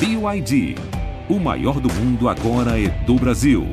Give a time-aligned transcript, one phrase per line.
[0.00, 0.76] BYD.
[1.28, 3.66] O maior do mundo agora é do Brasil.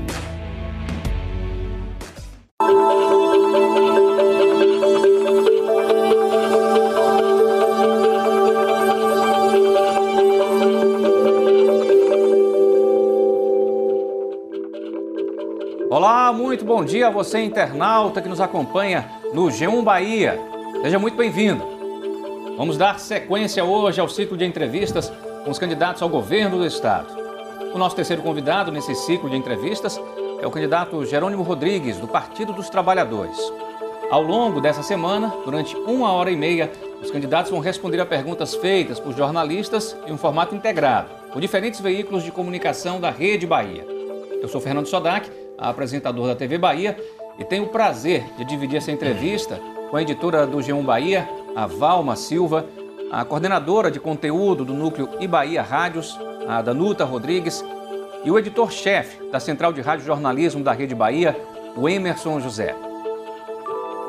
[15.92, 20.40] Olá, muito bom dia a você internauta que nos acompanha no G1 Bahia.
[20.82, 21.64] Seja muito bem-vindo.
[22.58, 25.14] Vamos dar sequência hoje ao ciclo de entrevistas
[25.46, 27.08] com os candidatos ao governo do estado.
[27.74, 29.98] O nosso terceiro convidado nesse ciclo de entrevistas
[30.42, 33.38] é o candidato Jerônimo Rodrigues, do Partido dos Trabalhadores.
[34.12, 36.70] Ao longo dessa semana, durante uma hora e meia,
[37.02, 41.80] os candidatos vão responder a perguntas feitas por jornalistas em um formato integrado, por diferentes
[41.80, 43.86] veículos de comunicação da Rede Bahia.
[44.42, 46.98] Eu sou Fernando Sodac apresentador da TV Bahia,
[47.38, 49.60] e tenho o prazer de dividir essa entrevista
[49.90, 52.66] com a editora do G1 Bahia, a Valma Silva,
[53.16, 56.20] a coordenadora de conteúdo do núcleo Ibaía Rádios,
[56.50, 57.64] a Danuta Rodrigues,
[58.26, 61.34] e o editor-chefe da Central de Rádio Jornalismo da Rede Bahia,
[61.78, 62.76] o Emerson José.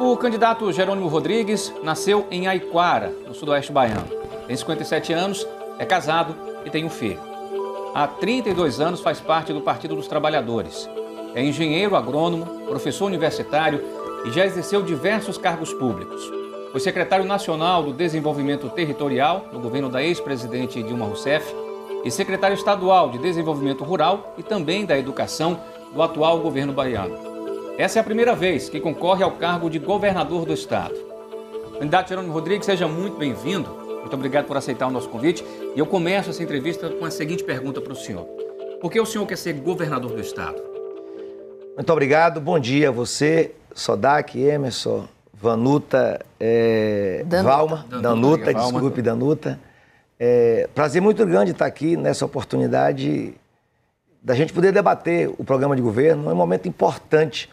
[0.00, 4.08] O candidato Jerônimo Rodrigues nasceu em Aiquara, no sudoeste baiano.
[4.48, 5.46] Tem 57 anos,
[5.78, 7.20] é casado e tem um filho.
[7.94, 10.88] Há 32 anos faz parte do Partido dos Trabalhadores
[11.36, 13.84] é engenheiro agrônomo, professor universitário
[14.24, 16.35] e já exerceu diversos cargos públicos.
[16.76, 21.56] Foi secretário nacional do Desenvolvimento Territorial no governo da ex-presidente Dilma Rousseff
[22.04, 25.58] e secretário estadual de Desenvolvimento Rural e também da Educação
[25.94, 27.16] do atual governo baiano.
[27.78, 30.94] Essa é a primeira vez que concorre ao cargo de governador do estado.
[31.78, 33.70] Candidato Jerônimo Rodrigues, seja muito bem-vindo.
[34.00, 35.42] Muito obrigado por aceitar o nosso convite.
[35.74, 38.26] E eu começo essa entrevista com a seguinte pergunta para o senhor:
[38.82, 40.62] Por que o senhor quer ser governador do estado?
[41.74, 42.38] Muito obrigado.
[42.38, 47.48] Bom dia a você, Sodak, Emerson, Vanuta, é, Danuta.
[47.48, 49.60] Valma, Danuta, Danuta desculpe, Danuta.
[50.18, 53.34] É, prazer muito grande estar aqui nessa oportunidade
[54.22, 56.30] da gente poder debater o programa de governo.
[56.30, 57.50] É um momento importante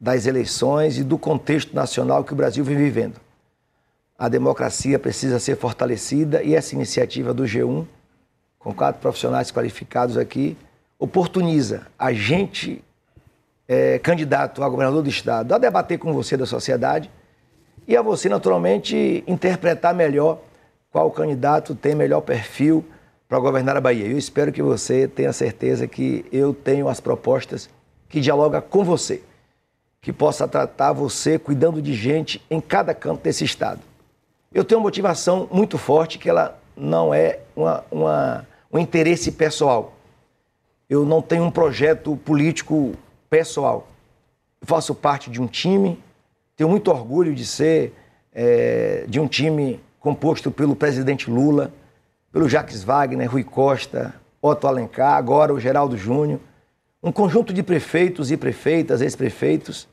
[0.00, 3.20] das eleições e do contexto nacional que o Brasil vem vivendo.
[4.16, 7.84] A democracia precisa ser fortalecida e essa iniciativa do G1,
[8.60, 10.56] com quatro profissionais qualificados aqui,
[10.98, 12.82] oportuniza a gente
[13.72, 17.10] é, candidato a governador do estado a debater com você da sociedade
[17.88, 20.40] e a você, naturalmente, interpretar melhor
[20.90, 22.84] qual candidato tem melhor perfil
[23.26, 24.06] para governar a Bahia.
[24.06, 27.70] Eu espero que você tenha certeza que eu tenho as propostas
[28.10, 29.22] que dialogam com você,
[30.02, 33.80] que possa tratar você cuidando de gente em cada canto desse estado.
[34.52, 39.94] Eu tenho uma motivação muito forte que ela não é uma, uma, um interesse pessoal.
[40.90, 42.94] Eu não tenho um projeto político
[43.32, 43.88] pessoal.
[44.60, 45.98] Faço parte de um time,
[46.54, 47.94] tenho muito orgulho de ser
[48.30, 51.72] é, de um time composto pelo presidente Lula,
[52.30, 56.40] pelo Jacques Wagner, Rui Costa, Otto Alencar, agora o Geraldo Júnior,
[57.02, 59.88] um conjunto de prefeitos e prefeitas, ex-prefeitos.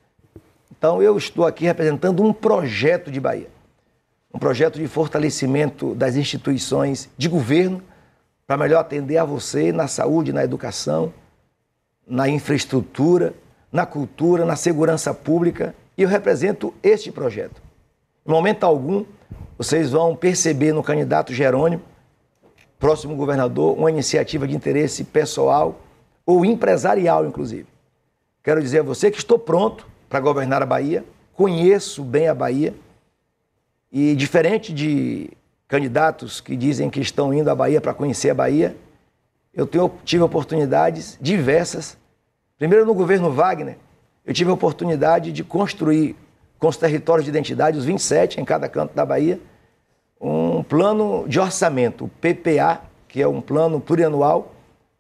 [0.70, 3.48] Então eu estou aqui representando um projeto de Bahia,
[4.34, 7.82] um projeto de fortalecimento das instituições de governo
[8.46, 11.14] para melhor atender a você na saúde, na educação,
[12.10, 13.34] na infraestrutura,
[13.72, 17.62] na cultura, na segurança pública, e eu represento este projeto.
[18.26, 19.06] Em momento algum,
[19.58, 21.84] vocês vão perceber no candidato Jerônimo,
[22.80, 25.80] próximo governador, uma iniciativa de interesse pessoal
[26.26, 27.68] ou empresarial, inclusive.
[28.42, 32.74] Quero dizer a você que estou pronto para governar a Bahia, conheço bem a Bahia,
[33.92, 35.30] e diferente de
[35.68, 38.76] candidatos que dizem que estão indo à Bahia para conhecer a Bahia,
[39.54, 41.98] eu tenho, tive oportunidades diversas.
[42.60, 43.78] Primeiro, no governo Wagner,
[44.26, 46.14] eu tive a oportunidade de construir
[46.60, 49.40] com os territórios de identidade, os 27 em cada canto da Bahia,
[50.20, 54.54] um plano de orçamento, o PPA, que é um plano plurianual,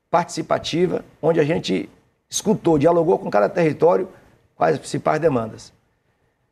[0.09, 1.89] participativa, onde a gente
[2.29, 4.07] escutou, dialogou com cada território
[4.55, 5.73] quais as principais demandas.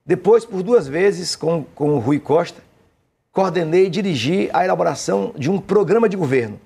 [0.05, 2.61] Depois, por duas vezes, com, com o Rui Costa,
[3.31, 6.59] coordenei e dirigi a elaboração de um programa de governo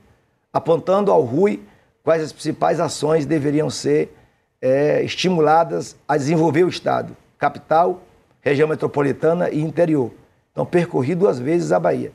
[0.51, 1.61] apontando ao Rui
[2.03, 4.17] quais as principais ações deveriam ser
[4.61, 8.03] é, estimuladas a desenvolver o Estado, capital,
[8.41, 10.11] região metropolitana e interior.
[10.51, 12.11] Então, percorri duas vezes a Bahia.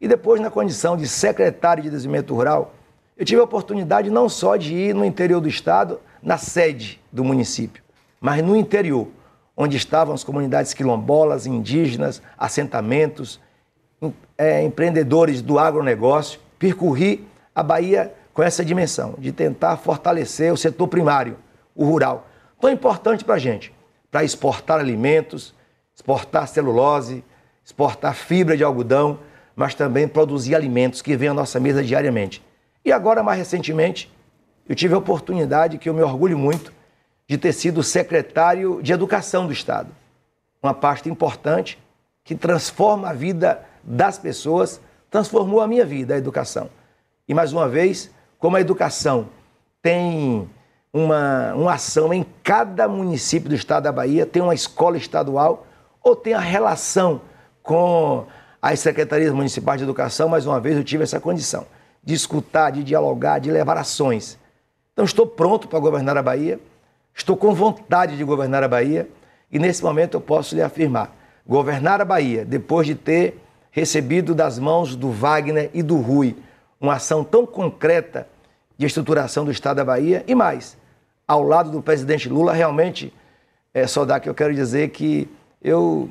[0.00, 2.74] E depois, na condição de secretário de Desenvolvimento Rural,
[3.16, 7.24] eu tive a oportunidade não só de ir no interior do Estado, na sede do
[7.24, 7.82] município,
[8.20, 9.08] mas no interior,
[9.56, 13.40] onde estavam as comunidades quilombolas, indígenas, assentamentos,
[14.36, 16.38] é, empreendedores do agronegócio.
[16.58, 21.36] Percorri a Bahia com essa dimensão de tentar fortalecer o setor primário,
[21.78, 22.28] o rural.
[22.60, 23.72] Tão importante para a gente,
[24.10, 25.54] para exportar alimentos,
[25.94, 27.24] exportar celulose,
[27.64, 29.20] exportar fibra de algodão,
[29.54, 32.44] mas também produzir alimentos que vêm à nossa mesa diariamente.
[32.84, 34.12] E agora, mais recentemente,
[34.68, 36.72] eu tive a oportunidade, que eu me orgulho muito,
[37.28, 39.90] de ter sido secretário de Educação do Estado.
[40.62, 41.78] Uma pasta importante
[42.24, 44.80] que transforma a vida das pessoas,
[45.10, 46.68] transformou a minha vida, a educação.
[47.28, 49.28] E mais uma vez, como a educação
[49.80, 50.48] tem
[50.92, 55.66] uma, uma ação em cada município do estado da Bahia, tem uma escola estadual
[56.02, 57.20] ou tem a relação
[57.62, 58.26] com
[58.60, 61.66] as secretarias municipais de educação, mais uma vez eu tive essa condição
[62.02, 64.38] de escutar, de dialogar, de levar ações.
[64.92, 66.58] Então estou pronto para governar a Bahia,
[67.14, 69.08] estou com vontade de governar a Bahia
[69.50, 71.14] e nesse momento eu posso lhe afirmar,
[71.46, 73.40] governar a Bahia depois de ter
[73.70, 76.36] recebido das mãos do Wagner e do Rui
[76.80, 78.26] uma ação tão concreta
[78.78, 80.78] de estruturação do Estado da Bahia e mais,
[81.26, 83.12] ao lado do presidente Lula, realmente,
[83.74, 85.28] é só dar que eu quero dizer que
[85.60, 86.08] eu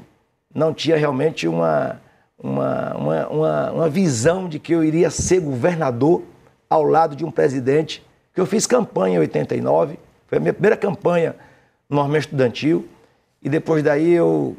[0.54, 2.02] não tinha realmente uma,
[2.38, 6.24] uma, uma, uma, uma visão de que eu iria ser governador
[6.70, 9.98] ao lado de um presidente que eu fiz campanha em 89,
[10.28, 11.36] foi a minha primeira campanha
[11.90, 12.88] no movimento estudantil,
[13.42, 14.58] e depois daí eu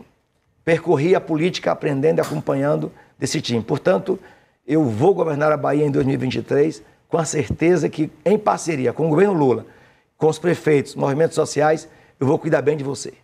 [0.65, 3.63] percorri a política aprendendo e acompanhando desse time.
[3.63, 4.19] Portanto,
[4.67, 9.09] eu vou governar a Bahia em 2023 com a certeza que, em parceria com o
[9.09, 9.67] governo Lula,
[10.17, 11.89] com os prefeitos, movimentos sociais,
[12.21, 13.15] eu vou cuidar bem de você.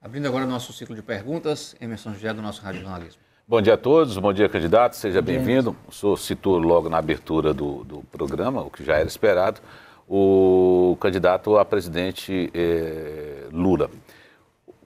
[0.00, 3.20] Abrindo agora o nosso ciclo de perguntas, Emerson José, do nosso Rádio Jornalismo.
[3.46, 5.76] Bom dia a todos, bom dia, candidato, seja bem-vindo.
[5.88, 9.60] O senhor citou logo na abertura do, do, programa, o que já era esperado,
[10.08, 13.90] o candidato a presidente eh, Lula.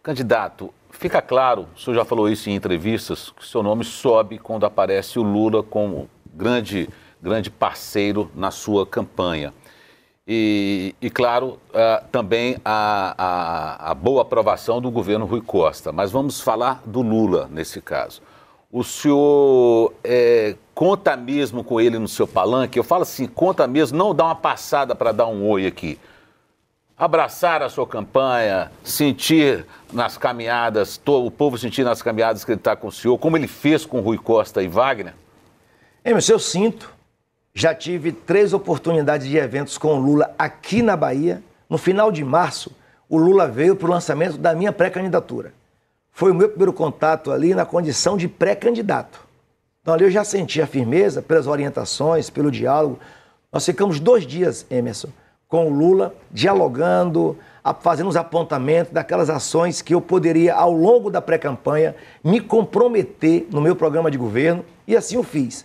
[0.03, 4.39] Candidato, fica claro, o senhor já falou isso em entrevistas, que o seu nome sobe
[4.39, 6.89] quando aparece o Lula como grande,
[7.25, 9.53] grande parceiro na sua campanha.
[10.27, 15.91] E, e claro, uh, também a, a, a boa aprovação do governo Rui Costa.
[15.91, 18.23] Mas vamos falar do Lula nesse caso.
[18.71, 22.79] O senhor é, conta mesmo com ele no seu palanque?
[22.79, 25.99] Eu falo assim, conta mesmo, não dá uma passada para dar um oi aqui
[26.97, 32.77] abraçar a sua campanha, sentir nas caminhadas, o povo sentir nas caminhadas que ele está
[32.77, 35.15] com o senhor, como ele fez com Rui Costa e Wagner?
[36.05, 36.94] Emerson, eu sinto.
[37.57, 41.41] Já tive três oportunidades de eventos com o Lula aqui na Bahia.
[41.71, 42.73] No final de março,
[43.09, 45.53] o Lula veio para o lançamento da minha pré-candidatura.
[46.11, 49.21] Foi o meu primeiro contato ali na condição de pré-candidato.
[49.81, 52.99] Então ali eu já senti a firmeza pelas orientações, pelo diálogo.
[53.53, 55.11] Nós ficamos dois dias, Emerson,
[55.47, 57.39] com o Lula, dialogando,
[57.83, 63.61] fazendo os apontamentos daquelas ações que eu poderia, ao longo da pré-campanha, me comprometer no
[63.61, 65.65] meu programa de governo, e assim o fiz.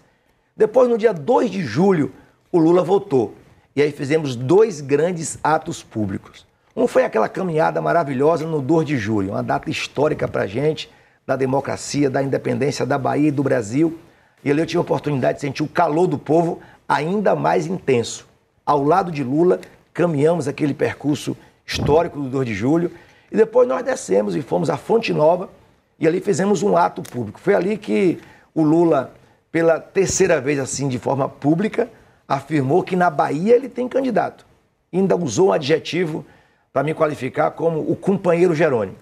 [0.60, 2.12] Depois, no dia 2 de julho,
[2.52, 3.34] o Lula voltou.
[3.74, 6.46] E aí fizemos dois grandes atos públicos.
[6.76, 10.92] Um foi aquela caminhada maravilhosa no 2 de julho, uma data histórica para a gente,
[11.26, 13.98] da democracia, da independência da Bahia e do Brasil.
[14.44, 16.60] E ali eu tive a oportunidade de sentir o calor do povo
[16.90, 18.28] ainda mais intenso.
[18.66, 19.62] Ao lado de Lula,
[19.94, 22.92] caminhamos aquele percurso histórico do 2 de julho
[23.32, 25.50] e depois nós descemos e fomos à Fonte Nova
[25.98, 27.40] e ali fizemos um ato público.
[27.40, 28.20] Foi ali que
[28.54, 29.14] o Lula,
[29.52, 31.90] pela terceira vez assim de forma pública,
[32.28, 34.46] afirmou que na Bahia ele tem candidato.
[34.94, 36.26] ainda usou um adjetivo
[36.72, 38.98] para me qualificar como o companheiro Jerônimo.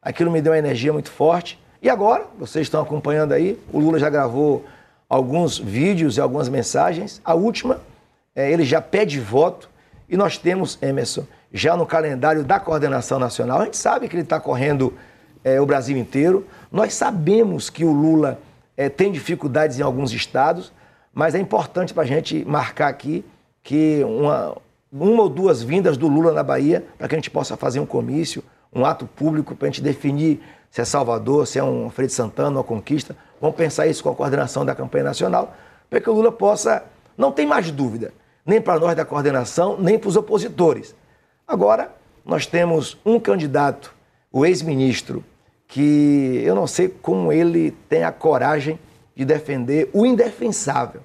[0.00, 1.58] Aquilo me deu uma energia muito forte.
[1.80, 4.64] E agora, vocês estão acompanhando aí, o Lula já gravou
[5.08, 7.20] alguns vídeos e algumas mensagens.
[7.24, 7.80] A última,
[8.34, 9.68] é, ele já pede voto
[10.08, 14.22] e nós temos, Emerson, já no calendário da coordenação nacional, a gente sabe que ele
[14.22, 14.94] está correndo
[15.44, 16.46] é, o Brasil inteiro.
[16.70, 18.38] Nós sabemos que o Lula
[18.76, 20.72] é, tem dificuldades em alguns estados,
[21.12, 23.24] mas é importante para a gente marcar aqui
[23.62, 24.56] que uma,
[24.90, 27.86] uma ou duas vindas do Lula na Bahia, para que a gente possa fazer um
[27.86, 28.42] comício,
[28.74, 32.50] um ato público, para a gente definir se é Salvador, se é um Freire Santana,
[32.50, 33.14] uma conquista.
[33.40, 35.54] Vamos pensar isso com a coordenação da campanha nacional,
[35.90, 36.82] para que o Lula possa.
[37.16, 38.12] Não tem mais dúvida
[38.44, 40.94] nem para nós da coordenação, nem para os opositores.
[41.46, 43.94] Agora, nós temos um candidato,
[44.30, 45.24] o ex-ministro,
[45.72, 48.78] que eu não sei como ele tem a coragem
[49.16, 51.00] de defender o indefensável.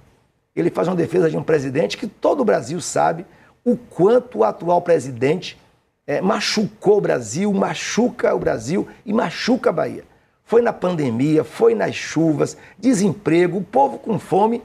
[0.54, 3.26] Ele faz uma defesa de um presidente que todo o Brasil sabe
[3.64, 5.58] o quanto o atual presidente
[6.06, 10.04] é, machucou o Brasil, machuca o Brasil e machuca a Bahia.
[10.44, 14.62] Foi na pandemia, foi nas chuvas, desemprego, o povo com fome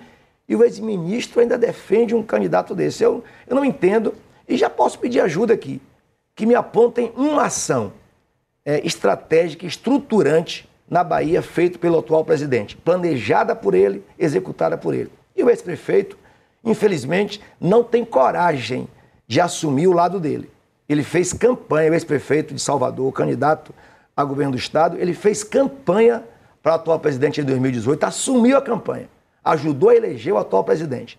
[0.48, 3.04] e o ex-ministro ainda defende um candidato desse.
[3.04, 4.14] Eu, eu não entendo
[4.48, 5.80] e já posso pedir ajuda aqui,
[6.34, 7.92] que me apontem uma ação
[8.64, 15.10] é, estratégica, estruturante na Bahia, feita pelo atual presidente, planejada por ele, executada por ele.
[15.34, 16.16] E o ex-prefeito,
[16.64, 18.86] infelizmente, não tem coragem
[19.26, 20.50] de assumir o lado dele.
[20.88, 23.74] Ele fez campanha, o ex-prefeito de Salvador, candidato
[24.14, 26.22] a governo do Estado, ele fez campanha
[26.62, 29.08] para o atual presidente em 2018, assumiu a campanha
[29.44, 31.18] ajudou a eleger o atual presidente.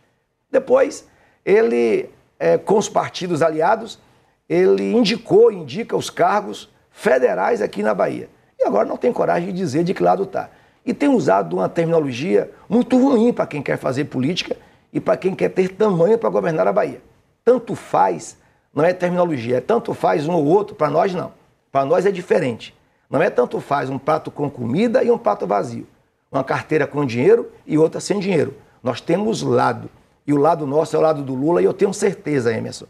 [0.50, 1.08] Depois,
[1.44, 2.10] ele,
[2.40, 4.00] é, com os partidos aliados,
[4.48, 8.30] ele indicou, indica os cargos federais aqui na Bahia.
[8.58, 10.50] E agora não tem coragem de dizer de que lado está.
[10.86, 14.56] E tem usado uma terminologia muito ruim para quem quer fazer política
[14.94, 17.02] e para quem quer ter tamanho para governar a Bahia.
[17.44, 18.38] Tanto faz,
[18.74, 21.34] não é terminologia, é tanto faz um ou outro, para nós não.
[21.72, 22.74] Para nós é diferente.
[23.10, 25.88] Não é tanto faz um prato com comida e um prato vazio.
[26.32, 28.56] Uma carteira com dinheiro e outra sem dinheiro.
[28.82, 29.90] Nós temos lado.
[30.26, 32.86] E o lado nosso é o lado do Lula, e eu tenho certeza, Emerson,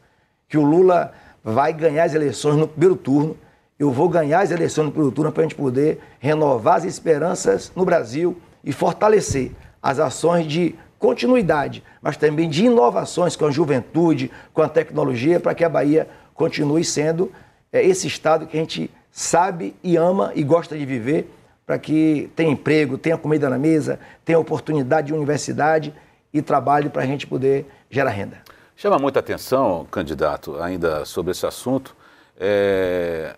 [0.47, 3.35] que o Lula vai ganhar as eleições no primeiro turno.
[3.83, 7.83] Eu vou ganhar as eleições no turno para a gente poder renovar as esperanças no
[7.83, 14.61] Brasil e fortalecer as ações de continuidade, mas também de inovações com a juventude, com
[14.61, 17.29] a tecnologia, para que a Bahia continue sendo
[17.73, 21.29] é, esse estado que a gente sabe e ama e gosta de viver,
[21.65, 25.93] para que tenha emprego, tenha comida na mesa, tenha oportunidade de universidade
[26.33, 28.37] e trabalho para a gente poder gerar renda.
[28.77, 31.93] Chama muita atenção, candidato, ainda sobre esse assunto,
[32.39, 33.35] é,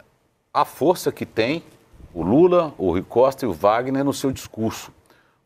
[0.55, 1.61] a força que tem
[2.13, 4.89] o Lula, o Rui Costa e o Wagner no seu discurso.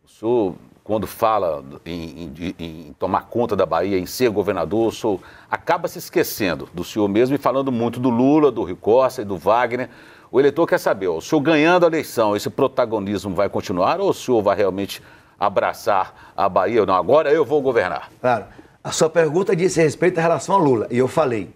[0.06, 4.92] O senhor, quando fala em, em, em tomar conta da Bahia, em ser governador, o
[4.92, 9.24] senhor acaba se esquecendo do senhor mesmo e falando muito do Lula, do Rui Costa
[9.24, 9.90] e do Wagner.
[10.32, 14.14] O eleitor quer saber, o senhor ganhando a eleição, esse protagonismo vai continuar ou o
[14.14, 15.02] senhor vai realmente
[15.40, 16.86] abraçar a Bahia?
[16.86, 18.12] Não, agora eu vou governar.
[18.22, 18.46] Claro.
[18.84, 20.88] A sua pergunta disse respeito à relação a Lula.
[20.92, 21.50] E eu falei.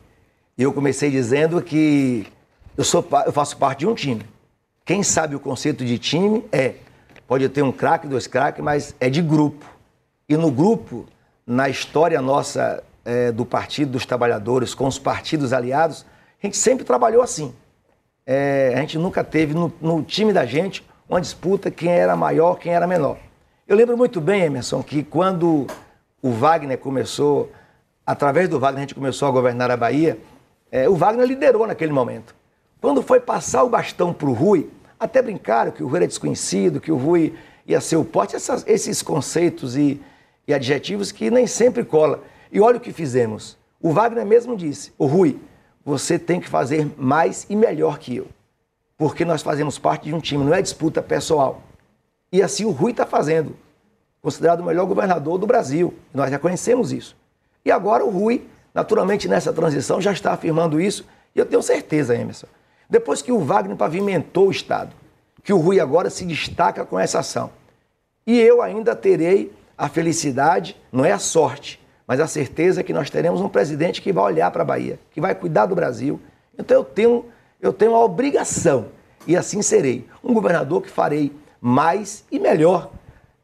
[0.57, 2.25] E eu comecei dizendo que
[2.77, 4.25] eu, sou, eu faço parte de um time.
[4.85, 6.75] Quem sabe o conceito de time é.
[7.27, 9.65] Pode ter um craque, dois craques, mas é de grupo.
[10.27, 11.05] E no grupo,
[11.45, 16.05] na história nossa é, do Partido dos Trabalhadores, com os partidos aliados,
[16.41, 17.53] a gente sempre trabalhou assim.
[18.25, 22.55] É, a gente nunca teve no, no time da gente uma disputa quem era maior,
[22.55, 23.17] quem era menor.
[23.67, 25.67] Eu lembro muito bem, Emerson, que quando
[26.21, 27.51] o Wagner começou,
[28.05, 30.17] através do Wagner a gente começou a governar a Bahia,
[30.71, 32.35] é, o Wagner liderou naquele momento.
[32.83, 36.81] Quando foi passar o bastão para o Rui, até brincaram que o Rui era desconhecido,
[36.81, 37.33] que o Rui
[37.65, 40.01] ia ser o pote, essas, esses conceitos e,
[40.45, 42.21] e adjetivos que nem sempre cola.
[42.51, 43.57] E olha o que fizemos.
[43.81, 45.39] O Wagner mesmo disse, o Rui,
[45.85, 48.27] você tem que fazer mais e melhor que eu.
[48.97, 51.61] Porque nós fazemos parte de um time, não é disputa pessoal.
[52.33, 53.55] E assim o Rui está fazendo
[54.21, 55.93] considerado o melhor governador do Brasil.
[56.13, 57.15] Nós já conhecemos isso.
[57.63, 61.05] E agora o Rui, naturalmente nessa transição, já está afirmando isso.
[61.33, 62.47] E eu tenho certeza, Emerson.
[62.89, 64.95] Depois que o Wagner pavimentou o Estado,
[65.43, 67.51] que o Rui agora se destaca com essa ação.
[68.25, 73.09] E eu ainda terei a felicidade, não é a sorte, mas a certeza que nós
[73.09, 76.19] teremos um presidente que vai olhar para a Bahia, que vai cuidar do Brasil.
[76.57, 77.25] Então eu tenho,
[77.61, 78.87] eu tenho a obrigação,
[79.25, 82.91] e assim serei, um governador que farei mais e melhor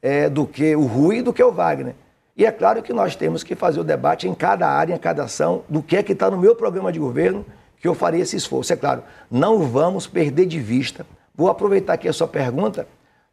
[0.02, 1.96] é, do que o Rui e do que o Wagner.
[2.36, 5.24] E é claro que nós temos que fazer o debate em cada área, em cada
[5.24, 7.46] ação, do que é que está no meu programa de governo,
[7.80, 8.74] que eu faria esse esforço.
[8.74, 11.06] É claro, não vamos perder de vista.
[11.34, 12.88] Vou aproveitar aqui a sua pergunta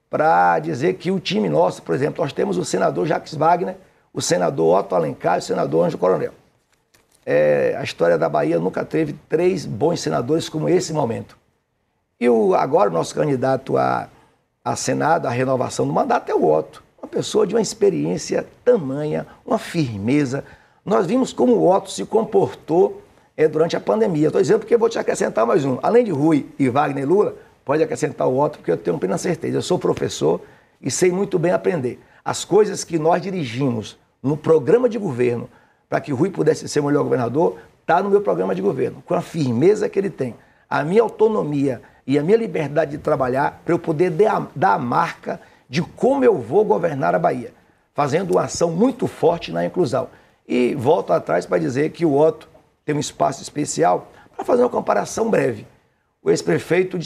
[0.09, 3.77] para dizer que o time nosso, por exemplo, nós temos o senador Jacques Wagner,
[4.13, 6.33] o senador Otto Alencar e o senador Anjo Coronel.
[7.25, 11.37] É, a história da Bahia nunca teve três bons senadores como esse momento.
[12.21, 14.09] E o, agora o nosso candidato a
[14.67, 16.83] a Senado, a renovação do mandato, é o Otto.
[17.01, 20.45] Uma pessoa de uma experiência tamanha, uma firmeza.
[20.85, 23.01] Nós vimos como o Otto se comportou
[23.37, 24.29] é, durante a pandemia.
[24.29, 25.79] Estou dizendo porque vou te acrescentar mais um.
[25.83, 29.59] Além de Rui e Wagner Lula, pode acrescentar o Otto, porque eu tenho plena certeza.
[29.59, 30.41] Eu sou professor
[30.81, 32.01] e sei muito bem aprender.
[32.25, 35.49] As coisas que nós dirigimos no programa de governo
[35.89, 39.15] para que Rui pudesse ser o melhor governador, está no meu programa de governo, com
[39.15, 40.35] a firmeza que ele tem.
[40.69, 45.41] A minha autonomia e a minha liberdade de trabalhar para eu poder dar a marca
[45.69, 47.53] de como eu vou governar a Bahia,
[47.95, 50.09] fazendo uma ação muito forte na inclusão.
[50.49, 52.49] E volto atrás para dizer que o Otto
[52.87, 55.67] tem um espaço especial para fazer uma comparação breve.
[56.23, 56.99] O ex-prefeito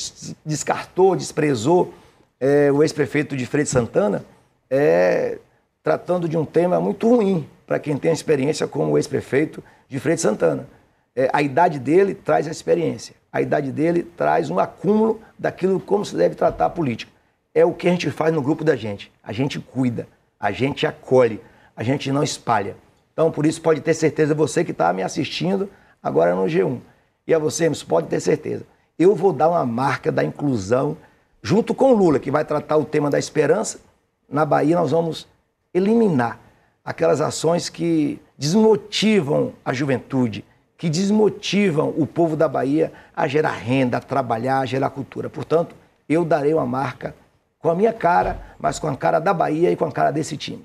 [0.46, 1.92] descartou, desprezou
[2.38, 4.25] é, o ex-prefeito de Freire Santana,
[4.70, 5.38] é,
[5.82, 10.20] tratando de um tema muito ruim para quem tem experiência como o ex-prefeito de Freire
[10.20, 10.68] Santana.
[11.16, 16.04] É, a idade dele traz a experiência a idade dele traz um acúmulo daquilo como
[16.04, 17.12] se deve tratar a política.
[17.54, 19.12] É o que a gente faz no grupo da gente.
[19.22, 20.08] A gente cuida,
[20.38, 21.40] a gente acolhe,
[21.76, 22.76] a gente não espalha.
[23.21, 25.69] Então, por isso, pode ter certeza, você que está me assistindo
[26.03, 26.81] agora no G1,
[27.27, 28.65] e a você, pode ter certeza,
[28.99, 30.97] eu vou dar uma marca da inclusão,
[31.43, 33.81] junto com o Lula, que vai tratar o tema da esperança.
[34.27, 35.29] Na Bahia, nós vamos
[35.75, 36.41] eliminar
[36.83, 40.43] aquelas ações que desmotivam a juventude,
[40.79, 45.29] que desmotivam o povo da Bahia a gerar renda, a trabalhar, a gerar cultura.
[45.29, 45.77] Portanto,
[46.09, 47.15] eu darei uma marca
[47.59, 50.39] com a minha cara, mas com a cara da Bahia e com a cara desse
[50.39, 50.65] time.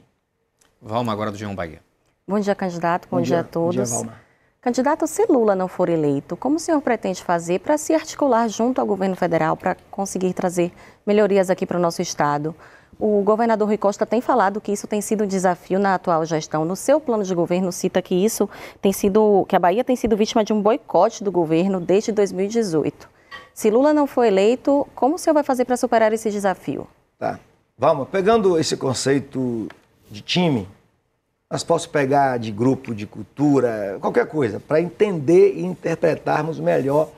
[0.82, 1.84] Vamos agora do G1 Bahia.
[2.27, 3.08] Bom dia, candidato.
[3.10, 3.75] Bom, Bom dia, dia, a todos.
[3.75, 4.25] Bom dia, Valma.
[4.60, 8.82] Candidato, se Lula não for eleito, como o senhor pretende fazer para se articular junto
[8.82, 10.74] ao governo federal para conseguir trazer
[11.05, 12.55] melhorias aqui para o nosso estado?
[13.00, 16.65] O governador Rui Costa tem falado que isso tem sido um desafio na atual gestão.
[16.65, 18.50] No seu plano de governo cita que isso
[18.82, 23.08] tem sido, que a Bahia tem sido vítima de um boicote do governo desde 2018.
[23.53, 26.88] Se Lula não for eleito, como o senhor vai fazer para superar esse desafio?
[27.20, 27.39] Tá.
[27.77, 29.67] Vamos, pegando esse conceito
[30.10, 30.67] de time,
[31.50, 37.10] nós posso pegar de grupo, de cultura, qualquer coisa, para entender e interpretarmos melhor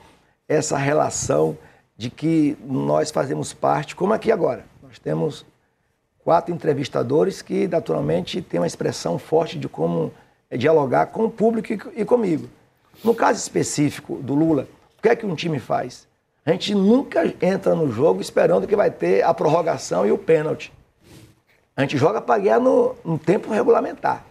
[0.46, 1.56] essa relação
[1.96, 4.64] de que nós fazemos parte, como aqui agora.
[4.82, 5.44] Nós temos
[6.22, 10.12] quatro entrevistadores que, naturalmente, têm uma expressão forte de como
[10.56, 12.48] dialogar com o público e comigo.
[13.02, 14.68] No caso específico do Lula,
[14.98, 16.06] o que é que um time faz?
[16.44, 20.72] A gente nunca entra no jogo esperando que vai ter a prorrogação e o pênalti.
[21.78, 24.24] A gente joga para ganhar no, no tempo regulamentar.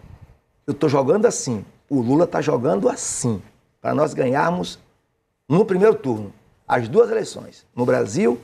[0.68, 3.42] Eu estou jogando assim, o Lula está jogando assim,
[3.80, 4.78] para nós ganharmos
[5.48, 6.34] no primeiro turno
[6.68, 8.38] as duas eleições, no Brasil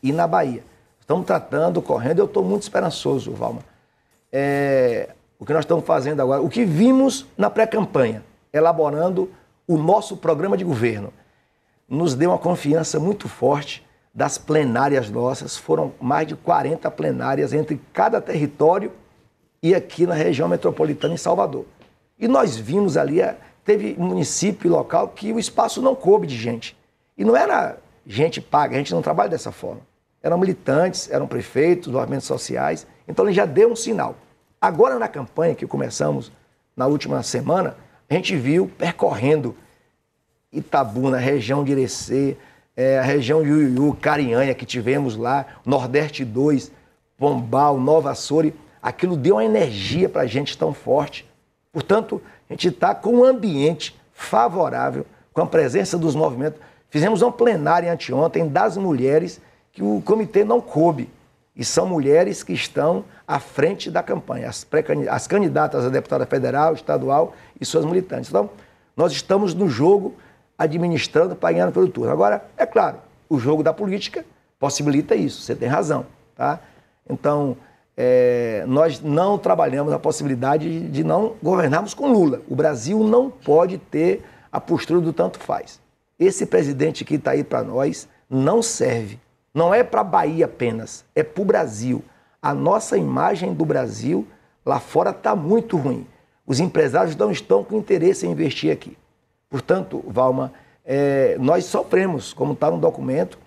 [0.00, 0.62] e na Bahia.
[1.00, 3.62] Estamos tratando, correndo, eu estou muito esperançoso, Valma.
[4.30, 5.08] É,
[5.40, 9.28] o que nós estamos fazendo agora, o que vimos na pré-campanha, elaborando
[9.66, 11.12] o nosso programa de governo,
[11.88, 13.84] nos deu uma confiança muito forte
[14.16, 15.58] das plenárias nossas.
[15.58, 18.90] Foram mais de 40 plenárias entre cada território
[19.62, 21.66] e aqui na região metropolitana em Salvador.
[22.18, 26.74] E nós vimos ali, é, teve município local que o espaço não coube de gente.
[27.18, 29.82] E não era gente paga, a gente não trabalha dessa forma.
[30.22, 32.86] Eram militantes, eram prefeitos, movimentos sociais.
[33.06, 34.16] Então ele já deu um sinal.
[34.58, 36.32] Agora na campanha que começamos
[36.74, 37.76] na última semana,
[38.08, 39.54] a gente viu percorrendo
[40.50, 42.38] Itabuna, região de Irecê,
[42.76, 46.70] é, a região de Uiuiu, Carinhanha, que tivemos lá, Nordeste 2,
[47.16, 48.52] Pombal, Nova Açores,
[48.82, 51.26] aquilo deu uma energia para a gente tão forte.
[51.72, 56.60] Portanto, a gente está com um ambiente favorável, com a presença dos movimentos.
[56.90, 59.40] Fizemos uma plenária anteontem das mulheres
[59.72, 61.10] que o comitê não coube.
[61.54, 64.66] E são mulheres que estão à frente da campanha, as,
[65.10, 68.28] as candidatas a deputada federal, estadual e suas militantes.
[68.28, 68.50] Então,
[68.94, 70.14] nós estamos no jogo
[70.58, 72.10] administrando, pagando pelo turno.
[72.10, 74.24] Agora, é claro, o jogo da política
[74.58, 76.06] possibilita isso, você tem razão.
[76.34, 76.60] Tá?
[77.08, 77.56] Então,
[77.96, 82.42] é, nós não trabalhamos a possibilidade de não governarmos com Lula.
[82.48, 85.80] O Brasil não pode ter a postura do tanto faz.
[86.18, 89.18] Esse presidente que está aí para nós não serve.
[89.54, 92.04] Não é para a Bahia apenas, é para o Brasil.
[92.42, 94.26] A nossa imagem do Brasil
[94.64, 96.06] lá fora está muito ruim.
[96.46, 98.96] Os empresários não estão com interesse em investir aqui.
[99.48, 100.52] Portanto, Valma,
[100.84, 103.38] é, nós sofremos, como está no documento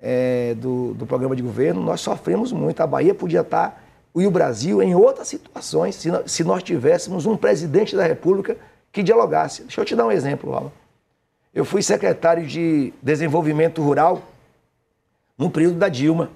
[0.00, 2.80] é, do, do programa de governo, nós sofremos muito.
[2.80, 3.76] A Bahia podia estar, tá,
[4.14, 8.56] e o Brasil, em outras situações, se, se nós tivéssemos um presidente da República
[8.92, 9.62] que dialogasse.
[9.62, 10.72] Deixa eu te dar um exemplo, Valma.
[11.52, 14.22] Eu fui secretário de Desenvolvimento Rural
[15.36, 16.30] no período da Dilma.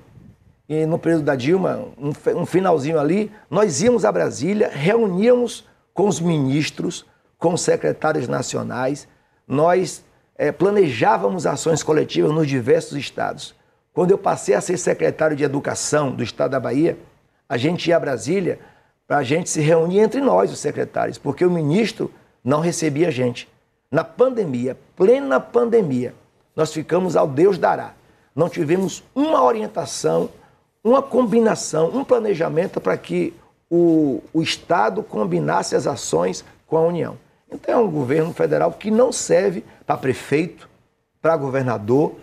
[0.68, 6.06] E no período da Dilma, um, um finalzinho ali, nós íamos a Brasília, reuníamos com
[6.06, 7.06] os ministros,
[7.38, 9.06] com os secretários nacionais,
[9.46, 10.04] nós
[10.36, 13.54] é, planejávamos ações coletivas nos diversos estados.
[13.92, 16.98] Quando eu passei a ser secretário de Educação do estado da Bahia,
[17.48, 18.58] a gente ia a Brasília
[19.06, 22.12] para a gente se reunir entre nós, os secretários, porque o ministro
[22.44, 23.48] não recebia a gente.
[23.90, 26.14] Na pandemia, plena pandemia,
[26.54, 27.94] nós ficamos ao Deus dará.
[28.34, 30.28] Não tivemos uma orientação,
[30.84, 33.34] uma combinação, um planejamento para que
[33.70, 37.16] o, o Estado combinasse as ações com a União.
[37.50, 40.68] Então é um governo federal que não serve para prefeito,
[41.20, 42.14] para governador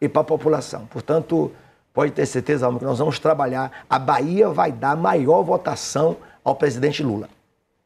[0.00, 0.86] e para a população.
[0.86, 1.52] Portanto,
[1.92, 3.84] pode ter certeza, Alma, que nós vamos trabalhar.
[3.88, 7.28] A Bahia vai dar maior votação ao presidente Lula.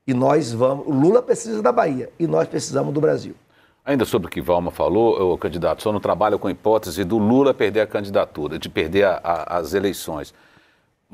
[0.06, 0.86] E nós vamos.
[0.86, 3.34] Lula precisa da Bahia e nós precisamos do Brasil.
[3.84, 7.18] Ainda sobre o que Valma falou, o candidato só não trabalha com a hipótese do
[7.18, 10.32] Lula perder a candidatura, de perder a, a, as eleições.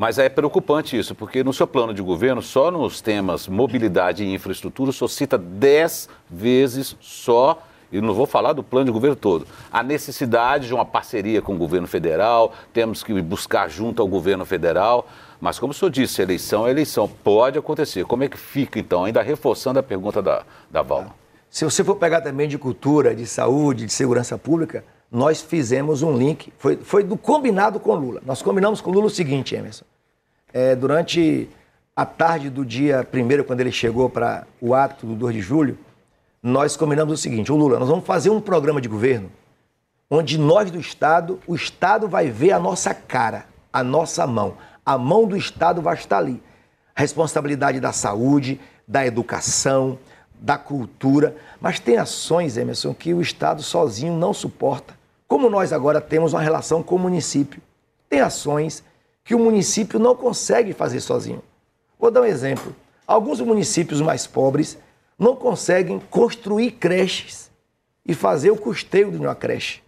[0.01, 4.33] Mas é preocupante isso, porque no seu plano de governo, só nos temas mobilidade e
[4.33, 9.47] infraestrutura, senhor cita dez vezes só, e não vou falar do plano de governo todo,
[9.71, 14.47] a necessidade de uma parceria com o governo federal, temos que buscar junto ao governo
[14.47, 15.07] federal.
[15.39, 18.07] Mas como o senhor disse, eleição é eleição, pode acontecer.
[18.07, 21.15] Como é que fica, então, ainda reforçando a pergunta da, da Valma?
[21.51, 26.17] Se você for pegar também de cultura, de saúde, de segurança pública, nós fizemos um
[26.17, 28.23] link, foi, foi do combinado com Lula.
[28.25, 29.85] Nós combinamos com Lula o seguinte, Emerson.
[30.53, 31.49] É, durante
[31.95, 35.79] a tarde do dia primeiro, quando ele chegou para o ato do 2 de julho,
[36.43, 39.31] nós combinamos o seguinte: o Lula, nós vamos fazer um programa de governo
[40.11, 44.57] onde nós do Estado, o Estado vai ver a nossa cara, a nossa mão.
[44.85, 46.43] A mão do Estado vai estar ali.
[46.97, 49.99] Responsabilidade da saúde, da educação,
[50.35, 54.99] da cultura, mas tem ações, Emerson, que o Estado sozinho não suporta.
[55.31, 57.63] Como nós agora temos uma relação com o município,
[58.09, 58.83] tem ações
[59.23, 61.41] que o município não consegue fazer sozinho.
[62.01, 62.75] Vou dar um exemplo.
[63.07, 64.77] Alguns municípios mais pobres
[65.17, 67.49] não conseguem construir creches
[68.05, 69.83] e fazer o custeio de uma creche.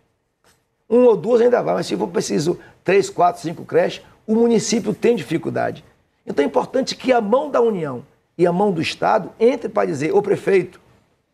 [0.89, 4.95] Um ou duas ainda vai, mas se for preciso três, quatro, cinco creches, o município
[4.95, 5.85] tem dificuldade.
[6.25, 8.07] Então é importante que a mão da União
[8.39, 10.81] e a mão do Estado entre para dizer, ô prefeito,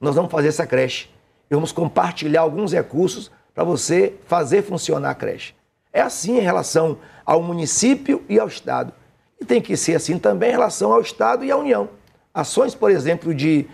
[0.01, 1.11] nós vamos fazer essa creche.
[1.51, 5.53] E vamos compartilhar alguns recursos para você fazer funcionar a creche.
[5.93, 8.93] É assim em relação ao município e ao Estado.
[9.41, 11.89] E tem que ser assim também em relação ao Estado e à União.
[12.33, 13.67] Ações, por exemplo, de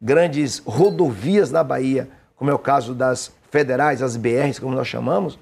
[0.00, 5.38] grandes rodovias na Bahia, como é o caso das federais, as BRs, como nós chamamos,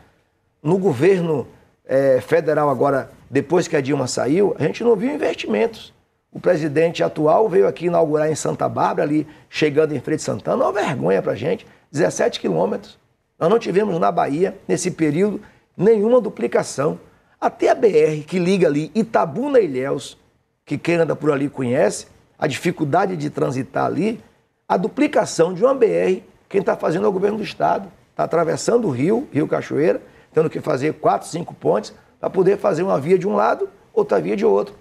[0.61, 1.47] no governo
[1.85, 5.95] é, federal agora, depois que a Dilma saiu, a gente não viu investimentos.
[6.33, 10.65] O presidente atual veio aqui inaugurar em Santa Bárbara, ali chegando em Frei de Santana,
[10.65, 13.04] uma vergonha para a gente, 17 quilômetros.
[13.39, 15.41] Nós não tivemos na Bahia, nesse período,
[15.77, 16.99] nenhuma duplicação.
[17.41, 20.17] Até a BR que liga ali Itabuna e Ilhéus,
[20.65, 22.07] que quem anda por ali conhece,
[22.39, 24.21] a dificuldade de transitar ali,
[24.69, 27.91] a duplicação de uma BR, quem está fazendo é o governo do Estado.
[28.11, 30.01] Está atravessando o rio, Rio Cachoeira,
[30.33, 34.21] tendo que fazer quatro, cinco pontes para poder fazer uma via de um lado, outra
[34.21, 34.75] via de outro.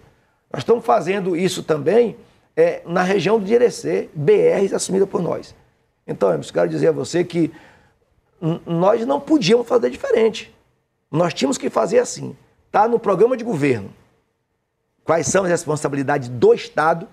[0.51, 2.15] Nós estamos fazendo isso também
[2.55, 5.55] é, na região do Direcê, BRs assumidas por nós.
[6.05, 7.51] Então, eu quero dizer a você que
[8.65, 10.53] nós não podíamos fazer diferente.
[11.09, 12.35] Nós tínhamos que fazer assim.
[12.67, 13.89] Está no programa de governo.
[15.03, 17.07] Quais são as responsabilidades do Estado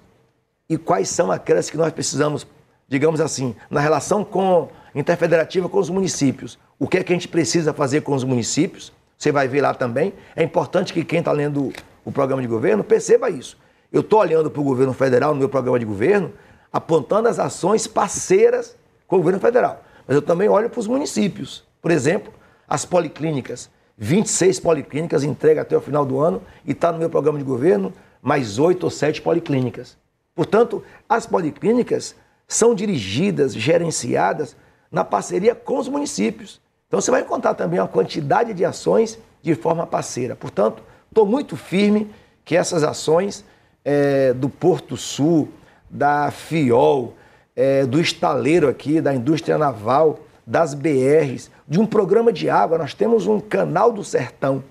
[0.69, 2.47] e quais são aquelas que nós precisamos,
[2.89, 6.59] digamos assim, na relação com interfederativa com os municípios.
[6.79, 8.93] O que é que a gente precisa fazer com os municípios?
[9.17, 10.13] Você vai ver lá também.
[10.35, 11.73] É importante que quem está lendo
[12.05, 13.59] o programa de governo perceba isso.
[13.93, 16.33] Eu estou olhando para o governo federal no meu programa de governo,
[16.73, 19.85] apontando as ações parceiras com o governo federal.
[20.11, 21.63] Mas eu também olho para os municípios.
[21.81, 22.33] Por exemplo,
[22.67, 23.71] as policlínicas.
[23.97, 27.93] 26 policlínicas entrega até o final do ano e está no meu programa de governo
[28.21, 29.97] mais oito ou sete policlínicas.
[30.35, 32.17] Portanto, as policlínicas
[32.49, 34.57] são dirigidas, gerenciadas
[34.91, 36.61] na parceria com os municípios.
[36.89, 40.35] Então você vai encontrar também uma quantidade de ações de forma parceira.
[40.35, 42.11] Portanto, estou muito firme
[42.45, 43.45] que essas ações
[43.85, 45.51] é, do Porto Sul,
[45.89, 47.15] da FIOL,
[47.55, 52.79] é, do estaleiro aqui, da indústria naval, das BRs, de um programa de água.
[52.79, 54.65] Nós temos um canal do sertão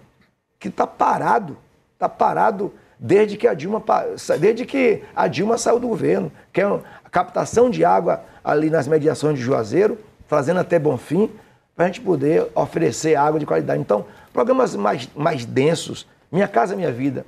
[0.60, 1.58] que está parado,
[1.94, 3.82] está parado desde que a Dilma
[4.40, 8.88] desde que a Dilma saiu do governo, que é a captação de água ali nas
[8.88, 11.32] mediações de Juazeiro, fazendo até Bonfim,
[11.76, 13.80] para a gente poder oferecer água de qualidade.
[13.80, 17.26] Então, programas mais, mais densos, Minha Casa Minha Vida,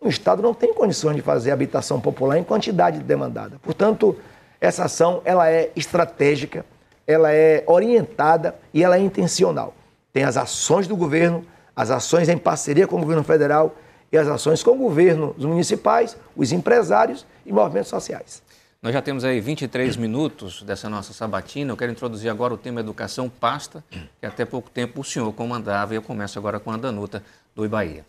[0.00, 3.58] o Estado não tem condições de fazer habitação popular em quantidade demandada.
[3.62, 4.16] Portanto,
[4.62, 6.64] essa ação ela é estratégica,
[7.04, 9.74] ela é orientada e ela é intencional.
[10.12, 11.44] Tem as ações do governo,
[11.74, 13.74] as ações em parceria com o governo federal
[14.12, 18.40] e as ações com o governo, os municipais, os empresários e movimentos sociais.
[18.80, 21.72] Nós já temos aí 23 minutos dessa nossa sabatina.
[21.72, 23.82] Eu quero introduzir agora o tema educação pasta,
[24.20, 27.22] que até pouco tempo o senhor comandava e eu começo agora com a Danuta
[27.52, 28.04] do Ibaía.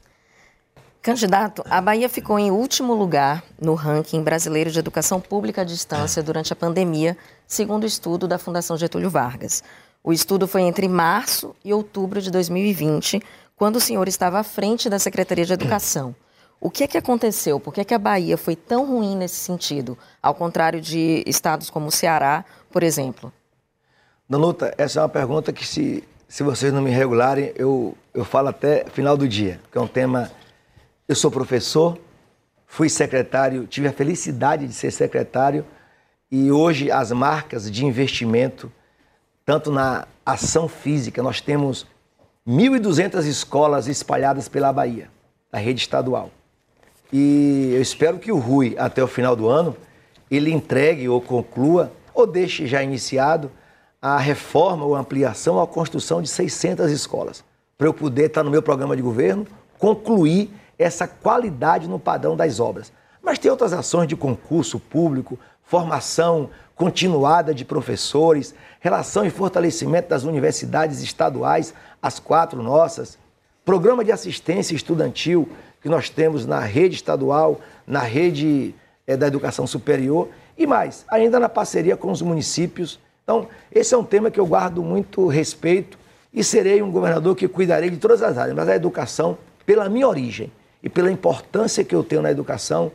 [1.03, 6.23] Candidato, a Bahia ficou em último lugar no ranking brasileiro de educação pública à distância
[6.23, 9.61] durante a pandemia, segundo o estudo da Fundação Getúlio Vargas.
[10.01, 13.21] O estudo foi entre março e outubro de 2020,
[13.53, 16.15] quando o senhor estava à frente da Secretaria de Educação.
[16.57, 17.59] O que é que aconteceu?
[17.59, 21.69] Por que, é que a Bahia foi tão ruim nesse sentido, ao contrário de estados
[21.69, 23.29] como o Ceará, por exemplo?
[24.29, 28.47] Danuta, essa é uma pergunta que, se, se vocês não me regularem, eu, eu falo
[28.47, 30.31] até final do dia, que é um tema.
[31.05, 31.99] Eu sou professor,
[32.65, 35.65] fui secretário, tive a felicidade de ser secretário
[36.31, 38.71] e hoje as marcas de investimento,
[39.45, 41.85] tanto na ação física, nós temos
[42.47, 45.09] 1.200 escolas espalhadas pela Bahia,
[45.51, 46.31] a rede estadual.
[47.11, 49.75] E eu espero que o Rui, até o final do ano,
[50.31, 53.51] ele entregue ou conclua, ou deixe já iniciado,
[54.01, 57.43] a reforma ou ampliação ou a construção de 600 escolas,
[57.77, 59.45] para eu poder estar no meu programa de governo,
[59.77, 62.91] concluir essa qualidade no padrão das obras.
[63.21, 70.23] Mas tem outras ações de concurso público, formação continuada de professores, relação e fortalecimento das
[70.23, 73.17] universidades estaduais, as quatro nossas,
[73.63, 75.47] programa de assistência estudantil
[75.81, 81.39] que nós temos na rede estadual, na rede é, da educação superior e mais, ainda
[81.39, 82.99] na parceria com os municípios.
[83.23, 85.97] Então, esse é um tema que eu guardo muito respeito
[86.33, 90.07] e serei um governador que cuidarei de todas as áreas, mas a educação, pela minha
[90.07, 90.51] origem
[90.83, 92.91] e pela importância que eu tenho na educação,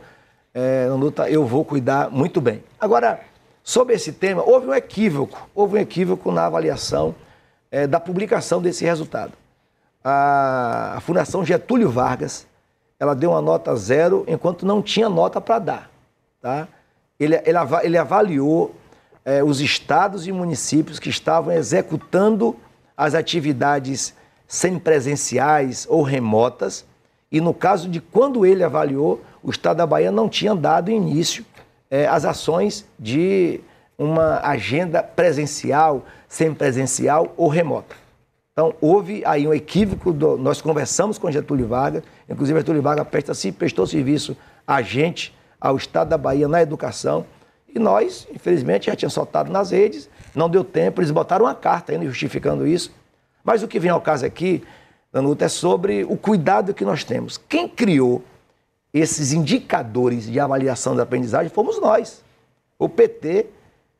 [0.53, 2.63] é, luta, eu vou cuidar muito bem.
[2.79, 3.19] Agora,
[3.63, 7.15] sobre esse tema, houve um equívoco, houve um equívoco na avaliação
[7.71, 9.33] é, da publicação desse resultado.
[10.03, 12.47] A, a Fundação Getúlio Vargas,
[12.99, 15.91] ela deu uma nota zero, enquanto não tinha nota para dar.
[16.41, 16.67] Tá?
[17.19, 18.75] Ele, ele, ele avaliou
[19.25, 22.55] é, os estados e municípios que estavam executando
[22.95, 24.13] as atividades
[24.47, 26.85] semipresenciais ou remotas,
[27.31, 31.45] e no caso de quando ele avaliou, o Estado da Bahia não tinha dado início
[31.89, 33.61] é, às ações de
[33.97, 37.95] uma agenda presencial, semipresencial ou remota.
[38.53, 43.33] Então, houve aí um equívoco, do, nós conversamos com Getúlio Vargas, inclusive Getúlio Vargas presta,
[43.57, 44.35] prestou serviço
[44.67, 47.25] a gente, ao Estado da Bahia na educação,
[47.67, 51.91] e nós, infelizmente, já tínhamos soltado nas redes, não deu tempo, eles botaram uma carta
[51.91, 52.91] ainda justificando isso.
[53.43, 54.63] Mas o que vem ao caso aqui,
[55.11, 57.37] Danuta, é sobre o cuidado que nós temos.
[57.37, 58.23] Quem criou
[58.93, 62.23] esses indicadores de avaliação da aprendizagem fomos nós.
[62.77, 63.47] O PT,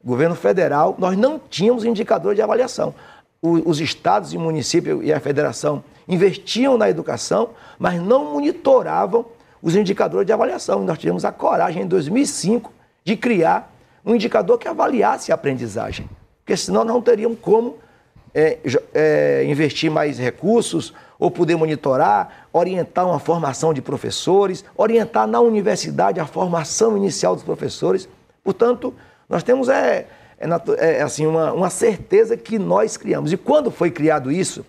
[0.03, 2.93] governo federal, nós não tínhamos indicador de avaliação.
[3.41, 9.25] Os estados e municípios e a federação investiam na educação, mas não monitoravam
[9.61, 10.83] os indicadores de avaliação.
[10.83, 12.71] Nós tivemos a coragem, em 2005,
[13.03, 13.73] de criar
[14.05, 16.09] um indicador que avaliasse a aprendizagem.
[16.43, 17.77] Porque senão não teriam como
[18.33, 18.57] é,
[18.93, 26.19] é, investir mais recursos ou poder monitorar, orientar uma formação de professores, orientar na universidade
[26.19, 28.07] a formação inicial dos professores.
[28.43, 28.93] Portanto,
[29.27, 30.07] nós temos é,
[30.39, 33.33] é, é assim, uma, uma certeza que nós criamos.
[33.33, 34.65] E quando foi criado isso,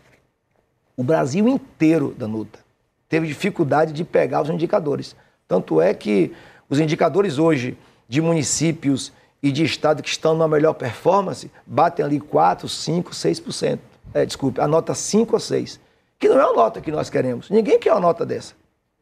[0.97, 2.59] o Brasil inteiro, Danuta,
[3.09, 5.15] teve dificuldade de pegar os indicadores.
[5.47, 6.33] Tanto é que
[6.69, 12.21] os indicadores hoje de municípios e de estado que estão numa melhor performance batem ali
[12.21, 13.79] 4, 5, 6%.
[14.13, 15.81] É, desculpe, a nota 5 ou 6
[16.21, 17.49] que não é a nota que nós queremos.
[17.49, 18.53] Ninguém quer uma nota dessa.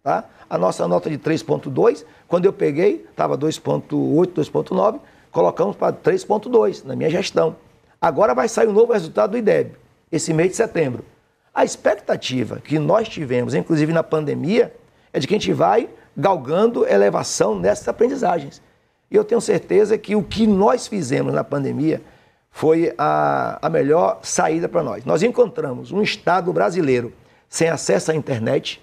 [0.05, 0.25] Tá?
[0.49, 5.01] A nossa nota de 3,2, quando eu peguei, estava 2,8, 2,9,
[5.33, 7.57] colocamos para 3,2 na minha gestão.
[8.01, 9.73] Agora vai sair o um novo resultado do IDEB,
[10.13, 11.05] esse mês de setembro.
[11.53, 14.73] A expectativa que nós tivemos, inclusive na pandemia,
[15.13, 18.63] é de que a gente vai galgando elevação nessas aprendizagens.
[19.11, 22.03] E eu tenho certeza que o que nós fizemos na pandemia
[22.51, 25.05] foi a, a melhor saída para nós.
[25.05, 27.13] Nós encontramos um Estado brasileiro
[27.49, 28.83] sem acesso à internet.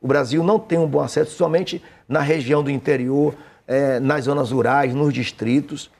[0.00, 3.34] O Brasil não tem um bom acesso, somente na região do interior,
[3.66, 5.90] é, nas zonas rurais, nos distritos.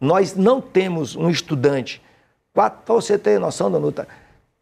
[0.00, 2.02] Nós não temos um estudante,
[2.54, 4.08] para você ter noção, Danuta,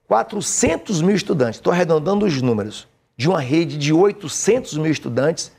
[0.09, 5.53] 400 mil estudantes, estou arredondando os números, de uma rede de 800 mil estudantes,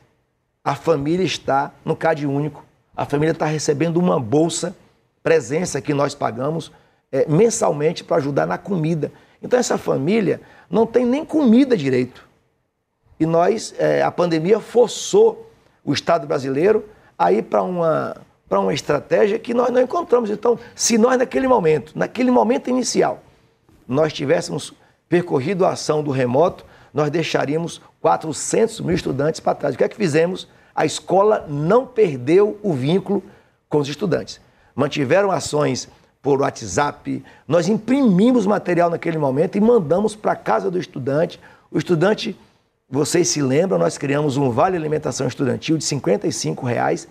[0.64, 2.65] a família está no CAD único,
[2.96, 4.76] a família está recebendo uma bolsa
[5.22, 6.72] presença que nós pagamos
[7.12, 9.12] é, mensalmente para ajudar na comida.
[9.42, 12.28] Então essa família não tem nem comida direito.
[13.20, 15.52] E nós, é, a pandemia forçou
[15.84, 16.86] o Estado brasileiro
[17.18, 20.30] a ir para uma, para uma estratégia que nós não encontramos.
[20.30, 23.22] Então, se nós naquele momento, naquele momento inicial,
[23.88, 24.74] nós tivéssemos
[25.08, 29.76] percorrido a ação do remoto, nós deixaríamos 400 mil estudantes para trás.
[29.76, 30.48] O que é que fizemos?
[30.76, 33.24] A escola não perdeu o vínculo
[33.70, 34.40] com os estudantes
[34.76, 35.88] mantiveram ações
[36.22, 37.24] por WhatsApp.
[37.48, 41.40] Nós imprimimos material naquele momento e mandamos para a casa do estudante.
[41.72, 42.38] O estudante,
[42.90, 47.08] vocês se lembram, nós criamos um vale alimentação estudantil de 55 reais.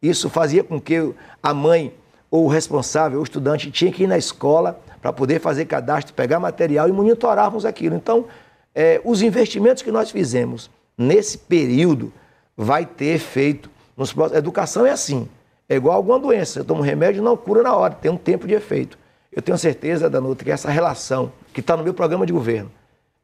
[0.00, 1.92] Isso fazia com que a mãe
[2.30, 6.38] ou o responsável, o estudante, tinha que ir na escola para poder fazer cadastro, pegar
[6.38, 7.96] material e monitorarmos aquilo.
[7.96, 8.26] Então,
[8.74, 12.12] é, os investimentos que nós fizemos nesse período
[12.60, 14.36] vai ter efeito nos próximos.
[14.36, 15.28] Educação é assim.
[15.68, 16.58] É igual alguma doença.
[16.58, 18.98] Eu tomo remédio não cura na hora, tem um tempo de efeito.
[19.30, 22.70] Eu tenho certeza, Danuta, que essa relação que está no meu programa de governo,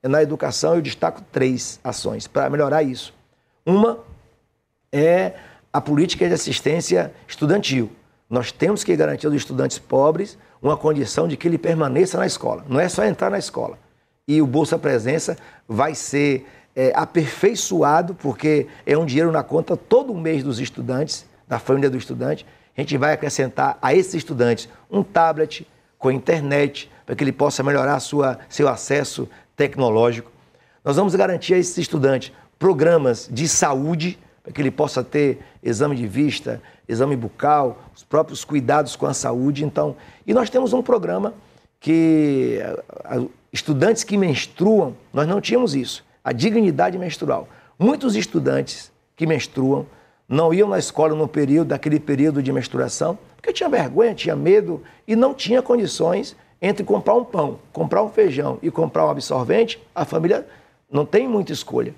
[0.02, 3.12] é na educação eu destaco três ações para melhorar isso.
[3.66, 3.98] Uma
[4.92, 5.32] é
[5.72, 7.90] a política de assistência estudantil.
[8.30, 12.64] Nós temos que garantir aos estudantes pobres uma condição de que ele permaneça na escola.
[12.68, 13.78] Não é só entrar na escola.
[14.28, 20.14] E o Bolsa Presença vai ser é, aperfeiçoado, porque é um dinheiro na conta todo
[20.14, 25.02] mês dos estudantes da família do estudante, a gente vai acrescentar a esses estudantes um
[25.02, 25.66] tablet
[25.98, 30.30] com internet, para que ele possa melhorar sua, seu acesso tecnológico.
[30.84, 35.96] Nós vamos garantir a esses estudantes programas de saúde, para que ele possa ter exame
[35.96, 39.64] de vista, exame bucal, os próprios cuidados com a saúde.
[39.64, 41.32] Então, e nós temos um programa
[41.80, 42.58] que
[43.52, 47.46] estudantes que menstruam, nós não tínhamos isso, a dignidade menstrual.
[47.78, 49.86] Muitos estudantes que menstruam
[50.26, 54.82] não iam na escola no período, naquele período de menstruação, porque tinha vergonha, tinha medo
[55.06, 59.78] e não tinha condições entre comprar um pão, comprar um feijão e comprar um absorvente,
[59.94, 60.46] a família
[60.90, 61.94] não tem muita escolha.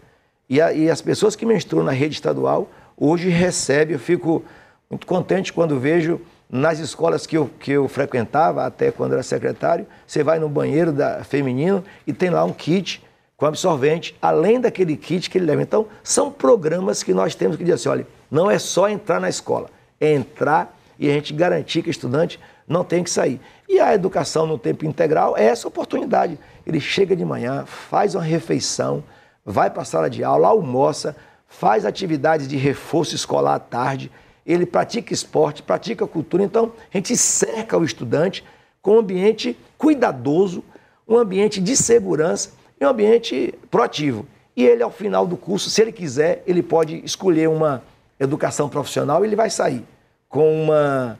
[0.48, 3.92] E, a, e as pessoas que menstruam na rede estadual, hoje recebe.
[3.92, 4.44] Eu fico
[4.90, 9.86] muito contente quando vejo nas escolas que eu, que eu frequentava, até quando era secretário,
[10.06, 13.02] você vai no banheiro da, feminino e tem lá um kit
[13.36, 15.62] com absorvente, além daquele kit que ele leva.
[15.62, 19.28] Então, são programas que nós temos que dizer assim, olha, não é só entrar na
[19.28, 19.68] escola,
[20.00, 23.40] é entrar e a gente garantir que o estudante não tem que sair.
[23.68, 26.38] E a educação no tempo integral é essa oportunidade.
[26.66, 29.04] Ele chega de manhã, faz uma refeição,
[29.44, 31.14] vai para a sala de aula, almoça,
[31.46, 34.10] faz atividades de reforço escolar à tarde,
[34.46, 36.42] ele pratica esporte, pratica cultura.
[36.42, 38.42] Então, a gente cerca o estudante
[38.80, 40.64] com um ambiente cuidadoso,
[41.06, 44.26] um ambiente de segurança e um ambiente proativo.
[44.56, 47.82] E ele, ao final do curso, se ele quiser, ele pode escolher uma
[48.18, 49.84] educação profissional e ele vai sair
[50.28, 51.18] com uma,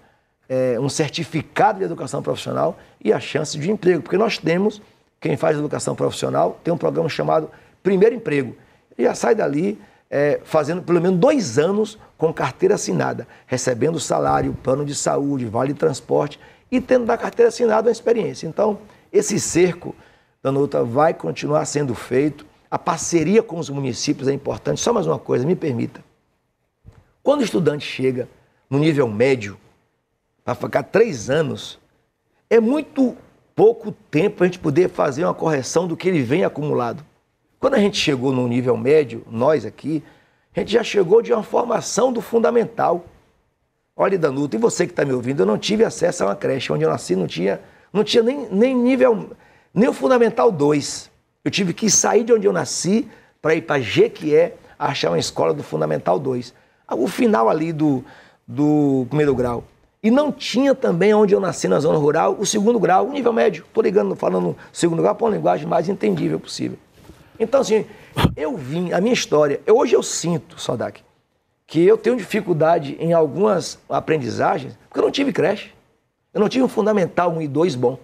[0.48, 4.02] é, um certificado de educação profissional e a chance de emprego.
[4.02, 4.80] Porque nós temos,
[5.20, 7.50] quem faz educação profissional, tem um programa chamado
[7.82, 8.56] Primeiro Emprego.
[8.96, 9.78] Ele já sai dali
[10.10, 15.74] é, fazendo pelo menos dois anos com carteira assinada, recebendo salário, plano de saúde, vale
[15.74, 16.40] transporte
[16.70, 18.46] e tendo da carteira assinada uma experiência.
[18.46, 18.78] Então,
[19.12, 19.94] esse cerco
[20.46, 22.46] da Nuta vai continuar sendo feito.
[22.70, 24.80] A parceria com os municípios é importante.
[24.80, 26.04] Só mais uma coisa, me permita.
[27.20, 28.28] Quando o estudante chega
[28.70, 29.59] no nível médio,
[30.44, 31.80] para ficar três anos,
[32.48, 33.16] é muito
[33.56, 37.04] pouco tempo a gente poder fazer uma correção do que ele vem acumulado.
[37.59, 40.00] Quando a gente chegou no nível médio, nós aqui,
[40.54, 43.04] a gente já chegou de uma formação do fundamental.
[43.96, 46.72] Olha, Danuto, e você que está me ouvindo, eu não tive acesso a uma creche.
[46.72, 47.61] Onde eu nasci não tinha,
[47.92, 49.30] não tinha nem, nem nível,
[49.76, 51.10] nem o Fundamental 2.
[51.44, 53.06] Eu tive que sair de onde eu nasci
[53.42, 56.54] para ir para Jequié achar uma escola do Fundamental 2.
[56.92, 58.02] O final ali do,
[58.48, 59.64] do primeiro grau.
[60.02, 63.34] E não tinha também onde eu nasci na zona rural o segundo grau, o nível
[63.34, 63.64] médio.
[63.66, 66.78] Estou ligando, falando segundo grau para uma linguagem mais entendível possível.
[67.38, 67.84] Então, assim,
[68.34, 71.02] eu vim, a minha história, eu, hoje eu sinto, Sodak,
[71.66, 75.74] que eu tenho dificuldade em algumas aprendizagens, porque eu não tive creche.
[76.32, 77.98] Eu não tive um fundamental 1 e 2 bom.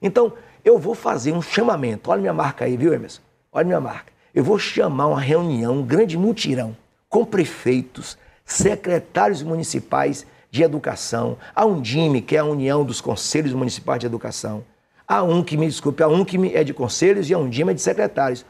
[0.00, 0.32] Então,
[0.66, 2.10] eu vou fazer um chamamento.
[2.10, 3.22] Olha minha marca aí, viu, Emerson?
[3.52, 4.12] Olha minha marca.
[4.34, 6.76] Eu vou chamar uma reunião, um grande mutirão,
[7.08, 14.00] com prefeitos, secretários municipais de educação, a Undime, que é a União dos Conselhos Municipais
[14.00, 14.64] de Educação,
[15.06, 17.74] a um que me desculpe, a um que é de conselhos e a Undime é
[17.74, 18.44] de secretários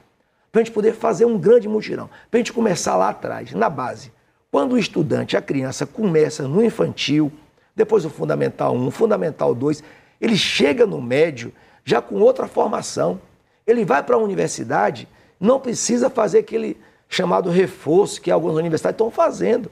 [0.50, 3.68] para a gente poder fazer um grande mutirão, para a gente começar lá atrás, na
[3.68, 4.11] base.
[4.50, 7.31] Quando o estudante, a criança, começa no infantil,
[7.74, 9.83] depois o Fundamental 1, Fundamental 2,
[10.18, 11.52] ele chega no médio
[11.87, 13.18] já com outra formação.
[13.66, 15.09] Ele vai para a universidade,
[15.40, 16.77] não precisa fazer aquele
[17.09, 19.70] chamado reforço que algumas universidades estão fazendo.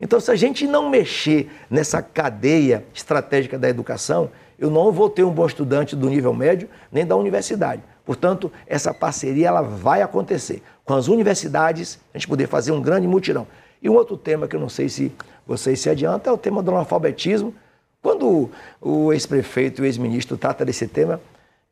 [0.00, 5.24] Então, se a gente não mexer nessa cadeia estratégica da educação, eu não vou ter
[5.24, 7.82] um bom estudante do nível médio nem da universidade.
[8.04, 13.08] Portanto, essa parceria ela vai acontecer com as universidades, a gente poder fazer um grande
[13.08, 13.46] mutirão.
[13.82, 15.12] E um outro tema que eu não sei se
[15.46, 17.54] vocês se adiantam é o tema do analfabetismo.
[18.02, 21.20] Quando o ex-prefeito e o ex-ministro trata desse tema,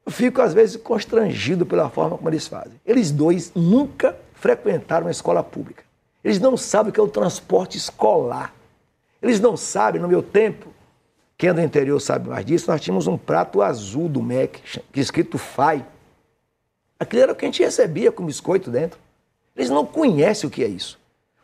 [0.06, 2.80] eu fico às vezes constrangido pela forma como eles fazem.
[2.86, 5.84] Eles dois nunca frequentaram uma escola pública.
[6.22, 8.54] Eles não sabem o que é o transporte escolar.
[9.20, 10.72] Eles não sabem, no meu tempo,
[11.36, 14.60] quem é do interior sabe mais disso, nós tínhamos um prato azul do MEC,
[14.94, 15.84] escrito FAI,
[16.98, 18.98] Aquilo era o que a gente recebia com biscoito dentro.
[19.54, 20.98] Eles não conhecem o que é isso.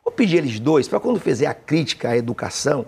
[0.04, 2.86] Vou pedir eles dois, para quando fizer a crítica à educação,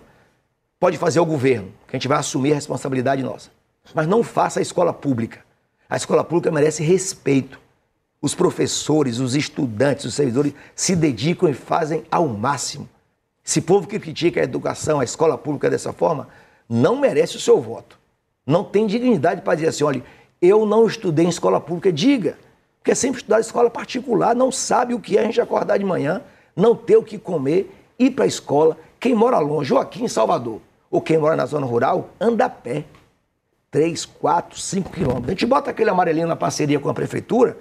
[0.80, 3.50] pode fazer o governo, que a gente vai assumir a responsabilidade nossa.
[3.94, 5.43] Mas não faça a escola pública.
[5.88, 7.60] A escola pública merece respeito.
[8.20, 12.88] Os professores, os estudantes, os servidores se dedicam e fazem ao máximo.
[13.44, 16.28] Esse povo que critica a educação, a escola pública dessa forma,
[16.68, 17.98] não merece o seu voto.
[18.46, 20.02] Não tem dignidade para dizer assim: olha,
[20.40, 21.92] eu não estudei em escola pública.
[21.92, 22.38] Diga.
[22.78, 25.78] Porque é sempre estudar em escola particular, não sabe o que é a gente acordar
[25.78, 26.20] de manhã,
[26.54, 28.76] não ter o que comer, ir para a escola.
[29.00, 32.50] Quem mora longe, ou aqui em Salvador, ou quem mora na zona rural, anda a
[32.50, 32.84] pé.
[33.74, 35.26] 3, 4, 5 quilômetros.
[35.26, 37.58] A gente bota aquele amarelinho na parceria com a prefeitura,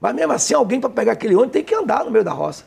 [0.00, 2.64] mas mesmo assim alguém para pegar aquele ônibus tem que andar no meio da roça.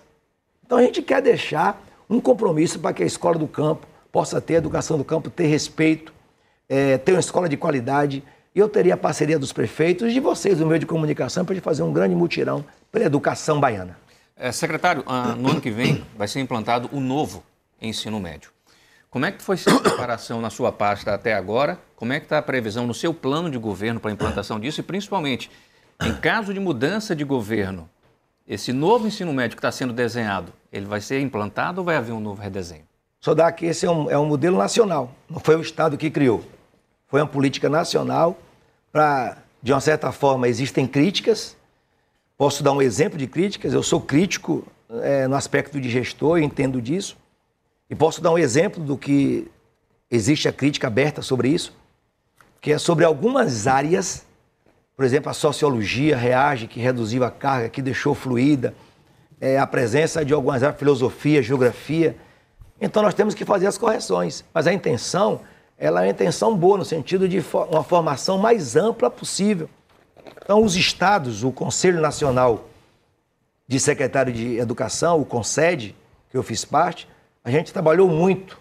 [0.66, 4.54] Então a gente quer deixar um compromisso para que a escola do campo possa ter
[4.54, 6.14] educação do campo, ter respeito,
[6.70, 8.24] é, ter uma escola de qualidade,
[8.56, 11.60] e eu teria a parceria dos prefeitos e de vocês, do meio de comunicação, para
[11.60, 13.98] fazer um grande mutirão para a educação baiana.
[14.38, 17.44] É, secretário, ah, no ano que vem vai ser implantado o novo
[17.82, 18.50] ensino médio.
[19.12, 21.78] Como é que foi a preparação na sua pasta até agora?
[21.96, 24.80] Como é que está a previsão no seu plano de governo para a implantação disso?
[24.80, 25.52] E principalmente,
[26.02, 27.88] em caso de mudança de governo,
[28.48, 32.14] esse novo ensino médio que está sendo desenhado, ele vai ser implantado ou vai haver
[32.14, 32.86] um novo redesenho?
[33.20, 36.10] Só dá que esse é um, é um modelo nacional, não foi o Estado que
[36.10, 36.44] criou
[37.12, 38.40] foi uma política nacional
[38.90, 41.58] para, de uma certa forma, existem críticas.
[42.38, 43.74] Posso dar um exemplo de críticas.
[43.74, 47.18] Eu sou crítico é, no aspecto de gestor, eu entendo disso.
[47.92, 49.52] E posso dar um exemplo do que
[50.10, 51.76] existe a crítica aberta sobre isso,
[52.62, 54.26] que é sobre algumas áreas,
[54.96, 58.74] por exemplo, a sociologia reage, que reduziu a carga, que deixou fluida,
[59.42, 62.16] é, a presença de algumas áreas, filosofia, geografia.
[62.80, 64.46] Então nós temos que fazer as correções.
[64.54, 65.42] Mas a intenção,
[65.78, 69.70] ela é uma intenção boa, no sentido de uma formação mais ampla possível.
[70.42, 72.70] Então os estados, o Conselho Nacional
[73.68, 75.94] de Secretário de Educação, o CONSED,
[76.30, 77.06] que eu fiz parte,
[77.44, 78.60] a gente trabalhou muito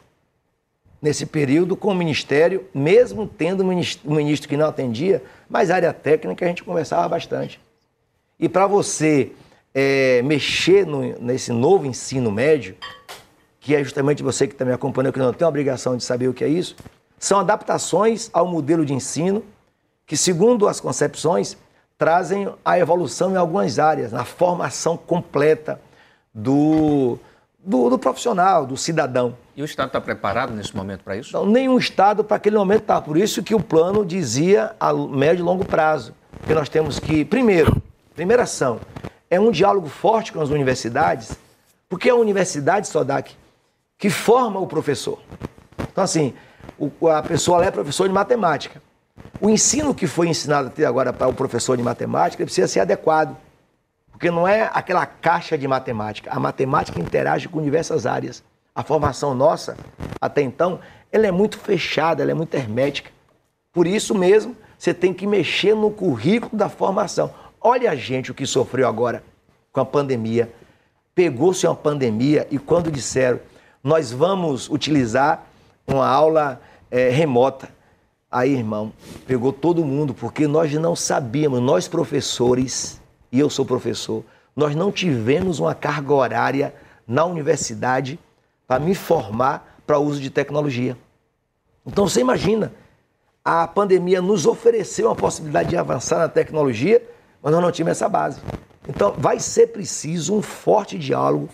[1.01, 6.45] nesse período com o Ministério, mesmo tendo um ministro que não atendia, mas área técnica
[6.45, 7.61] a gente conversava bastante.
[8.39, 9.33] E para você
[9.75, 12.77] é, mexer no, nesse novo ensino médio,
[13.61, 16.35] que é justamente você que está me acompanhando, que não tem obrigação de saber o
[16.35, 16.77] que é isso,
[17.19, 19.45] são adaptações ao modelo de ensino
[20.07, 21.57] que, segundo as concepções,
[21.97, 25.81] trazem a evolução em algumas áreas, na formação completa
[26.33, 27.19] do,
[27.65, 29.37] do, do profissional, do cidadão.
[29.55, 31.33] E o Estado está preparado nesse momento para isso?
[31.33, 33.01] Não, nenhum Estado para aquele momento está.
[33.01, 36.15] Por isso que o plano dizia a médio e longo prazo.
[36.47, 37.83] Que nós temos que, primeiro,
[38.15, 38.81] primeira ação,
[39.29, 41.37] é um diálogo forte com as universidades,
[41.89, 43.37] porque é a universidade, Sodac,
[43.99, 45.19] que forma o professor.
[45.93, 46.33] Então, assim,
[46.79, 48.83] o, a pessoa é professor de matemática.
[49.41, 53.37] O ensino que foi ensinado até agora para o professor de matemática precisa ser adequado.
[54.21, 56.31] Porque não é aquela caixa de matemática.
[56.31, 58.45] A matemática interage com diversas áreas.
[58.75, 59.79] A formação nossa,
[60.21, 60.79] até então,
[61.11, 63.11] ela é muito fechada, ela é muito hermética.
[63.73, 67.33] Por isso mesmo, você tem que mexer no currículo da formação.
[67.59, 69.25] Olha a gente o que sofreu agora
[69.73, 70.53] com a pandemia.
[71.15, 73.41] Pegou-se uma pandemia e quando disseram,
[73.83, 75.47] nós vamos utilizar
[75.87, 76.61] uma aula
[76.91, 77.71] é, remota.
[78.31, 78.93] Aí, irmão,
[79.27, 83.00] pegou todo mundo, porque nós não sabíamos, nós professores,
[83.31, 84.25] e eu sou professor,
[84.55, 86.75] nós não tivemos uma carga horária
[87.07, 88.19] na universidade
[88.67, 90.97] para me formar para uso de tecnologia.
[91.87, 92.73] Então você imagina,
[93.45, 97.03] a pandemia nos ofereceu a possibilidade de avançar na tecnologia,
[97.43, 98.41] mas nós não tínhamos essa base.
[98.89, 101.49] Então vai ser preciso um forte diálogo,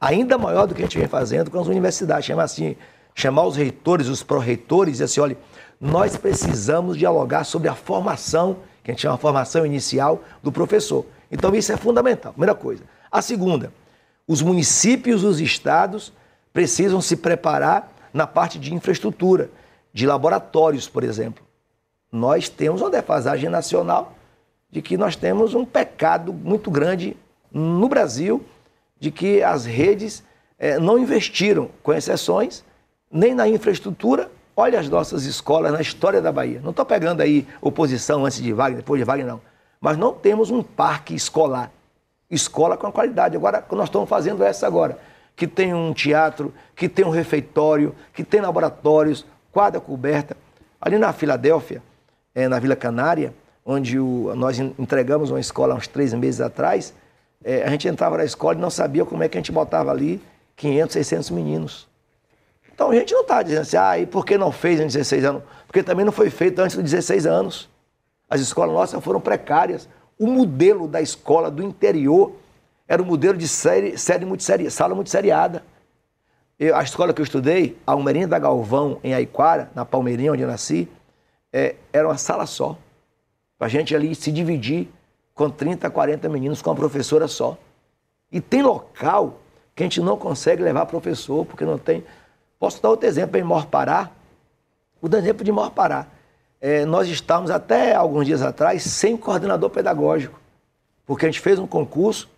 [0.00, 2.76] ainda maior do que a gente vem fazendo com as universidades, chamar assim,
[3.14, 5.38] chamar os reitores, os pró-reitores e dizer assim, olha,
[5.80, 11.06] nós precisamos dialogar sobre a formação, que a gente chama de formação inicial do professor.
[11.30, 12.82] Então isso é fundamental, primeira coisa.
[13.10, 13.72] A segunda,
[14.26, 16.12] os municípios os estados
[16.52, 19.50] precisam se preparar na parte de infraestrutura,
[19.92, 21.44] de laboratórios, por exemplo.
[22.10, 24.14] Nós temos uma defasagem nacional
[24.70, 27.16] de que nós temos um pecado muito grande
[27.52, 28.44] no Brasil,
[28.98, 30.22] de que as redes
[30.58, 32.64] é, não investiram, com exceções,
[33.10, 34.30] nem na infraestrutura.
[34.56, 36.60] Olha as nossas escolas na história da Bahia.
[36.62, 39.49] Não estou pegando aí oposição antes de Wagner, depois de Wagner, não
[39.80, 41.72] mas não temos um parque escolar.
[42.30, 43.36] Escola com qualidade.
[43.36, 44.98] Agora, nós estamos fazendo essa agora,
[45.34, 50.36] que tem um teatro, que tem um refeitório, que tem laboratórios, quadra coberta.
[50.80, 51.82] Ali na Filadélfia,
[52.34, 56.94] é, na Vila Canária, onde o, nós entregamos uma escola há uns três meses atrás,
[57.42, 59.90] é, a gente entrava na escola e não sabia como é que a gente botava
[59.90, 60.22] ali
[60.56, 61.88] 500, 600 meninos.
[62.72, 65.24] Então a gente não está dizendo assim, ah, e por que não fez em 16
[65.24, 65.42] anos?
[65.66, 67.69] Porque também não foi feito antes dos 16 anos.
[68.30, 69.88] As escolas nossas foram precárias.
[70.16, 72.32] O modelo da escola do interior
[72.86, 75.64] era o modelo de série, série multisserie, sala multisseriada.
[76.58, 80.42] Eu, a escola que eu estudei, a Almerinha da Galvão, em Aiquara, na Palmeirinha, onde
[80.42, 80.88] eu nasci,
[81.52, 82.78] é, era uma sala só.
[83.58, 84.88] A gente ali se dividir
[85.34, 87.58] com 30, 40 meninos com uma professora só.
[88.30, 89.40] E tem local
[89.74, 92.04] que a gente não consegue levar professor, porque não tem.
[92.58, 94.10] Posso dar outro exemplo em Mor Pará.
[95.02, 96.06] O exemplo de Mor Pará
[96.60, 100.38] é, nós estávamos até alguns dias atrás sem coordenador pedagógico,
[101.06, 102.28] porque a gente fez um concurso,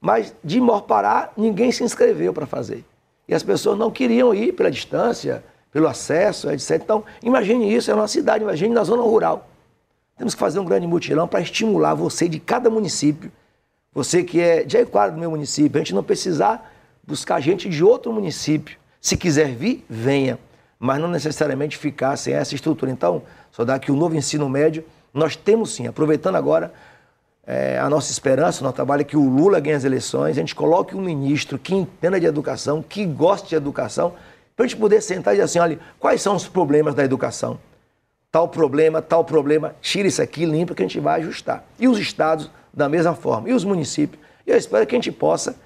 [0.00, 2.84] mas de Morpará ninguém se inscreveu para fazer.
[3.26, 6.80] E as pessoas não queriam ir pela distância, pelo acesso, etc.
[6.82, 9.48] Então, imagine isso, é uma cidade, imagine na zona rural.
[10.18, 13.32] Temos que fazer um grande mutirão para estimular você de cada município,
[13.92, 16.72] você que é de Aiquara do meu município, a gente não precisar
[17.02, 18.76] buscar gente de outro município.
[19.00, 20.38] Se quiser vir, venha,
[20.80, 22.90] mas não necessariamente ficar sem essa estrutura.
[22.90, 23.22] Então,
[23.52, 26.72] só dá que o novo ensino médio, nós temos sim, aproveitando agora
[27.46, 30.40] é, a nossa esperança, o nosso trabalho é que o Lula ganhe as eleições, a
[30.40, 34.14] gente coloque um ministro que entenda de educação, que goste de educação,
[34.56, 37.58] para a gente poder sentar e dizer assim, olha, quais são os problemas da educação?
[38.32, 41.64] Tal problema, tal problema, tira isso aqui, limpa, que a gente vai ajustar.
[41.78, 44.22] E os estados, da mesma forma, e os municípios.
[44.46, 45.56] E eu espero que a gente possa,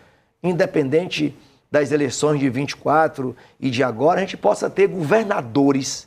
[0.43, 1.37] independente
[1.75, 6.07] das eleições de 24 e de agora, a gente possa ter governadores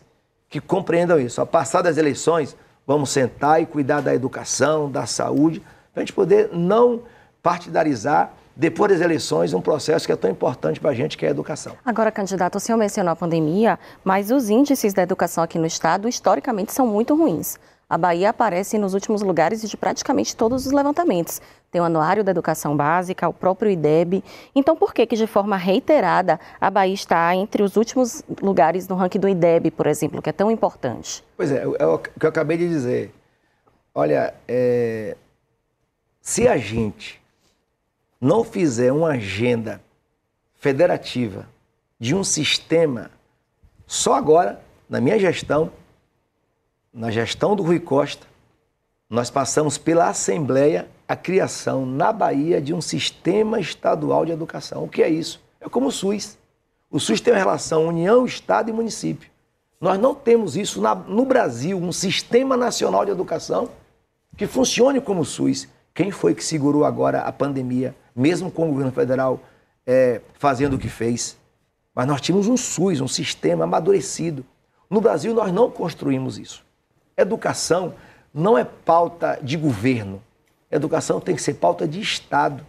[0.50, 1.42] que compreendam isso.
[1.42, 2.56] A passar das eleições,
[2.86, 5.60] vamos sentar e cuidar da educação, da saúde,
[5.94, 7.02] para a gente poder não
[7.44, 11.28] partidarizar depois das eleições, um processo que é tão importante para a gente, que é
[11.28, 11.76] a educação.
[11.86, 16.08] Agora, candidato, o senhor mencionou a pandemia, mas os índices da educação aqui no Estado,
[16.08, 17.60] historicamente, são muito ruins.
[17.90, 21.42] A Bahia aparece nos últimos lugares de praticamente todos os levantamentos.
[21.72, 24.22] Tem o Anuário da Educação Básica, o próprio IDEB.
[24.54, 28.96] Então, por que que de forma reiterada a Bahia está entre os últimos lugares no
[28.96, 31.24] ranking do IDEB, por exemplo, que é tão importante?
[31.38, 33.14] Pois é, é o que eu acabei de dizer.
[33.96, 35.16] Olha, é...
[36.20, 37.22] se a gente
[38.20, 39.82] não fizer uma agenda
[40.56, 41.48] federativa
[41.98, 43.12] de um sistema,
[43.86, 44.60] só agora,
[44.90, 45.72] na minha gestão,
[46.98, 48.26] na gestão do Rui Costa,
[49.08, 54.84] nós passamos pela Assembleia a criação na Bahia de um sistema estadual de educação.
[54.84, 55.40] O que é isso?
[55.62, 56.38] É como o SUS.
[56.90, 59.30] O SUS tem uma relação União, Estado e município.
[59.80, 63.70] Nós não temos isso na, no Brasil, um sistema nacional de educação
[64.36, 65.68] que funcione como o SUS.
[65.94, 69.40] Quem foi que segurou agora a pandemia, mesmo com o governo federal
[69.86, 71.38] é, fazendo o que fez?
[71.94, 74.44] Mas nós tínhamos um SUS, um sistema amadurecido.
[74.90, 76.67] No Brasil, nós não construímos isso.
[77.18, 77.96] Educação
[78.34, 80.22] não é pauta de governo.
[80.70, 82.64] Educação tem que ser pauta de Estado.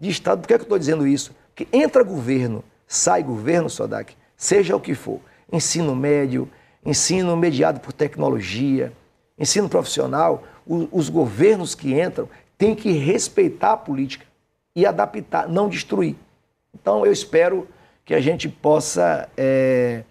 [0.00, 1.34] De Estado, por que, é que eu estou dizendo isso?
[1.54, 5.20] Que entra governo, sai governo, Sodak, seja o que for.
[5.52, 6.50] Ensino médio,
[6.84, 8.92] ensino mediado por tecnologia,
[9.38, 14.26] ensino profissional, os governos que entram têm que respeitar a política
[14.74, 16.16] e adaptar, não destruir.
[16.74, 17.68] Então, eu espero
[18.04, 20.04] que a gente possa é,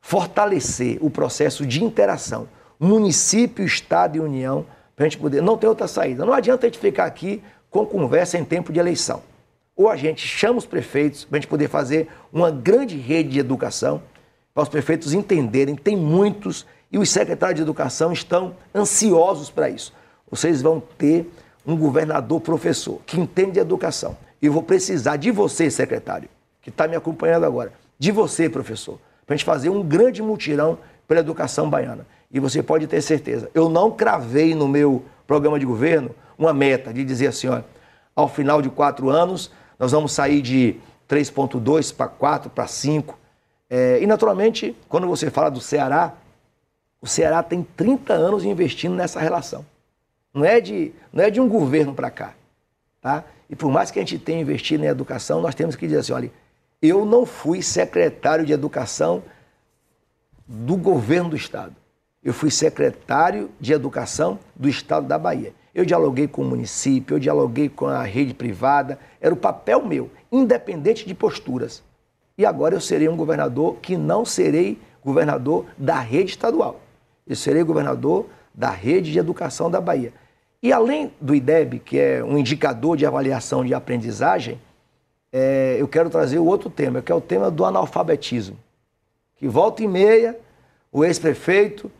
[0.00, 2.48] fortalecer o processo de interação
[2.82, 4.66] município, Estado e União,
[4.96, 5.40] para a gente poder.
[5.40, 6.24] Não tem outra saída.
[6.24, 9.22] Não adianta a gente ficar aqui com conversa em tempo de eleição.
[9.76, 13.38] Ou a gente chama os prefeitos para a gente poder fazer uma grande rede de
[13.38, 14.02] educação,
[14.52, 19.94] para os prefeitos entenderem, tem muitos, e os secretários de educação estão ansiosos para isso.
[20.30, 21.30] Vocês vão ter
[21.64, 24.16] um governador professor que entende de educação.
[24.42, 26.28] E eu vou precisar de você, secretário,
[26.60, 30.78] que está me acompanhando agora, de você, professor, para a gente fazer um grande mutirão
[31.06, 32.06] pela educação baiana.
[32.32, 36.92] E você pode ter certeza, eu não cravei no meu programa de governo uma meta
[36.92, 37.60] de dizer assim, ó,
[38.16, 40.76] ao final de quatro anos, nós vamos sair de
[41.08, 43.18] 3,2 para 4, para 5.
[43.68, 46.14] É, e, naturalmente, quando você fala do Ceará,
[47.00, 49.64] o Ceará tem 30 anos investindo nessa relação.
[50.32, 52.34] Não é de, não é de um governo para cá.
[53.00, 53.24] Tá?
[53.50, 56.12] E por mais que a gente tenha investido em educação, nós temos que dizer assim:
[56.12, 56.32] olha,
[56.80, 59.22] eu não fui secretário de educação
[60.46, 61.74] do governo do Estado.
[62.22, 65.52] Eu fui secretário de Educação do Estado da Bahia.
[65.74, 70.08] Eu dialoguei com o município, eu dialoguei com a rede privada, era o papel meu,
[70.30, 71.82] independente de posturas.
[72.38, 76.80] E agora eu serei um governador que não serei governador da rede estadual.
[77.26, 80.12] Eu serei governador da rede de educação da Bahia.
[80.62, 84.60] E além do IDEB, que é um indicador de avaliação de aprendizagem,
[85.32, 88.56] é, eu quero trazer o outro tema, que é o tema do analfabetismo.
[89.36, 90.38] Que volta e meia,
[90.92, 91.90] o ex-prefeito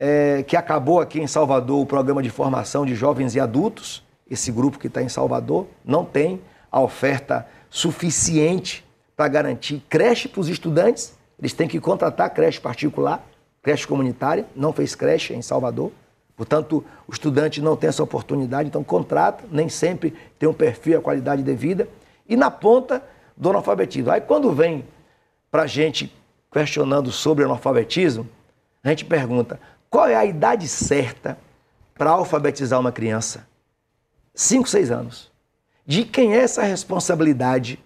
[0.00, 4.02] é, que acabou aqui em Salvador o programa de formação de jovens e adultos.
[4.28, 6.40] Esse grupo que está em Salvador não tem
[6.72, 8.82] a oferta suficiente
[9.14, 11.14] para garantir creche para os estudantes.
[11.38, 13.22] Eles têm que contratar creche particular,
[13.62, 15.92] creche comunitária, não fez creche em Salvador.
[16.34, 21.02] Portanto, o estudante não tem essa oportunidade, então contrata, nem sempre tem um perfil a
[21.02, 21.86] qualidade devida.
[22.26, 23.02] E na ponta
[23.36, 24.10] do analfabetismo.
[24.10, 24.84] Aí quando vem
[25.50, 26.10] para a gente
[26.50, 28.26] questionando sobre analfabetismo,
[28.82, 29.60] a gente pergunta:
[29.90, 31.36] qual é a idade certa
[31.98, 33.46] para alfabetizar uma criança?
[34.32, 35.30] 5, 6 anos.
[35.84, 37.82] De quem é essa responsabilidade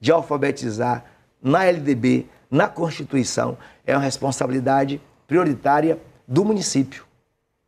[0.00, 1.04] de alfabetizar
[1.42, 3.58] na LDB, na Constituição?
[3.84, 7.04] É uma responsabilidade prioritária do município.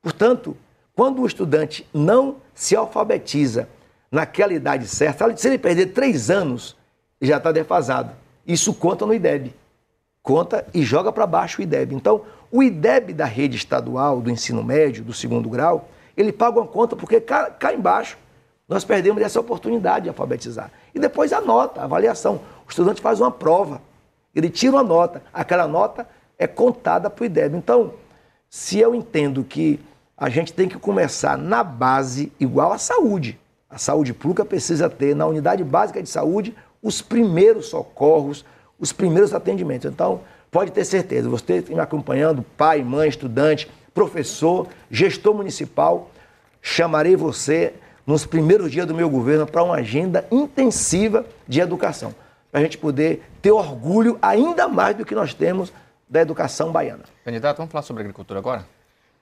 [0.00, 0.56] Portanto,
[0.94, 3.68] quando o estudante não se alfabetiza
[4.10, 6.76] naquela idade certa, se ele perder três anos,
[7.20, 8.12] já está defasado.
[8.46, 9.54] Isso conta no IDEB.
[10.22, 11.94] Conta e joga para baixo o IDEB.
[11.94, 16.66] Então, o IDEB da rede estadual, do ensino médio, do segundo grau, ele paga uma
[16.66, 18.18] conta porque cá, cá embaixo
[18.68, 20.70] nós perdemos essa oportunidade de alfabetizar.
[20.94, 22.40] E depois a nota, a avaliação.
[22.66, 23.80] O estudante faz uma prova,
[24.34, 26.06] ele tira uma nota, aquela nota
[26.38, 27.56] é contada para o IDEB.
[27.56, 27.94] Então,
[28.48, 29.80] se eu entendo que
[30.16, 33.38] a gente tem que começar na base igual à saúde,
[33.68, 38.44] a saúde pública precisa ter na unidade básica de saúde os primeiros socorros,
[38.78, 39.90] os primeiros atendimentos.
[39.90, 40.20] Então,
[40.50, 46.10] Pode ter certeza, você me acompanhando, pai, mãe, estudante, professor, gestor municipal,
[46.60, 47.74] chamarei você
[48.04, 52.12] nos primeiros dias do meu governo para uma agenda intensiva de educação,
[52.50, 55.72] para a gente poder ter orgulho ainda mais do que nós temos
[56.08, 57.04] da educação baiana.
[57.24, 58.66] Candidato, vamos falar sobre agricultura agora?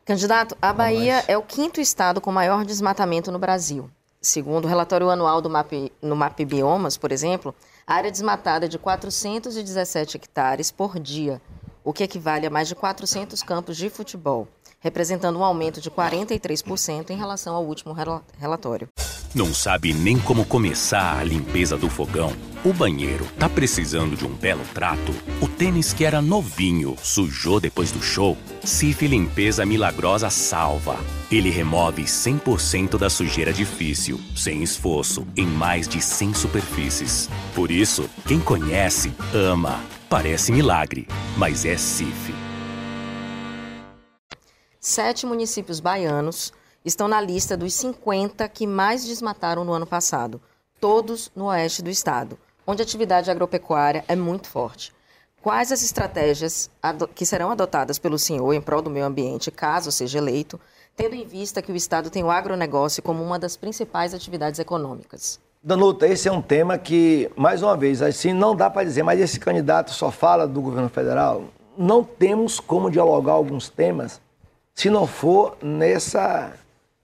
[0.06, 3.90] Candidato, a Bahia é o quinto estado com maior desmatamento no Brasil.
[4.20, 7.54] segundo o relatório anual do MAP, no MAP Biomas, por exemplo,
[7.88, 11.40] área desmatada de 417 hectares por dia,
[11.82, 14.46] o que equivale a mais de 400 campos de futebol,
[14.80, 17.94] representando um aumento de 43% em relação ao último
[18.38, 18.88] relatório.
[19.34, 22.32] Não sabe nem como começar a limpeza do fogão?
[22.64, 25.14] O banheiro tá precisando de um belo trato?
[25.40, 28.38] O tênis que era novinho sujou depois do show?
[28.64, 30.96] Cif Limpeza Milagrosa salva.
[31.30, 37.28] Ele remove 100% da sujeira difícil, sem esforço, em mais de 100 superfícies.
[37.54, 39.78] Por isso, quem conhece, ama.
[40.08, 41.06] Parece milagre,
[41.36, 42.47] mas é Cif.
[44.90, 46.50] Sete municípios baianos
[46.82, 50.40] estão na lista dos 50 que mais desmataram no ano passado,
[50.80, 54.94] todos no oeste do estado, onde a atividade agropecuária é muito forte.
[55.42, 56.70] Quais as estratégias
[57.14, 60.58] que serão adotadas pelo senhor em prol do meio ambiente, caso seja eleito,
[60.96, 65.38] tendo em vista que o Estado tem o agronegócio como uma das principais atividades econômicas?
[65.62, 69.20] Danuta, esse é um tema que, mais uma vez, assim, não dá para dizer, mas
[69.20, 71.44] esse candidato só fala do governo federal.
[71.76, 74.18] Não temos como dialogar alguns temas
[74.78, 76.52] se não for nessa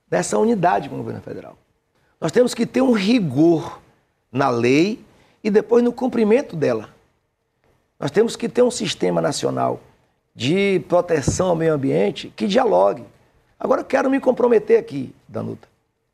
[0.07, 1.57] dessa unidade com o governo federal.
[2.21, 3.81] Nós temos que ter um rigor
[4.31, 5.03] na lei
[5.43, 6.89] e depois no cumprimento dela.
[7.99, 9.81] Nós temos que ter um sistema nacional
[10.33, 13.03] de proteção ao meio ambiente que dialogue.
[13.59, 15.67] Agora eu quero me comprometer aqui, Danuta.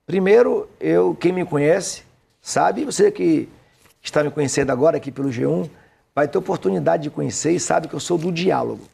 [0.07, 2.01] Primeiro, eu, quem me conhece,
[2.41, 3.47] sabe, você que
[4.01, 5.69] está me conhecendo agora aqui pelo G1,
[6.15, 8.89] vai ter oportunidade de conhecer e sabe que eu sou do diálogo.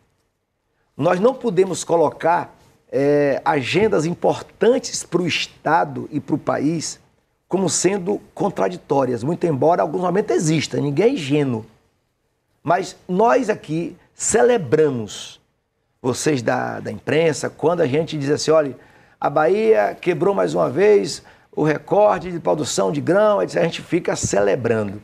[0.98, 2.57] Nós não podemos colocar
[2.92, 7.00] é, agendas importantes para o Estado e para o país
[7.48, 11.66] como sendo contraditórias, muito embora alguns momentos existam, ninguém é ingênuo.
[12.62, 15.40] Mas nós aqui celebramos,
[16.02, 18.76] vocês da, da imprensa, quando a gente diz assim: olha,
[19.20, 21.24] a Bahia quebrou mais uma vez
[21.56, 25.02] o recorde de produção de grão, a gente fica celebrando.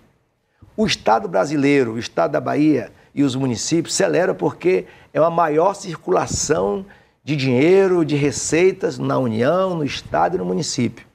[0.76, 5.74] O Estado brasileiro, o Estado da Bahia e os municípios celebram porque é uma maior
[5.74, 6.86] circulação
[7.24, 11.06] de dinheiro, de receitas na União, no Estado e no município.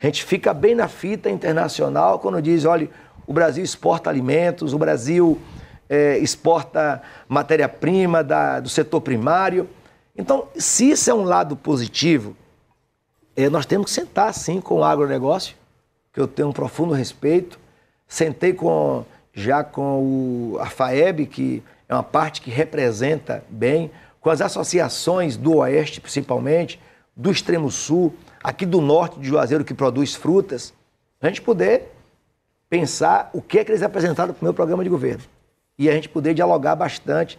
[0.00, 2.88] A gente fica bem na fita internacional quando diz, olha,
[3.26, 5.40] o Brasil exporta alimentos, o Brasil
[5.88, 8.24] é, exporta matéria-prima
[8.62, 9.68] do setor primário.
[10.16, 12.36] Então, se isso é um lado positivo,
[13.36, 15.56] é, nós temos que sentar, sim, com o agronegócio,
[16.12, 17.58] que eu tenho um profundo respeito.
[18.06, 24.30] Sentei com, já com o, a FAEB, que é uma parte que representa bem com
[24.30, 26.80] as associações do Oeste, principalmente,
[27.16, 30.72] do Extremo Sul, aqui do Norte de Juazeiro, que produz frutas,
[31.20, 31.92] a gente poder
[32.68, 35.22] pensar o que é que eles apresentaram para o meu programa de governo.
[35.78, 37.38] E a gente poder dialogar bastante.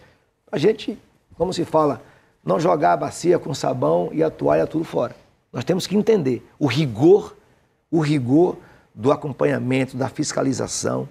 [0.52, 1.00] A gente,
[1.38, 2.02] como se fala,
[2.44, 5.16] não jogar a bacia com sabão e a toalha tudo fora.
[5.54, 7.36] Nós temos que entender o rigor,
[7.90, 8.58] o rigor
[8.94, 11.08] do acompanhamento, da fiscalização,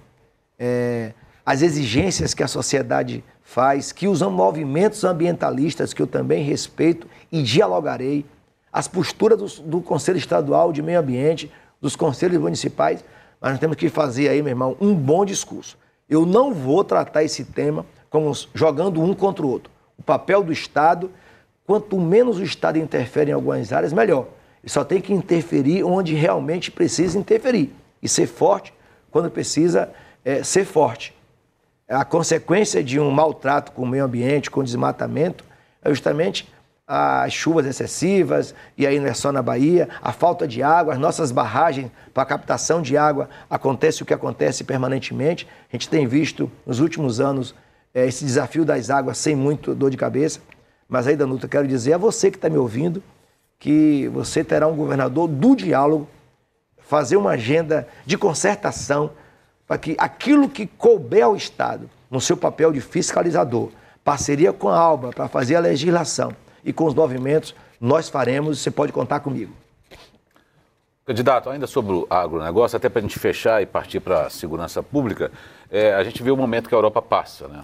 [0.59, 1.13] é,
[1.51, 7.43] as exigências que a sociedade faz, que os movimentos ambientalistas, que eu também respeito e
[7.43, 8.25] dialogarei,
[8.73, 13.05] as posturas do, do Conselho Estadual de Meio Ambiente, dos conselhos municipais,
[13.41, 15.77] mas nós temos que fazer aí, meu irmão, um bom discurso.
[16.09, 19.73] Eu não vou tratar esse tema como jogando um contra o outro.
[19.99, 21.11] O papel do Estado,
[21.67, 24.29] quanto menos o Estado interfere em algumas áreas, melhor.
[24.63, 28.73] Ele só tem que interferir onde realmente precisa interferir e ser forte
[29.11, 29.91] quando precisa
[30.25, 31.19] é, ser forte
[31.91, 35.45] a consequência de um maltrato com o meio ambiente, com o desmatamento,
[35.83, 36.49] é justamente
[36.87, 40.99] as chuvas excessivas, e aí não é só na Bahia, a falta de água, as
[40.99, 45.47] nossas barragens para captação de água, acontece o que acontece permanentemente.
[45.73, 47.55] A gente tem visto nos últimos anos
[47.95, 50.41] é, esse desafio das águas sem muito dor de cabeça.
[50.89, 53.03] Mas aí, Danuta, quero dizer a você que está me ouvindo
[53.59, 56.09] que você terá um governador do diálogo,
[56.79, 59.13] fazer uma agenda de concertação,
[59.71, 63.71] para que aquilo que couber ao Estado, no seu papel de fiscalizador,
[64.03, 68.69] parceria com a ALBA para fazer a legislação e com os movimentos, nós faremos, você
[68.69, 69.53] pode contar comigo.
[71.07, 74.83] Candidato, ainda sobre o agronegócio, até para a gente fechar e partir para a segurança
[74.83, 75.31] pública,
[75.71, 77.63] é, a gente vê o momento que a Europa passa, né?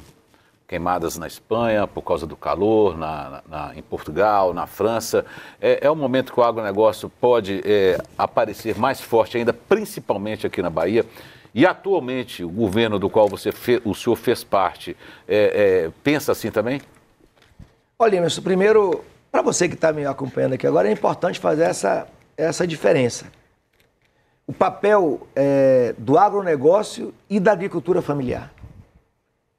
[0.68, 5.26] Queimadas na Espanha por causa do calor, na, na, em Portugal, na França.
[5.60, 10.62] É, é um momento que o agronegócio pode é, aparecer mais forte ainda, principalmente aqui
[10.62, 11.04] na Bahia.
[11.56, 14.94] E atualmente o governo do qual você fe, o senhor fez parte
[15.26, 16.82] é, é, pensa assim também?
[17.98, 19.02] Olha, Emerson, primeiro,
[19.32, 23.24] para você que está me acompanhando aqui agora, é importante fazer essa, essa diferença.
[24.46, 28.52] O papel é, do agronegócio e da agricultura familiar.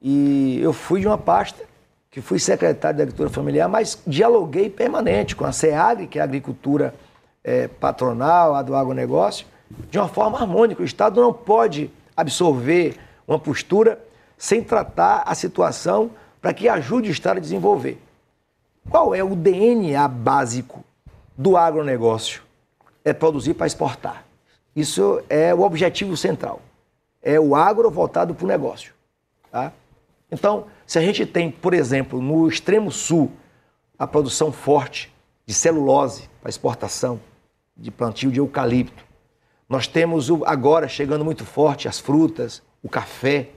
[0.00, 1.64] E eu fui de uma pasta,
[2.12, 6.24] que fui secretário da agricultura familiar, mas dialoguei permanente com a SEAG, que é a
[6.24, 6.94] agricultura
[7.42, 9.44] é, patronal, a do agronegócio,
[9.90, 10.82] de uma forma harmônica.
[10.82, 12.96] O Estado não pode absorver
[13.26, 14.02] uma postura
[14.36, 16.10] sem tratar a situação
[16.40, 18.00] para que ajude o Estado a desenvolver.
[18.88, 20.84] Qual é o DNA básico
[21.36, 22.42] do agronegócio?
[23.04, 24.24] É produzir para exportar.
[24.74, 26.60] Isso é o objetivo central.
[27.20, 28.94] É o agro voltado para o negócio.
[29.50, 29.72] Tá?
[30.30, 33.32] Então, se a gente tem, por exemplo, no extremo sul,
[33.98, 35.12] a produção forte
[35.44, 37.20] de celulose para exportação,
[37.76, 39.04] de plantio de eucalipto.
[39.68, 43.50] Nós temos agora chegando muito forte as frutas, o café.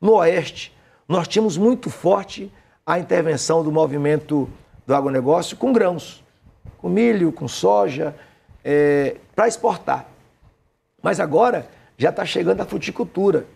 [0.00, 0.74] No oeste,
[1.06, 2.50] nós tínhamos muito forte
[2.86, 4.48] a intervenção do movimento
[4.86, 6.24] do agronegócio com grãos,
[6.78, 8.14] com milho, com soja,
[8.64, 10.06] é, para exportar.
[11.02, 13.46] Mas agora já está chegando a fruticultura.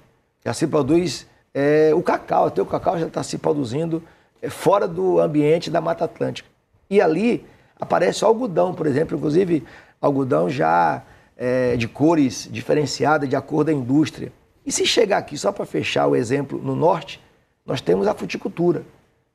[0.45, 4.03] Já se produz é, o cacau, até o cacau já está se produzindo
[4.43, 6.49] é, fora do ambiente da Mata Atlântica.
[6.91, 7.47] E ali
[7.81, 9.65] aparece o algodão, por exemplo, inclusive
[10.01, 11.03] algodão já
[11.37, 14.33] é, de cores diferenciadas de acordo com a indústria.
[14.65, 17.23] E se chegar aqui, só para fechar o exemplo, no norte,
[17.65, 18.83] nós temos a fruticultura.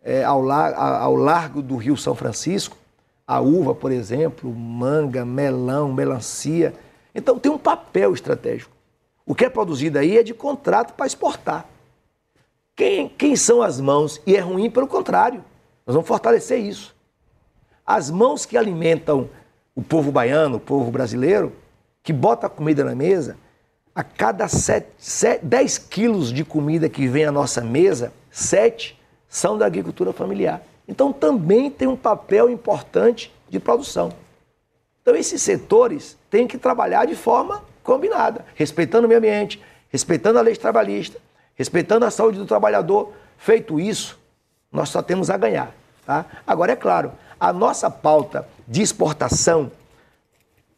[0.03, 2.75] É, ao, ao largo do Rio São Francisco,
[3.27, 6.73] a uva, por exemplo, manga, melão, melancia.
[7.13, 8.75] Então tem um papel estratégico.
[9.25, 11.65] O que é produzido aí é de contrato para exportar.
[12.75, 14.19] Quem, quem são as mãos?
[14.25, 15.43] E é ruim pelo contrário.
[15.85, 16.95] Nós vamos fortalecer isso.
[17.85, 19.29] As mãos que alimentam
[19.75, 21.53] o povo baiano, o povo brasileiro,
[22.03, 23.37] que bota a comida na mesa,
[23.93, 24.45] a cada
[25.41, 30.61] 10 quilos de comida que vem à nossa mesa, 7 são da agricultura familiar.
[30.87, 34.11] Então também tem um papel importante de produção.
[35.01, 40.41] Então esses setores têm que trabalhar de forma combinada, respeitando o meio ambiente, respeitando a
[40.41, 41.19] lei trabalhista,
[41.55, 43.11] respeitando a saúde do trabalhador.
[43.37, 44.19] Feito isso,
[44.71, 45.73] nós só temos a ganhar.
[46.05, 46.25] Tá?
[46.45, 49.71] Agora, é claro, a nossa pauta de exportação,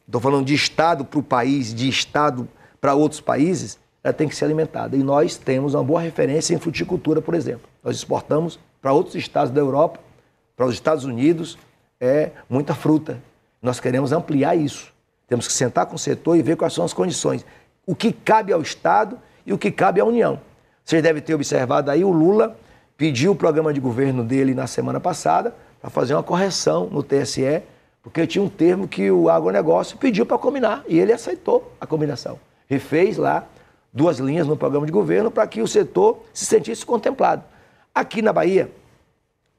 [0.06, 2.48] estou falando de Estado para o país, de Estado
[2.80, 4.96] para outros países, ela tem que ser alimentada.
[4.96, 7.68] E nós temos uma boa referência em fruticultura, por exemplo.
[7.82, 9.98] Nós exportamos para outros estados da Europa,
[10.54, 11.58] para os Estados Unidos,
[12.00, 13.18] é muita fruta.
[13.62, 14.92] Nós queremos ampliar isso.
[15.26, 17.44] Temos que sentar com o setor e ver quais são as condições.
[17.86, 20.38] O que cabe ao Estado e o que cabe à União.
[20.84, 22.56] Vocês devem ter observado aí, o Lula
[22.96, 27.62] pediu o programa de governo dele na semana passada para fazer uma correção no TSE,
[28.04, 32.38] porque tinha um termo que o agronegócio pediu para combinar e ele aceitou a combinação.
[32.68, 33.46] Refez lá
[33.90, 37.42] duas linhas no programa de governo para que o setor se sentisse contemplado.
[37.94, 38.70] Aqui na Bahia,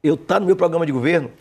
[0.04, 1.32] eu está no meu programa de governo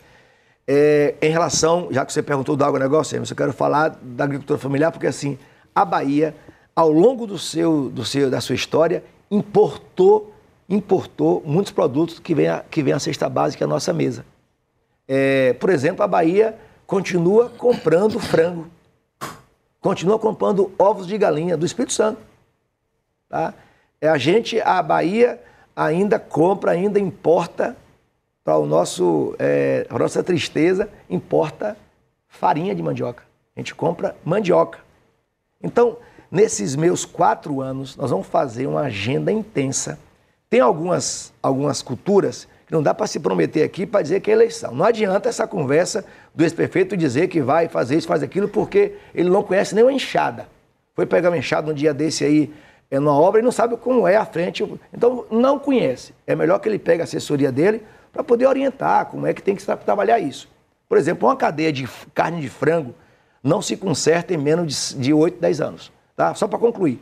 [0.67, 4.91] é, em relação, já que você perguntou do agronegócio, eu quero falar da agricultura familiar,
[4.91, 5.37] porque assim,
[5.75, 6.35] a Bahia,
[6.75, 10.33] ao longo do seu, do seu, da sua história, importou,
[10.67, 14.25] importou muitos produtos que vêm que vem a cesta básica à nossa mesa.
[15.07, 18.67] É, por exemplo, a Bahia continua comprando frango,
[19.79, 22.21] continua comprando ovos de galinha do Espírito Santo.
[23.29, 23.53] Tá?
[23.99, 25.41] É, a gente, a Bahia
[25.75, 27.75] ainda compra, ainda importa
[28.43, 31.75] para o nosso, é, a nossa tristeza, importa
[32.27, 33.23] farinha de mandioca.
[33.55, 34.79] A gente compra mandioca.
[35.61, 35.97] Então,
[36.29, 39.97] nesses meus quatro anos, nós vamos fazer uma agenda intensa.
[40.49, 44.73] Tem algumas, algumas culturas não dá para se prometer aqui para dizer que é eleição.
[44.73, 49.29] Não adianta essa conversa do ex-prefeito dizer que vai fazer isso, faz aquilo, porque ele
[49.29, 50.47] não conhece nem uma enxada.
[50.95, 52.53] Foi pegar uma enxada um dia desse aí,
[52.89, 54.63] é numa obra, e não sabe como é a frente.
[54.93, 56.13] Então, não conhece.
[56.25, 59.55] É melhor que ele pegue a assessoria dele para poder orientar como é que tem
[59.55, 60.49] que trabalhar isso.
[60.87, 62.95] Por exemplo, uma cadeia de carne de frango
[63.43, 65.91] não se conserta em menos de, de 8, 10 anos.
[66.15, 66.33] Tá?
[66.33, 66.99] Só para concluir.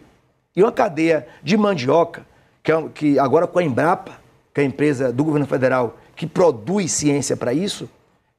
[0.55, 2.25] E uma cadeia de mandioca,
[2.61, 4.22] que, é, que agora com a Embrapa,
[4.53, 7.89] que é a empresa do governo federal que produz ciência para isso,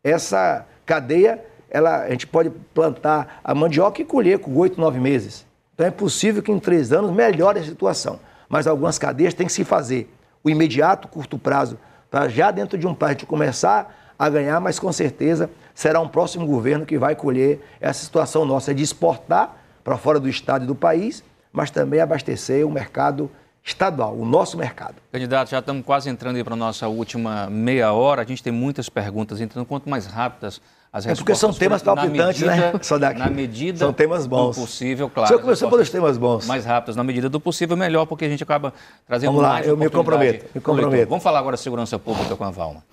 [0.03, 5.45] essa cadeia, ela, a gente pode plantar a mandioca e colher com oito, nove meses.
[5.75, 8.21] Então é possível que em três anos melhore a situação.
[8.49, 10.09] Mas algumas cadeias têm que se fazer
[10.43, 11.79] o imediato, curto prazo,
[12.11, 16.07] para já dentro de um prazo de começar a ganhar, mas com certeza será um
[16.07, 20.67] próximo governo que vai colher essa situação nossa de exportar para fora do estado e
[20.67, 23.29] do país, mas também abastecer o mercado
[23.65, 24.97] estadual, o nosso mercado.
[25.11, 28.21] Candidato, já estamos quase entrando para a nossa última meia hora.
[28.21, 30.61] A gente tem muitas perguntas, então quanto mais rápidas
[30.93, 31.19] as respostas...
[31.19, 32.75] É porque são temas palpitantes, né?
[32.83, 33.19] Só daqui.
[33.19, 34.55] Na medida são temas bons.
[34.55, 35.25] do possível, claro.
[35.25, 36.47] O senhor começou pelos temas bons.
[36.47, 38.75] Mais rápidas, na medida do possível, melhor, porque a gente acaba
[39.07, 41.09] trazendo Vamos lá, mais eu me comprometo, me comprometo.
[41.09, 42.85] Vamos falar agora de segurança pública com a Valma.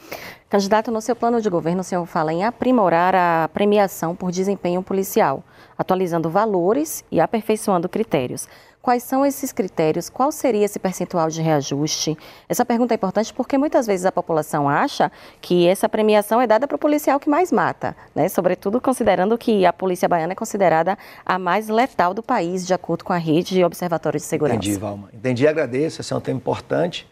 [0.49, 4.82] Candidato, no seu plano de governo, o senhor fala em aprimorar a premiação por desempenho
[4.82, 5.43] policial,
[5.78, 8.47] atualizando valores e aperfeiçoando critérios.
[8.82, 10.09] Quais são esses critérios?
[10.09, 12.17] Qual seria esse percentual de reajuste?
[12.49, 16.67] Essa pergunta é importante porque muitas vezes a população acha que essa premiação é dada
[16.67, 18.27] para o policial que mais mata, né?
[18.27, 23.03] sobretudo considerando que a polícia baiana é considerada a mais letal do país, de acordo
[23.03, 24.57] com a rede de observatórios de segurança.
[24.57, 25.09] Entendi, Valma.
[25.13, 26.01] Entendi, agradeço.
[26.01, 27.07] Esse é um tema importante.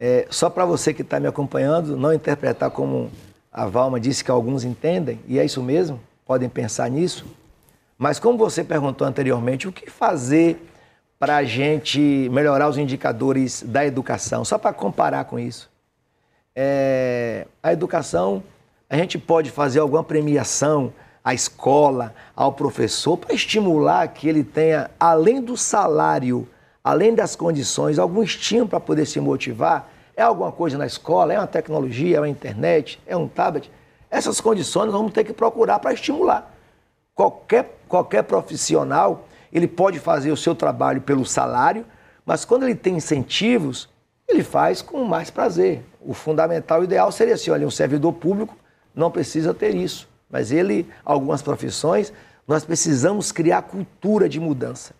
[0.00, 3.10] É, só para você que está me acompanhando, não interpretar como
[3.52, 7.26] a Valma disse que alguns entendem, e é isso mesmo, podem pensar nisso.
[7.98, 10.58] Mas como você perguntou anteriormente, o que fazer
[11.24, 14.44] para a gente melhorar os indicadores da educação?
[14.44, 15.70] Só para comparar com isso.
[16.54, 18.42] É, a educação,
[18.90, 20.92] a gente pode fazer alguma premiação
[21.24, 26.46] à escola, ao professor, para estimular que ele tenha, além do salário,
[26.84, 31.38] além das condições, algum estímulo para poder se motivar é alguma coisa na escola, é
[31.38, 33.70] uma tecnologia, é uma internet, é um tablet.
[34.10, 36.54] Essas condições nós vamos ter que procurar para estimular.
[37.14, 41.86] Qualquer, qualquer profissional, ele pode fazer o seu trabalho pelo salário,
[42.26, 43.88] mas quando ele tem incentivos,
[44.28, 45.84] ele faz com mais prazer.
[46.00, 48.56] O fundamental, o ideal seria assim, olha, um servidor público
[48.92, 50.08] não precisa ter isso.
[50.28, 52.12] Mas ele, algumas profissões,
[52.48, 54.92] nós precisamos criar cultura de mudança.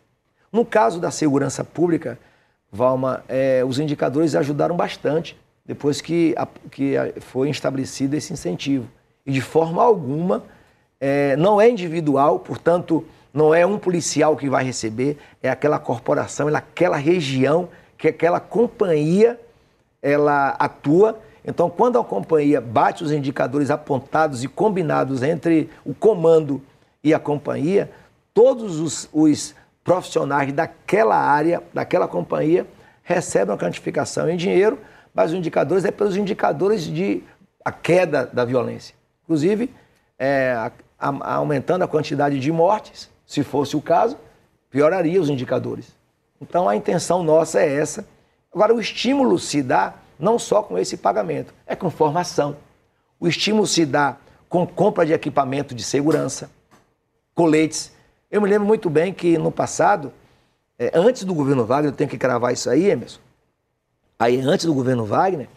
[0.52, 2.16] No caso da segurança pública,
[2.70, 5.36] Valma, é, os indicadores ajudaram bastante
[5.66, 8.88] depois que, a, que a, foi estabelecido esse incentivo.
[9.26, 10.44] E de forma alguma,
[11.00, 13.04] é, não é individual, portanto,
[13.34, 17.68] não é um policial que vai receber, é aquela corporação, é aquela região
[17.98, 19.40] que aquela companhia
[20.00, 21.18] ela atua.
[21.44, 26.62] Então, quando a companhia bate os indicadores apontados e combinados entre o comando
[27.02, 27.90] e a companhia,
[28.32, 32.64] todos os, os profissionais daquela área, daquela companhia,
[33.02, 34.78] recebem uma quantificação em dinheiro,
[35.12, 37.22] mas os indicadores é pelos indicadores de
[37.64, 38.94] a queda da violência.
[39.24, 39.70] Inclusive,
[40.18, 44.16] é, a, a, aumentando a quantidade de mortes, se fosse o caso,
[44.70, 45.94] pioraria os indicadores.
[46.40, 48.06] Então, a intenção nossa é essa.
[48.52, 52.56] Agora, o estímulo se dá não só com esse pagamento, é com formação.
[53.18, 54.16] O estímulo se dá
[54.48, 56.50] com compra de equipamento de segurança,
[57.34, 57.92] coletes,
[58.30, 60.12] eu me lembro muito bem que no passado,
[60.76, 63.20] é, antes do governo Wagner, eu tenho que cravar isso aí, Emerson.
[64.18, 65.48] Aí, antes do governo Wagner,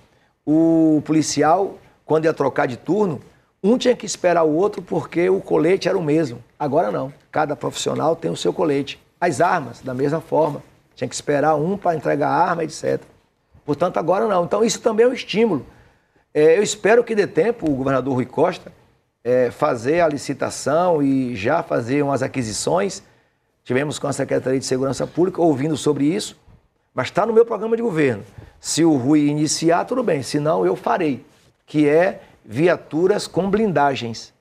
[0.45, 3.19] o policial, quando ia trocar de turno,
[3.67, 6.43] um tinha que esperar o outro porque o colete era o mesmo.
[6.57, 7.13] Agora não.
[7.31, 8.99] Cada profissional tem o seu colete.
[9.19, 10.63] As armas, da mesma forma.
[10.95, 13.01] Tinha que esperar um para entregar a arma, etc.
[13.65, 14.45] Portanto, agora não.
[14.45, 15.65] Então, isso também é um estímulo.
[16.33, 18.71] É, eu espero que dê tempo o governador Rui Costa
[19.27, 23.03] é, fazer a licitação e já fazer umas aquisições.
[23.63, 26.39] Tivemos com a Secretaria de Segurança Pública ouvindo sobre isso,
[26.93, 28.23] mas está no meu programa de governo.
[28.57, 31.25] Se o Rui iniciar, tudo bem, se não, eu farei,
[31.65, 34.33] que é viaturas com blindagens,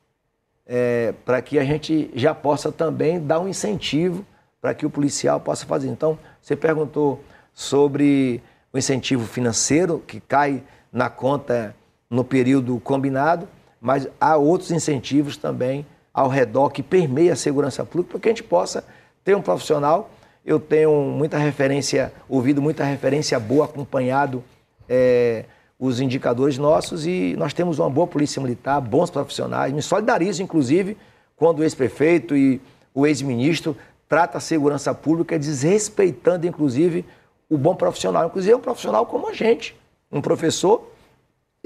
[0.64, 4.24] é, para que a gente já possa também dar um incentivo
[4.60, 5.88] para que o policial possa fazer.
[5.88, 8.40] Então, você perguntou sobre
[8.72, 11.74] o incentivo financeiro que cai na conta
[12.08, 13.48] no período combinado
[13.80, 18.32] mas há outros incentivos também ao redor que permeia a segurança pública para que a
[18.32, 18.84] gente possa
[19.22, 20.10] ter um profissional.
[20.44, 24.42] Eu tenho muita referência, ouvido muita referência boa, acompanhado
[24.88, 25.44] é,
[25.78, 29.72] os indicadores nossos e nós temos uma boa polícia militar, bons profissionais.
[29.72, 30.96] Me solidarizo, inclusive,
[31.36, 32.60] quando o ex-prefeito e
[32.94, 33.76] o ex-ministro
[34.08, 37.04] trata a segurança pública desrespeitando, inclusive,
[37.48, 38.26] o bom profissional.
[38.26, 39.76] Inclusive, é um profissional como a gente,
[40.10, 40.90] um professor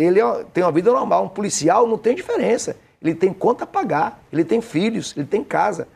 [0.02, 1.24] ele é tem uma vida normal.
[1.24, 2.76] Um policial não tem diferença.
[3.02, 5.88] Ele tem conta a pagar, ele tem filhos, ele tem casa.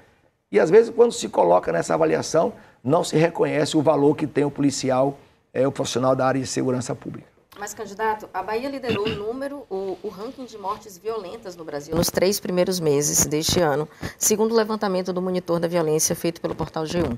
[0.51, 2.53] E às vezes, quando se coloca nessa avaliação,
[2.83, 5.19] não se reconhece o valor que tem o policial,
[5.53, 7.34] é, o profissional da área de segurança pública.
[7.59, 11.95] Mas, candidato, a Bahia liderou o número, o, o, ranking de mortes violentas no Brasil
[11.95, 13.89] nos três primeiros meses deste ano,
[14.19, 17.17] segundo o levantamento do monitor da violência feito pelo portal G1.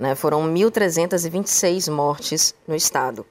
[0.00, 3.26] Né, foram 1.326 mortes no estado.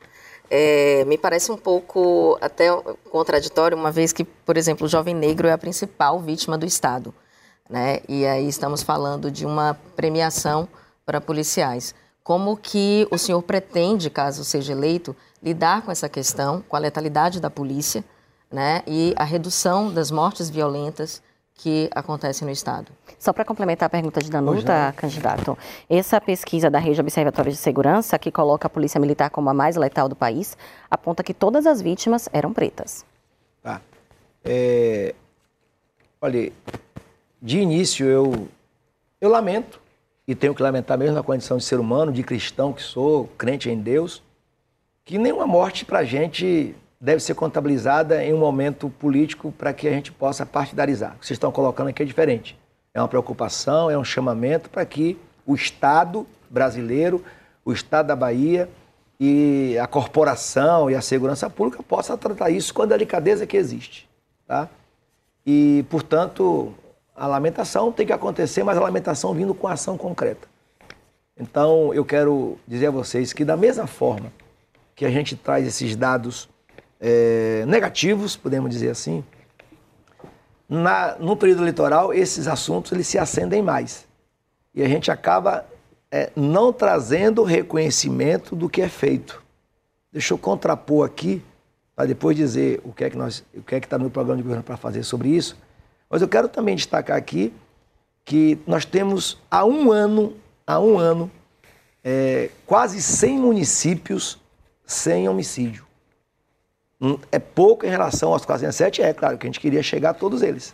[0.50, 2.70] É, me parece um pouco até
[3.10, 7.14] contraditório, uma vez que, por exemplo, o jovem negro é a principal vítima do Estado.
[7.70, 8.00] Né?
[8.08, 10.68] E aí estamos falando de uma premiação
[11.06, 11.94] para policiais.
[12.28, 17.40] Como que o senhor pretende, caso seja eleito, lidar com essa questão, com a letalidade
[17.40, 18.04] da polícia
[18.52, 18.84] né?
[18.86, 21.24] e a redução das mortes violentas
[21.54, 22.92] que acontecem no Estado?
[23.18, 25.58] Só para complementar a pergunta de Danuta, candidato,
[25.90, 29.78] essa pesquisa da Rede Observatório de Segurança, que coloca a Polícia Militar como a mais
[29.78, 30.58] letal do país,
[30.92, 33.06] aponta que todas as vítimas eram pretas.
[33.64, 33.80] Tá.
[34.44, 35.16] É...
[36.20, 36.52] Olha,
[37.42, 38.50] de início eu,
[39.22, 39.80] eu lamento,
[40.28, 43.70] e tenho que lamentar mesmo na condição de ser humano, de cristão que sou, crente
[43.70, 44.22] em Deus,
[45.06, 49.88] que nenhuma morte para a gente deve ser contabilizada em um momento político para que
[49.88, 51.16] a gente possa partidarizar.
[51.16, 52.60] O que vocês estão colocando aqui é diferente.
[52.94, 57.24] É uma preocupação, é um chamamento para que o Estado brasileiro,
[57.64, 58.68] o Estado da Bahia
[59.20, 64.10] e a corporação e a segurança pública possa tratar isso com a delicadeza que existe.
[64.46, 64.68] Tá?
[65.46, 66.74] E, portanto,
[67.18, 70.48] a lamentação tem que acontecer, mas a lamentação vindo com ação concreta.
[71.36, 74.32] Então, eu quero dizer a vocês que, da mesma forma
[74.96, 76.48] que a gente traz esses dados
[77.00, 79.24] é, negativos, podemos dizer assim,
[80.70, 84.08] na, no período eleitoral, esses assuntos eles se acendem mais.
[84.76, 85.66] E a gente acaba
[86.12, 89.44] é, não trazendo reconhecimento do que é feito.
[90.12, 91.44] Deixa eu contrapor aqui,
[91.96, 94.38] para depois dizer o que é que nós, o que é que está no programa
[94.38, 95.58] de governo para fazer sobre isso.
[96.10, 97.54] Mas eu quero também destacar aqui
[98.24, 100.36] que nós temos há um ano,
[100.66, 101.32] há um ano,
[102.04, 104.40] é, quase 100 municípios
[104.86, 105.86] sem homicídio.
[107.00, 110.14] Hum, é pouco em relação aos 47, é claro que a gente queria chegar a
[110.14, 110.74] todos eles.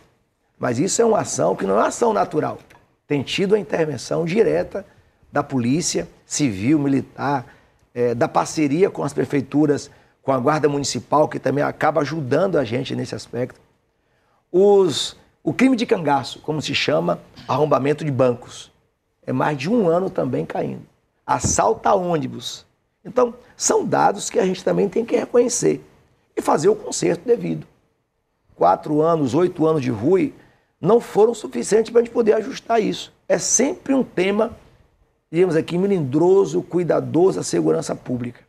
[0.58, 2.58] Mas isso é uma ação que não é uma ação natural.
[3.06, 4.86] Tem tido a intervenção direta
[5.30, 7.46] da polícia civil, militar,
[7.92, 9.90] é, da parceria com as prefeituras,
[10.22, 13.60] com a guarda municipal, que também acaba ajudando a gente nesse aspecto.
[14.50, 18.72] Os, o crime de cangaço, como se chama, arrombamento de bancos,
[19.24, 20.82] é mais de um ano também caindo.
[21.24, 22.66] Assalta ônibus.
[23.04, 25.84] Então, são dados que a gente também tem que reconhecer
[26.36, 27.66] e fazer o conserto devido.
[28.56, 30.34] Quatro anos, oito anos de RUI
[30.80, 33.12] não foram suficientes para a gente poder ajustar isso.
[33.28, 34.56] É sempre um tema
[35.34, 38.40] diríamos aqui, melindroso, cuidadoso da segurança pública.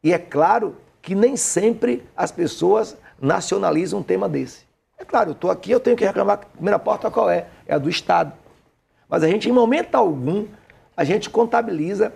[0.00, 4.60] E é claro que nem sempre as pessoas nacionalizam um tema desse.
[5.04, 7.46] É claro, eu estou aqui, eu tenho que reclamar, a primeira porta qual é?
[7.66, 8.32] É a do Estado.
[9.06, 10.46] Mas a gente, em momento algum,
[10.96, 12.10] a gente contabiliza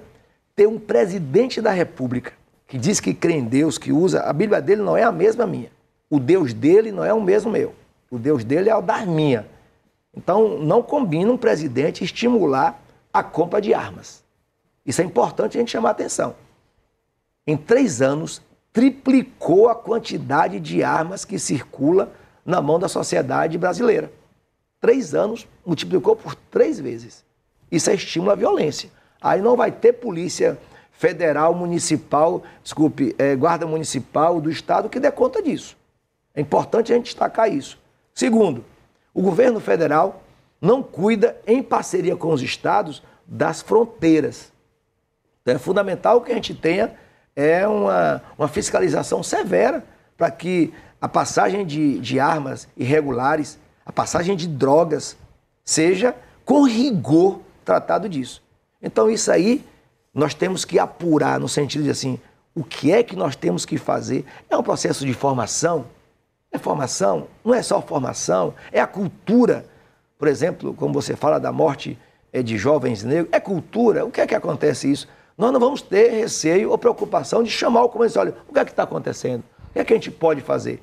[0.56, 2.32] ter um presidente da República
[2.66, 5.46] que diz que crê em Deus, que usa, a Bíblia dele não é a mesma
[5.46, 5.70] minha.
[6.08, 7.74] O Deus dele não é o mesmo meu.
[8.10, 9.46] O Deus dele é o da minha.
[10.16, 12.80] Então, não combina um presidente estimular
[13.12, 14.24] a compra de armas.
[14.86, 16.34] Isso é importante a gente chamar a atenção.
[17.46, 18.40] Em três anos,
[18.72, 22.12] triplicou a quantidade de armas que circula
[22.48, 24.10] na mão da sociedade brasileira.
[24.80, 27.22] Três anos, multiplicou por três vezes.
[27.70, 28.88] Isso é estímulo à violência.
[29.20, 30.56] Aí não vai ter polícia
[30.90, 35.76] federal, municipal, desculpe, é, guarda municipal do estado que dê conta disso.
[36.34, 37.78] É importante a gente destacar isso.
[38.14, 38.64] Segundo,
[39.12, 40.22] o governo federal
[40.58, 44.50] não cuida, em parceria com os estados, das fronteiras.
[45.42, 46.94] Então é fundamental que a gente tenha
[47.36, 49.84] é uma, uma fiscalização severa
[50.16, 55.16] para que a passagem de, de armas irregulares, a passagem de drogas,
[55.64, 58.42] seja com rigor tratado disso.
[58.82, 59.64] Então isso aí
[60.12, 62.18] nós temos que apurar no sentido de assim,
[62.54, 64.24] o que é que nós temos que fazer?
[64.48, 65.86] É um processo de formação?
[66.50, 67.28] É formação?
[67.44, 69.64] Não é só formação, é a cultura
[70.18, 71.96] por exemplo, como você fala da morte
[72.32, 74.04] eh, de jovens negros, é cultura.
[74.04, 75.08] O que é que acontece isso?
[75.36, 78.18] Nós não vamos ter receio ou preocupação de chamar o comandante.
[78.18, 79.44] Olha, o que é que está acontecendo?
[79.70, 80.82] O que é que a gente pode fazer?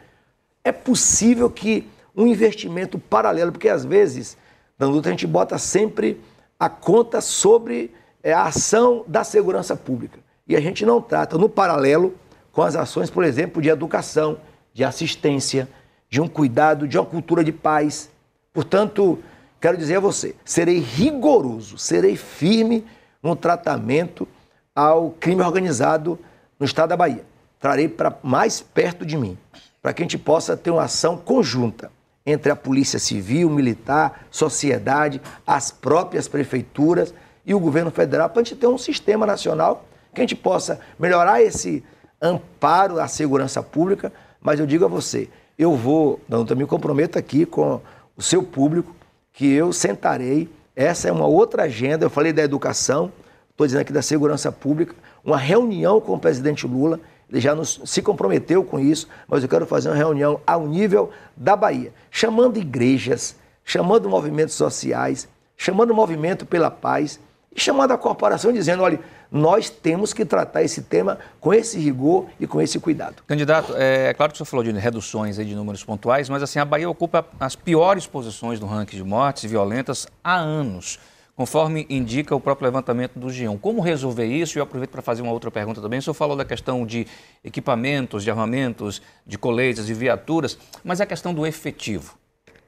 [0.66, 4.36] É possível que um investimento paralelo, porque às vezes,
[4.78, 6.20] na luta, a gente bota sempre
[6.60, 10.20] a conta sobre é, a ação da segurança pública.
[10.46, 12.14] E a gente não trata no paralelo
[12.52, 14.38] com as ações, por exemplo, de educação,
[14.74, 15.70] de assistência,
[16.10, 18.10] de um cuidado, de uma cultura de paz,
[18.56, 19.20] Portanto,
[19.60, 22.86] quero dizer a você, serei rigoroso, serei firme
[23.22, 24.26] no tratamento
[24.74, 26.18] ao crime organizado
[26.58, 27.26] no estado da Bahia.
[27.60, 29.38] Trarei para mais perto de mim,
[29.86, 31.92] para que a gente possa ter uma ação conjunta
[32.26, 37.14] entre a Polícia Civil, Militar, sociedade, as próprias prefeituras
[37.46, 40.80] e o governo federal, para a gente ter um sistema nacional que a gente possa
[40.98, 41.84] melhorar esse
[42.20, 44.12] amparo à segurança pública.
[44.42, 47.80] Mas eu digo a você, eu vou, não, eu me comprometo aqui com
[48.18, 48.96] o seu público,
[49.32, 50.50] que eu sentarei.
[50.76, 52.04] Essa é uma outra agenda.
[52.04, 53.14] Eu falei da educação,
[53.52, 57.00] estou dizendo aqui da segurança pública, uma reunião com o presidente Lula.
[57.30, 61.10] Ele já nos, se comprometeu com isso, mas eu quero fazer uma reunião ao nível
[61.36, 67.20] da Bahia, chamando igrejas, chamando movimentos sociais, chamando o movimento pela paz
[67.56, 69.00] e chamando a corporação dizendo: olha,
[69.32, 73.24] nós temos que tratar esse tema com esse rigor e com esse cuidado.
[73.26, 76.60] Candidato, é, é claro que o senhor falou de reduções de números pontuais, mas assim,
[76.60, 81.00] a Bahia ocupa as piores posições no ranking de mortes violentas há anos,
[81.36, 83.60] conforme indica o próprio levantamento do G1.
[83.60, 84.58] Como resolver isso?
[84.58, 86.00] E eu aproveito para fazer uma outra pergunta também.
[86.00, 87.06] O senhor falou da questão de
[87.44, 92.18] equipamentos, de armamentos, de coletes, de viaturas, mas a questão do efetivo,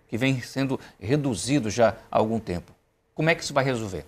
[0.08, 2.74] que vem sendo reduzido já há algum tempo.
[3.16, 4.06] Como é que isso vai resolver?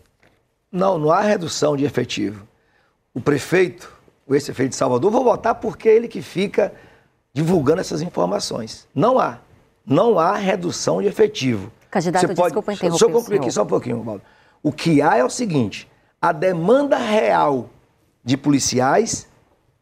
[0.71, 2.45] Não, não há redução de efetivo.
[3.13, 3.91] O prefeito,
[4.27, 6.73] o ex-prefeito de Salvador, vou votar porque é ele que fica
[7.33, 8.87] divulgando essas informações.
[8.93, 9.39] Não há.
[9.85, 11.71] Não há redução de efetivo.
[11.89, 12.49] Candidato, Você pode...
[12.49, 14.21] desculpa interromper eu concluir aqui só um pouquinho, Paulo.
[14.61, 15.87] O que há é o seguinte:
[16.21, 17.69] a demanda real
[18.23, 19.27] de policiais,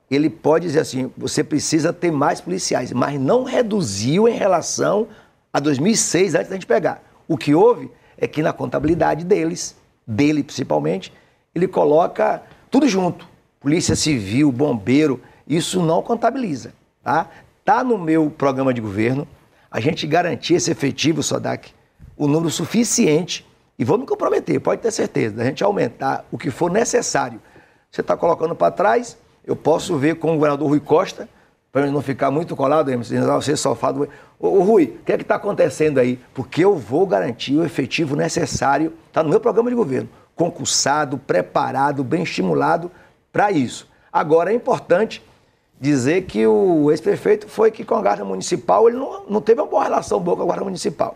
[0.09, 5.07] ele pode dizer assim, você precisa ter mais policiais, mas não reduziu em relação
[5.51, 7.03] a 2006, antes da gente pegar.
[7.27, 9.75] O que houve é que na contabilidade deles,
[10.05, 11.11] dele principalmente,
[11.53, 13.27] ele coloca tudo junto.
[13.59, 16.73] Polícia Civil, Bombeiro, isso não contabiliza,
[17.03, 17.29] tá?
[17.65, 19.27] Tá no meu programa de governo,
[19.69, 21.73] a gente garantir esse efetivo, Sodac,
[22.15, 23.45] o número suficiente,
[23.77, 27.39] e vou me comprometer, pode ter certeza, da gente aumentar o que for necessário.
[27.91, 31.29] Você está colocando para trás, eu posso ver com o governador Rui Costa,
[31.71, 34.07] para não ficar muito colado, você só fala.
[34.39, 36.19] Ô, Rui, o que é que está acontecendo aí?
[36.33, 42.03] Porque eu vou garantir o efetivo necessário, está no meu programa de governo, concursado, preparado,
[42.03, 42.89] bem estimulado
[43.31, 43.87] para isso.
[44.11, 45.21] Agora, é importante
[45.79, 49.67] dizer que o ex-prefeito foi que com a Guarda Municipal, ele não, não teve uma
[49.67, 51.15] boa relação boa com a Guarda Municipal.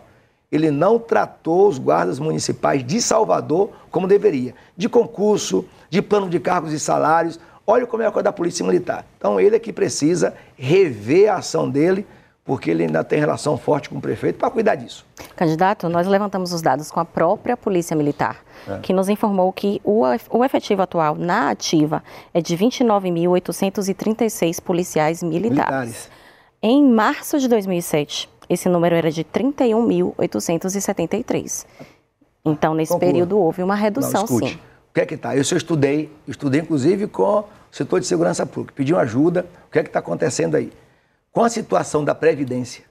[0.52, 4.54] Ele não tratou os guardas municipais de Salvador como deveria.
[4.76, 7.40] De concurso, de plano de cargos e salários.
[7.66, 9.06] Olha como é a coisa da Polícia Militar.
[9.18, 12.06] Então, ele é que precisa rever a ação dele
[12.44, 15.06] porque ele ainda tem relação forte com o prefeito para cuidar disso.
[15.36, 18.38] Candidato, nós levantamos os dados com a própria Polícia Militar,
[18.68, 18.80] é.
[18.80, 25.70] que nos informou que o, o efetivo atual na ativa é de 29.836 policiais militares.
[25.70, 26.10] militares.
[26.64, 31.66] Em março de 2007, esse número era de 31.873.
[32.44, 33.12] Então, nesse Conclua.
[33.12, 34.60] período, houve uma redução, Não, sim.
[34.90, 35.34] O que é que está?
[35.34, 39.80] Eu, eu estudei, estudei inclusive com o setor de segurança pública, pedi ajuda, o que
[39.80, 40.70] é que está acontecendo aí?
[41.32, 42.84] Com a situação da Previdência,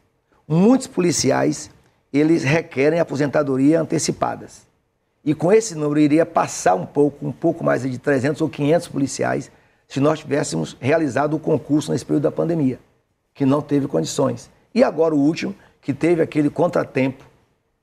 [0.48, 1.70] muitos policiais,
[2.11, 4.66] eles requerem aposentadoria antecipadas.
[5.22, 8.88] E com esse número iria passar um pouco, um pouco mais de 300 ou 500
[8.88, 9.52] policiais,
[9.86, 12.80] se nós tivéssemos realizado o concurso nesse período da pandemia,
[13.34, 14.48] que não teve condições.
[14.74, 17.24] E agora o último, que teve aquele contratempo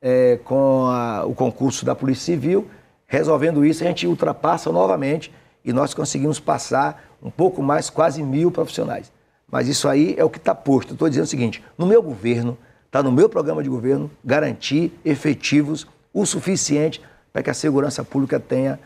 [0.01, 2.67] é, com a, o concurso da Polícia Civil,
[3.05, 5.33] resolvendo isso, a gente ultrapassa novamente
[5.63, 9.11] e nós conseguimos passar um pouco mais, quase mil profissionais.
[9.49, 10.93] Mas isso aí é o que está posto.
[10.93, 15.87] Estou dizendo o seguinte: no meu governo, está no meu programa de governo, garantir efetivos
[16.13, 18.79] o suficiente para que a segurança pública tenha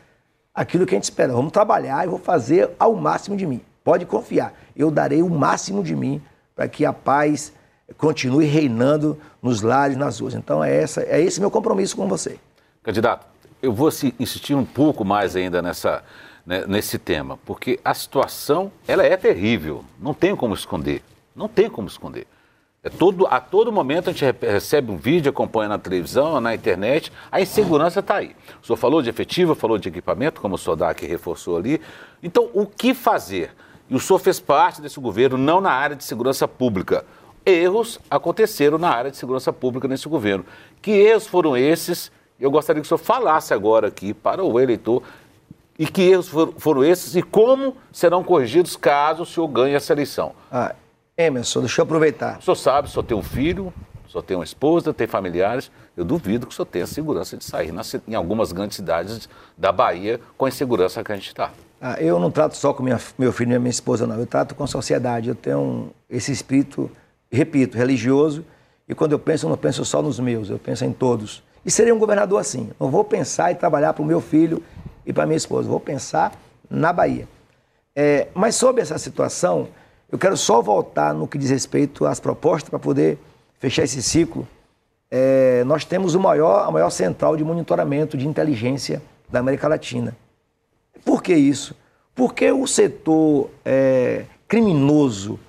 [0.54, 1.34] aquilo que a gente espera.
[1.34, 3.62] Vamos trabalhar e vou fazer ao máximo de mim.
[3.84, 4.54] Pode confiar.
[4.76, 6.22] Eu darei o máximo de mim
[6.56, 7.54] para que a paz
[7.98, 10.34] continue reinando nos lares, nas ruas.
[10.34, 12.40] Então é, essa, é esse meu compromisso com você.
[12.84, 13.26] Candidato,
[13.62, 13.90] eu vou
[14.20, 16.04] insistir um pouco mais ainda nessa,
[16.46, 21.04] né, nesse tema, porque a situação ela é terrível, não tem como esconder,
[21.36, 22.26] não tem como esconder.
[22.84, 27.12] É todo, a todo momento a gente recebe um vídeo, acompanha na televisão, na internet,
[27.32, 28.36] a insegurança está aí.
[28.62, 31.80] O senhor falou de efetivo, falou de equipamento, como o Sodac reforçou ali.
[32.24, 33.52] Então, o que fazer?
[33.88, 37.06] E o senhor fez parte desse governo, não na área de segurança pública.
[37.46, 40.46] Erros aconteceram na área de segurança pública nesse governo.
[40.82, 42.12] Que erros foram esses?
[42.40, 45.04] Eu gostaria que o senhor falasse agora aqui para o eleitor
[45.78, 50.34] e que erros foram esses e como serão corrigidos caso o senhor ganhe essa eleição.
[50.52, 50.76] Ah,
[51.18, 52.38] Emerson, deixa eu aproveitar.
[52.40, 53.74] O senhor sabe, o senhor tem um filho,
[54.08, 55.72] o senhor tem uma esposa, tem familiares.
[55.96, 59.72] Eu duvido que o senhor tenha segurança de sair nas, em algumas grandes cidades da
[59.72, 61.52] Bahia com a insegurança que a gente está.
[61.80, 64.20] Ah, eu não trato só com minha, meu filho e minha esposa, não.
[64.20, 65.30] Eu trato com a sociedade.
[65.30, 66.92] Eu tenho um, esse espírito,
[67.32, 68.46] repito, religioso.
[68.88, 71.44] E quando eu penso, eu não penso só nos meus, eu penso em todos.
[71.66, 72.70] E seria um governador assim.
[72.80, 74.62] Não vou pensar e trabalhar para o meu filho
[75.06, 75.70] e para minha esposa.
[75.70, 76.34] Vou pensar
[76.70, 77.28] na Bahia.
[77.96, 79.68] É, mas sobre essa situação,
[80.12, 83.18] eu quero só voltar no que diz respeito às propostas para poder
[83.60, 84.48] fechar esse ciclo.
[85.10, 90.16] É, nós temos maior, a maior central de monitoramento de inteligência da América Latina.
[91.06, 91.76] Por que isso?
[92.16, 95.40] Porque o setor é, criminoso,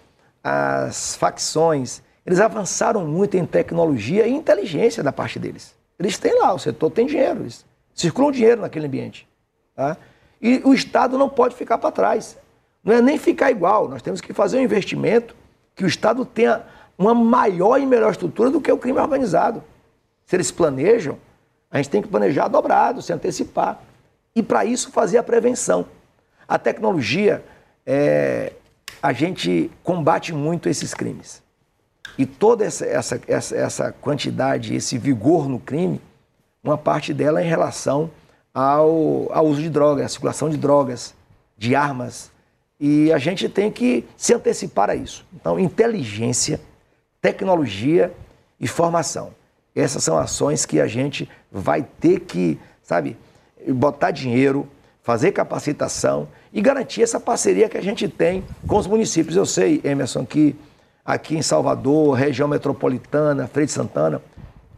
[0.43, 5.75] as facções, eles avançaram muito em tecnologia e inteligência da parte deles.
[5.99, 7.65] Eles têm lá, o setor tem dinheiro, eles
[7.95, 9.29] circulam dinheiro naquele ambiente.
[9.75, 9.97] Tá?
[10.41, 12.37] E o Estado não pode ficar para trás.
[12.83, 13.89] Não é nem ficar igual.
[13.89, 15.37] Nós temos que fazer um investimento
[15.75, 16.63] que o Estado tenha
[16.99, 19.63] uma maior e melhor estrutura do que o crime organizado.
[20.27, 21.19] Se eles planejam,
[21.71, 23.81] a gente tem que planejar dobrado, se antecipar.
[24.35, 25.87] E para isso fazer a prevenção.
[26.49, 27.45] A tecnologia,
[27.87, 28.53] é,
[29.01, 31.43] a gente combate muito esses crimes.
[32.19, 36.01] E toda essa, essa, essa, essa quantidade, esse vigor no crime,
[36.63, 38.11] uma parte dela é em relação
[38.53, 41.15] ao, ao uso de drogas, à circulação de drogas,
[41.57, 42.31] de armas.
[42.79, 45.25] E a gente tem que se antecipar a isso.
[45.35, 46.61] Então, inteligência,
[47.21, 48.13] tecnologia
[48.61, 49.33] e formação.
[49.75, 53.17] Essas são ações que a gente vai ter que, sabe,
[53.69, 54.69] botar dinheiro,
[55.03, 59.37] fazer capacitação e garantir essa parceria que a gente tem com os municípios.
[59.37, 60.57] Eu sei, Emerson, que
[61.05, 64.23] aqui em Salvador, região metropolitana, Freire Santana,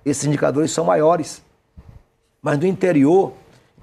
[0.05, 1.43] esses indicadores são maiores.
[2.43, 3.33] Mas no interior,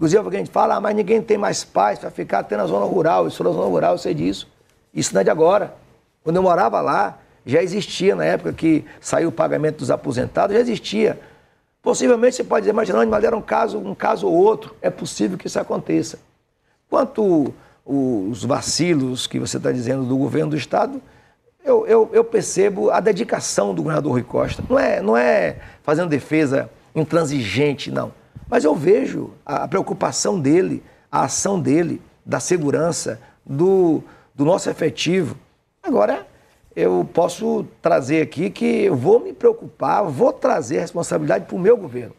[0.02, 3.30] Inclusive, alguém fala, ah, mas ninguém tem mais paz para ficar até na zona rural.
[3.30, 4.48] Sou da zona rural, eu sei disso.
[4.92, 5.76] Isso não é de agora.
[6.24, 10.60] Quando eu morava lá, já existia, na época que saiu o pagamento dos aposentados, já
[10.60, 11.20] existia.
[11.84, 14.76] Possivelmente você pode dizer, mas não, mas era um caso, um caso ou outro.
[14.82, 16.18] É possível que isso aconteça.
[16.92, 17.54] Quanto
[17.86, 21.02] os vacilos que você está dizendo do governo do Estado,
[21.64, 24.62] eu, eu, eu, percebo a dedicação do governador Rui Costa.
[24.70, 28.12] Não é, não é fazendo defesa intransigente, não.
[28.50, 34.04] Mas eu vejo a preocupação dele, a ação dele, da segurança, do,
[34.36, 35.38] do nosso efetivo.
[35.82, 36.28] Agora,
[36.76, 41.60] eu posso trazer aqui que eu vou me preocupar, vou trazer a responsabilidade para o
[41.60, 42.14] meu governo.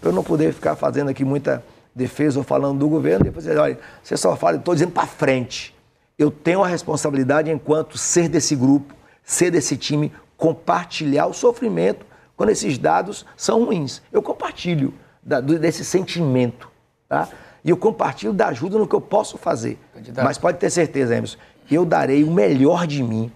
[0.00, 1.62] Para eu não poder ficar fazendo aqui muita
[1.98, 5.06] defesa ou falando do governo, e depois dizer, olha, você só fala, estou dizendo para
[5.06, 5.74] frente.
[6.18, 12.06] Eu tenho a responsabilidade, enquanto ser desse grupo, ser desse time, compartilhar o sofrimento
[12.36, 14.00] quando esses dados são ruins.
[14.12, 16.70] Eu compartilho da, desse sentimento,
[17.08, 17.28] tá?
[17.64, 19.78] E eu compartilho da ajuda no que eu posso fazer.
[19.92, 20.24] Candidato.
[20.24, 23.30] Mas pode ter certeza, Emerson, que eu darei o melhor de mim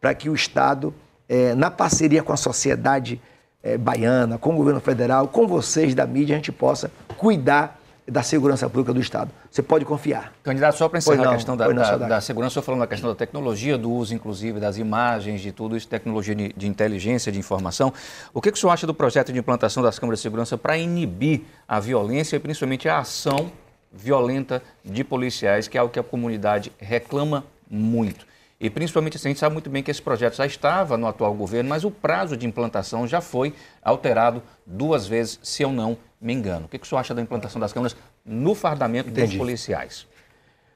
[0.00, 0.92] para que o Estado,
[1.28, 3.20] é, na parceria com a sociedade
[3.62, 7.79] é, baiana, com o governo federal, com vocês da mídia, a gente possa cuidar
[8.10, 9.30] da segurança pública do Estado.
[9.48, 10.32] Você pode confiar.
[10.42, 13.08] Candidato, só para encerrar não, a questão da, da, da, segurança, estou falando da questão
[13.08, 17.38] da tecnologia, do uso, inclusive, das imagens, de tudo isso, tecnologia de, de inteligência, de
[17.38, 17.92] informação.
[18.34, 20.76] O que, que o senhor acha do projeto de implantação das câmeras de segurança para
[20.76, 23.52] inibir a violência e principalmente a ação
[23.92, 28.29] violenta de policiais, que é algo que a comunidade reclama muito?
[28.60, 31.32] E principalmente assim, a gente sabe muito bem que esse projeto já estava no atual
[31.32, 36.34] governo, mas o prazo de implantação já foi alterado duas vezes, se eu não me
[36.34, 36.66] engano.
[36.66, 39.28] O que, que o senhor acha da implantação das câmeras no fardamento Entendi.
[39.28, 40.06] dos policiais?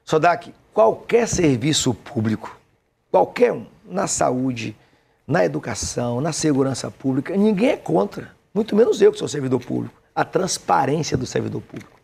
[0.03, 2.57] Sodac, qualquer serviço público,
[3.11, 4.75] qualquer um, na saúde,
[5.27, 9.93] na educação, na segurança pública, ninguém é contra, muito menos eu que sou servidor público,
[10.13, 11.99] a transparência do servidor público.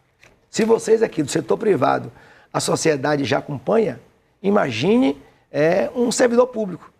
[0.48, 2.12] Se vocês aqui do setor privado,
[2.54, 4.00] a sociedade já acompanha,
[4.44, 5.18] imagine
[5.52, 6.92] é um servidor público.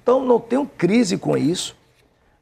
[0.00, 1.76] Então não tenho crise com isso.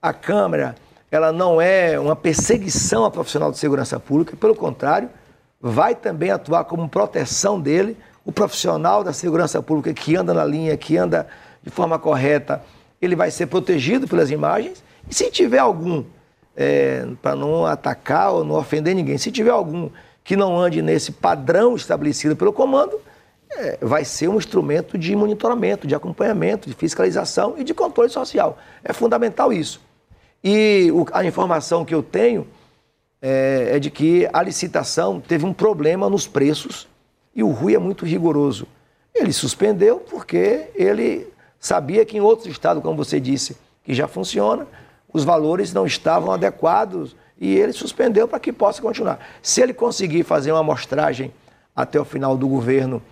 [0.00, 0.76] A Câmara,
[1.10, 5.10] ela não é uma perseguição a profissional de segurança pública, pelo contrário,
[5.60, 10.76] vai também atuar como proteção dele, o profissional da segurança pública que anda na linha,
[10.76, 11.26] que anda
[11.62, 12.62] de forma correta,
[13.00, 14.82] ele vai ser protegido pelas imagens.
[15.08, 16.04] E se tiver algum,
[16.56, 19.90] é, para não atacar ou não ofender ninguém, se tiver algum
[20.22, 23.00] que não ande nesse padrão estabelecido pelo comando,
[23.56, 28.58] é, vai ser um instrumento de monitoramento, de acompanhamento, de fiscalização e de controle social.
[28.84, 29.80] É fundamental isso.
[30.44, 32.46] E o, a informação que eu tenho
[33.20, 36.86] é, é, de que a licitação teve um problema nos preços
[37.34, 38.66] e o Rui é muito rigoroso.
[39.14, 41.26] Ele suspendeu porque ele
[41.58, 44.66] sabia que em outros estados, como você disse, que já funciona,
[45.12, 49.18] os valores não estavam adequados e ele suspendeu para que possa continuar.
[49.42, 51.32] Se ele conseguir fazer uma amostragem
[51.74, 53.02] até o final do governo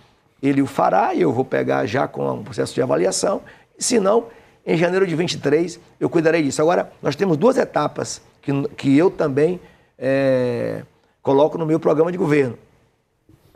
[0.47, 3.41] ele o fará e eu vou pegar já com um processo de avaliação.
[3.77, 4.25] Se não,
[4.65, 6.61] em janeiro de 23 eu cuidarei disso.
[6.61, 9.59] Agora, nós temos duas etapas que, que eu também
[9.97, 10.81] é,
[11.21, 12.57] coloco no meu programa de governo.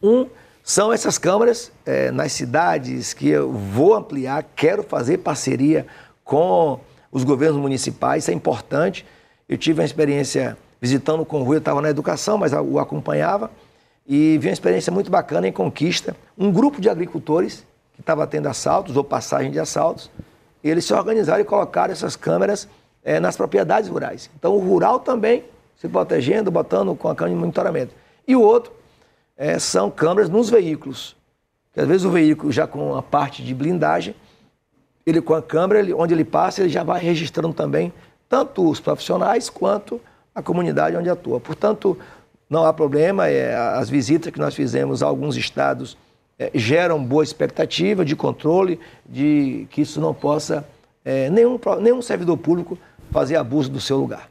[0.02, 0.28] Um
[0.64, 5.88] são essas câmaras é, nas cidades que eu vou ampliar, quero fazer parceria
[6.24, 6.80] com
[7.12, 9.06] os governos municipais, isso é importante.
[9.48, 13.50] Eu tive uma experiência visitando o Rui, eu estava na educação, mas o acompanhava
[14.10, 16.16] e vi uma experiência muito bacana em Conquista.
[16.36, 17.64] Um grupo de agricultores
[17.94, 20.10] que estava tendo assaltos ou passagem de assaltos,
[20.64, 22.68] eles se organizaram e colocaram essas câmeras
[23.04, 24.28] é, nas propriedades rurais.
[24.36, 25.44] Então, o rural também
[25.78, 27.94] se protegendo, botando com a câmera de monitoramento.
[28.28, 28.74] E o outro
[29.38, 31.16] é, são câmeras nos veículos.
[31.72, 34.16] Que às vezes o veículo já com a parte de blindagem,
[35.06, 37.94] ele com a câmera, ele, onde ele passa, ele já vai registrando também
[38.28, 40.02] tanto os profissionais quanto
[40.34, 41.40] a comunidade onde atua.
[41.40, 41.98] Portanto,
[42.50, 45.98] não há problema, é, as visitas que nós fizemos a alguns estados
[46.38, 50.66] é, geram boa expectativa de controle, de que isso não possa,
[51.06, 52.78] é, nenhum, nenhum servidor público
[53.12, 54.30] fazer abuso do seu lugar.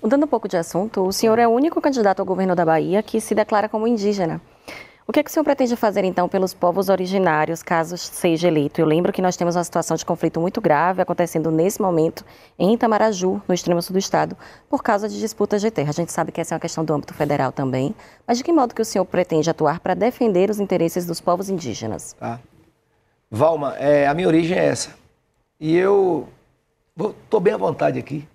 [0.00, 3.02] Mudando um pouco de assunto, o senhor é o único candidato ao governo da Bahia
[3.02, 4.40] que se declara como indígena.
[5.06, 8.80] O que, é que o senhor pretende fazer, então, pelos povos originários, caso seja eleito?
[8.80, 12.24] Eu lembro que nós temos uma situação de conflito muito grave acontecendo nesse momento
[12.58, 14.34] em Itamaraju, no extremo sul do estado,
[14.66, 15.90] por causa de disputas de terra.
[15.90, 17.94] A gente sabe que essa é uma questão do âmbito federal também.
[18.26, 21.50] Mas de que modo que o senhor pretende atuar para defender os interesses dos povos
[21.50, 22.14] indígenas?
[22.14, 22.40] Tá.
[23.30, 24.94] Valma, é, a minha origem é essa.
[25.60, 26.26] E eu
[26.98, 28.26] estou bem à vontade aqui,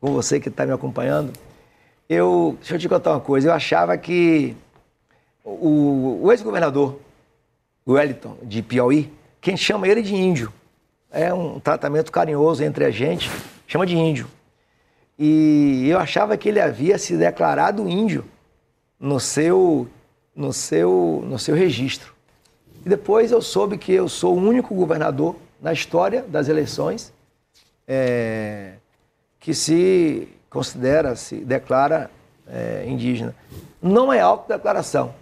[0.00, 1.34] com você que está me acompanhando.
[2.08, 4.56] Eu, deixa eu te contar uma coisa, eu achava que
[5.44, 6.98] o, o ex-governador
[7.86, 10.52] Wellington, de Piauí, quem chama ele de índio.
[11.10, 13.30] É um tratamento carinhoso entre a gente,
[13.66, 14.26] chama de índio.
[15.18, 18.24] E eu achava que ele havia se declarado índio.
[18.98, 19.86] no seu,
[20.34, 22.14] no seu, no seu registro.
[22.84, 27.12] E depois eu soube que eu sou o único governador na história das eleições
[27.86, 28.74] é,
[29.38, 32.10] que se considera, se declara
[32.46, 33.34] é, indígena.
[33.82, 35.14] Não é autodeclaração.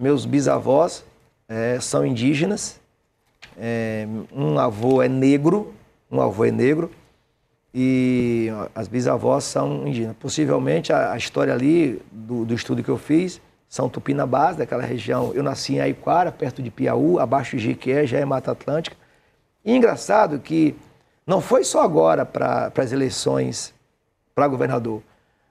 [0.00, 1.04] Meus bisavós
[1.46, 2.80] é, são indígenas,
[3.54, 5.74] é, um avô é negro,
[6.10, 6.90] um avô é negro,
[7.74, 10.16] e as bisavós são indígenas.
[10.18, 15.32] Possivelmente a, a história ali do, do, estudo que eu fiz são tupinambás, daquela região.
[15.34, 18.96] Eu nasci em Aiquara, perto de Piauí, abaixo de Jiqué, já é Mata Atlântica.
[19.62, 20.74] E engraçado que
[21.26, 23.74] não foi só agora para as eleições
[24.34, 25.02] para governador.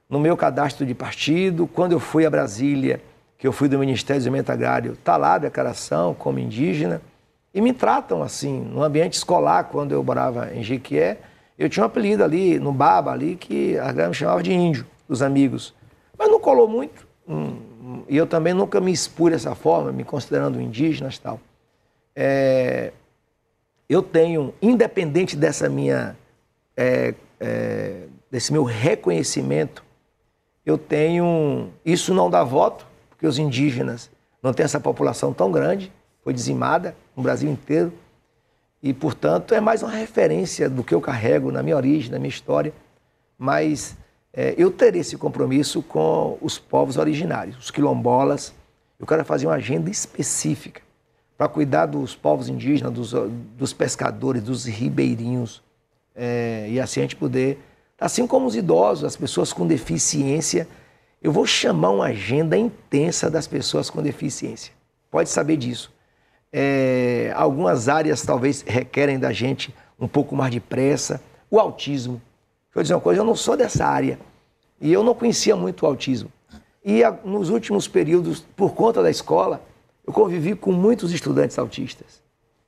[0.08, 3.00] No meu cadastro de partido, quando eu fui a Brasília,
[3.40, 7.00] que eu fui do Ministério do Desenvolvimento Agrário, está lá a declaração como indígena.
[7.54, 11.16] E me tratam assim, no ambiente escolar, quando eu morava em Jequié,
[11.58, 14.86] eu tinha um apelido ali, no Baba, ali, que a galera me chamava de índio,
[15.08, 15.74] os amigos.
[16.18, 17.08] Mas não colou muito.
[17.26, 17.56] Hum,
[18.06, 21.40] e eu também nunca me expus dessa forma, me considerando indígena e tal.
[22.14, 22.92] É,
[23.88, 26.14] eu tenho, independente dessa minha,
[26.76, 29.82] é, é, desse meu reconhecimento,
[30.64, 32.89] eu tenho, isso não dá voto,
[33.20, 34.10] porque os indígenas
[34.42, 35.92] não têm essa população tão grande,
[36.24, 37.92] foi dizimada no Brasil inteiro,
[38.82, 42.30] e, portanto, é mais uma referência do que eu carrego na minha origem, na minha
[42.30, 42.72] história.
[43.38, 43.94] Mas
[44.32, 48.54] é, eu terei esse compromisso com os povos originários, os quilombolas.
[48.98, 50.80] Eu quero fazer uma agenda específica
[51.36, 53.12] para cuidar dos povos indígenas, dos,
[53.54, 55.62] dos pescadores, dos ribeirinhos.
[56.16, 57.58] É, e assim a gente poder,
[58.00, 60.66] assim como os idosos, as pessoas com deficiência,
[61.22, 64.72] eu vou chamar uma agenda intensa das pessoas com deficiência.
[65.10, 65.92] Pode saber disso.
[66.52, 71.22] É, algumas áreas talvez requerem da gente um pouco mais de pressa.
[71.50, 72.22] O autismo.
[72.68, 74.18] Deixa eu dizer uma coisa, eu não sou dessa área.
[74.80, 76.30] E eu não conhecia muito o autismo.
[76.82, 79.62] E a, nos últimos períodos, por conta da escola,
[80.06, 82.22] eu convivi com muitos estudantes autistas.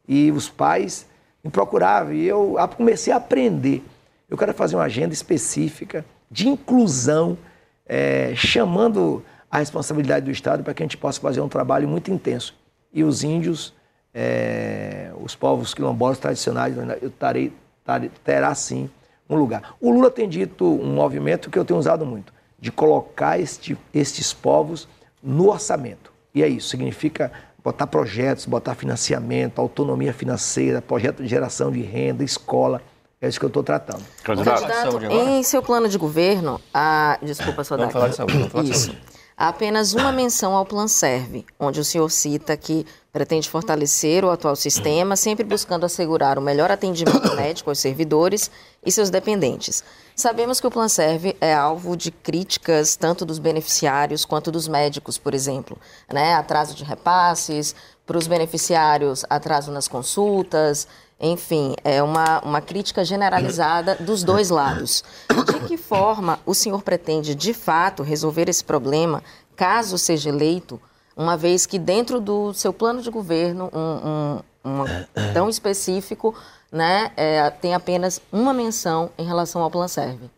[0.07, 1.07] E os pais
[1.43, 3.83] me procuravam e eu comecei a aprender.
[4.29, 7.37] Eu quero fazer uma agenda específica de inclusão,
[7.87, 12.11] é, chamando a responsabilidade do Estado para que a gente possa fazer um trabalho muito
[12.11, 12.55] intenso
[12.93, 13.75] e os índios,
[14.15, 17.53] é, os povos quilombolas tradicionais, eu tarei,
[17.85, 18.91] tarei, terá sim
[19.29, 19.75] um lugar.
[19.81, 24.33] O Lula tem dito um movimento que eu tenho usado muito, de colocar este, estes
[24.33, 24.89] povos
[25.23, 26.13] no orçamento.
[26.35, 27.33] E é isso, significa
[27.63, 32.83] botar projetos, botar financiamento, autonomia financeira, projeto de geração de renda, escola.
[33.23, 34.03] É isso que eu estou tratando.
[34.25, 34.67] Candidato,
[35.13, 37.17] em seu plano de governo, a...
[37.23, 39.01] desculpa, só Vamos falar de saúde, falar de saúde.
[39.37, 44.31] Há apenas uma menção ao Plan Serve, onde o senhor cita que pretende fortalecer o
[44.31, 48.51] atual sistema, sempre buscando assegurar o melhor atendimento médico aos servidores
[48.85, 49.85] e seus dependentes.
[50.17, 55.17] Sabemos que o Plan Serve é alvo de críticas tanto dos beneficiários quanto dos médicos,
[55.17, 55.79] por exemplo.
[56.13, 56.35] Né?
[56.35, 57.75] Atraso de repasses,
[58.07, 60.89] para os beneficiários, atraso nas consultas,
[61.23, 65.05] enfim, é uma, uma crítica generalizada dos dois lados.
[65.31, 69.23] De que forma o senhor pretende, de fato, resolver esse problema,
[69.55, 70.81] caso seja eleito,
[71.17, 76.35] uma vez que dentro do seu plano de governo, um, um, um tão específico,
[76.73, 80.29] né, é, tem apenas uma menção em relação ao Plan Serve?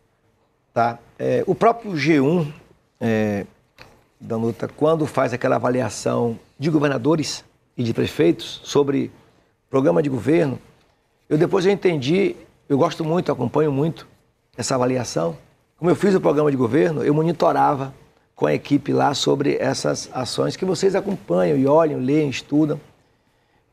[0.71, 0.99] Tá.
[1.17, 2.53] É, o próprio G1,
[2.99, 3.45] é,
[4.19, 7.43] Danuta, quando faz aquela avaliação de governadores
[7.75, 9.11] e de prefeitos sobre
[9.69, 10.59] programa de governo,
[11.27, 12.35] eu depois eu entendi,
[12.69, 14.07] eu gosto muito, acompanho muito
[14.55, 15.35] essa avaliação.
[15.75, 17.91] Como eu fiz o programa de governo, eu monitorava
[18.35, 22.79] com a equipe lá sobre essas ações que vocês acompanham e olham, leem, estudam.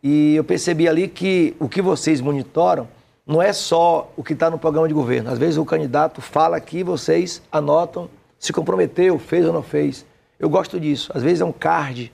[0.03, 2.89] E eu percebi ali que o que vocês monitoram
[3.27, 5.31] não é só o que está no programa de governo.
[5.31, 8.09] Às vezes o candidato fala aqui, vocês anotam,
[8.39, 10.07] se comprometeu, fez ou não fez.
[10.41, 11.13] Eu gosto disso.
[11.15, 12.11] Às vezes é um card,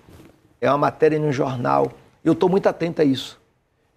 [0.61, 1.93] é uma matéria em um jornal.
[2.25, 3.38] Eu estou muito atento a isso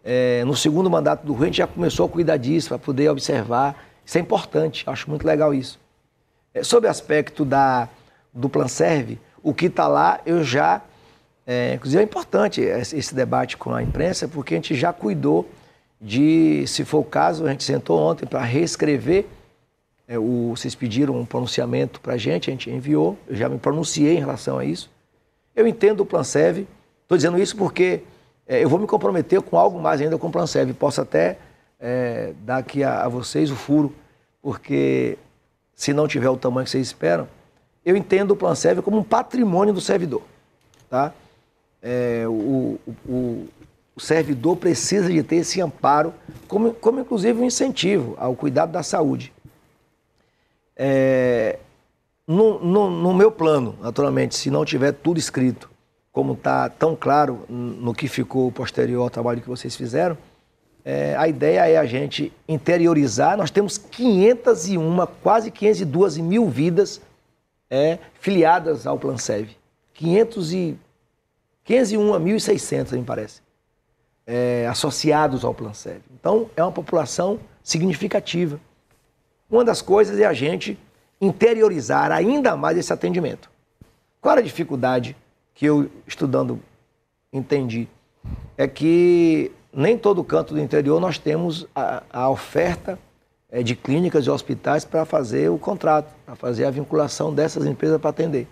[0.04, 3.10] é, no segundo mandato do Rui, a gente já começou a cuidar disso, para poder
[3.10, 3.86] observar.
[4.06, 5.80] Isso é importante, acho muito legal isso.
[6.54, 7.88] É, sobre o aspecto da,
[8.34, 10.82] do Plan Serve, o que está lá, eu já.
[11.46, 15.50] É, inclusive é importante esse, debate com a imprensa, porque a gente já cuidou
[16.00, 19.26] de, se for o caso, a gente sentou ontem para reescrever.
[20.08, 23.58] É, o, vocês pediram um pronunciamento para a gente, a gente enviou, eu já me
[23.58, 24.90] pronunciei em relação a isso.
[25.56, 26.68] Eu entendo o Plan Serve,
[27.04, 28.02] estou dizendo isso porque
[28.60, 30.74] eu vou me comprometer com algo mais ainda com o Plansev.
[30.74, 31.38] Posso até
[31.80, 33.96] é, dar aqui a, a, vocês o furo,
[34.42, 35.18] porque
[35.74, 37.28] se não tiver o tamanho que vocês esperam,
[37.86, 40.22] eu entendo o Plansev como um patrimônio do servidor.
[40.90, 41.14] Tá?
[41.82, 43.48] É, o, o,
[43.96, 46.14] o, servidor precisa de ter esse amparo,
[46.48, 49.34] como, como inclusive um incentivo ao cuidado da saúde.
[50.76, 51.58] É,
[52.28, 55.71] no, no, no, meu plano, naturalmente, se não tiver tudo escrito,
[56.12, 60.18] como está tão claro no que ficou posterior ao trabalho que vocês fizeram,
[60.84, 63.38] é, a ideia é a gente interiorizar.
[63.38, 67.02] Nós temos 501, quase 502 mil vidas
[67.70, 69.50] é, filiadas ao Plan Sev.
[69.94, 70.78] 500 e,
[71.68, 73.42] 501.600, me parece,
[74.26, 76.02] é, associados ao Plan Sev.
[76.20, 78.60] Então, é uma população significativa.
[79.50, 80.78] Uma das coisas é a gente
[81.20, 83.50] interiorizar ainda mais esse atendimento.
[84.20, 85.16] Qual a dificuldade
[85.62, 86.60] que eu, estudando,
[87.32, 87.88] entendi?
[88.58, 92.98] É que nem todo canto do interior nós temos a, a oferta
[93.48, 98.02] é, de clínicas e hospitais para fazer o contrato, para fazer a vinculação dessas empresas
[98.02, 98.48] para atender.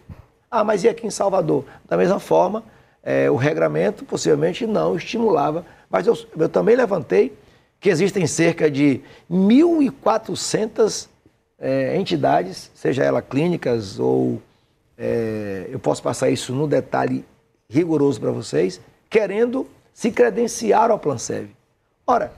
[0.51, 1.65] Ah, mas e aqui em Salvador?
[1.87, 2.63] Da mesma forma,
[3.01, 7.35] é, o regramento possivelmente não estimulava, mas eu, eu também levantei
[7.79, 11.07] que existem cerca de 1.400
[11.57, 14.39] é, entidades, seja ela clínicas ou
[14.99, 17.23] é, eu posso passar isso no detalhe
[17.69, 21.49] rigoroso para vocês, querendo se credenciar ao Plansev.
[22.05, 22.33] Ora,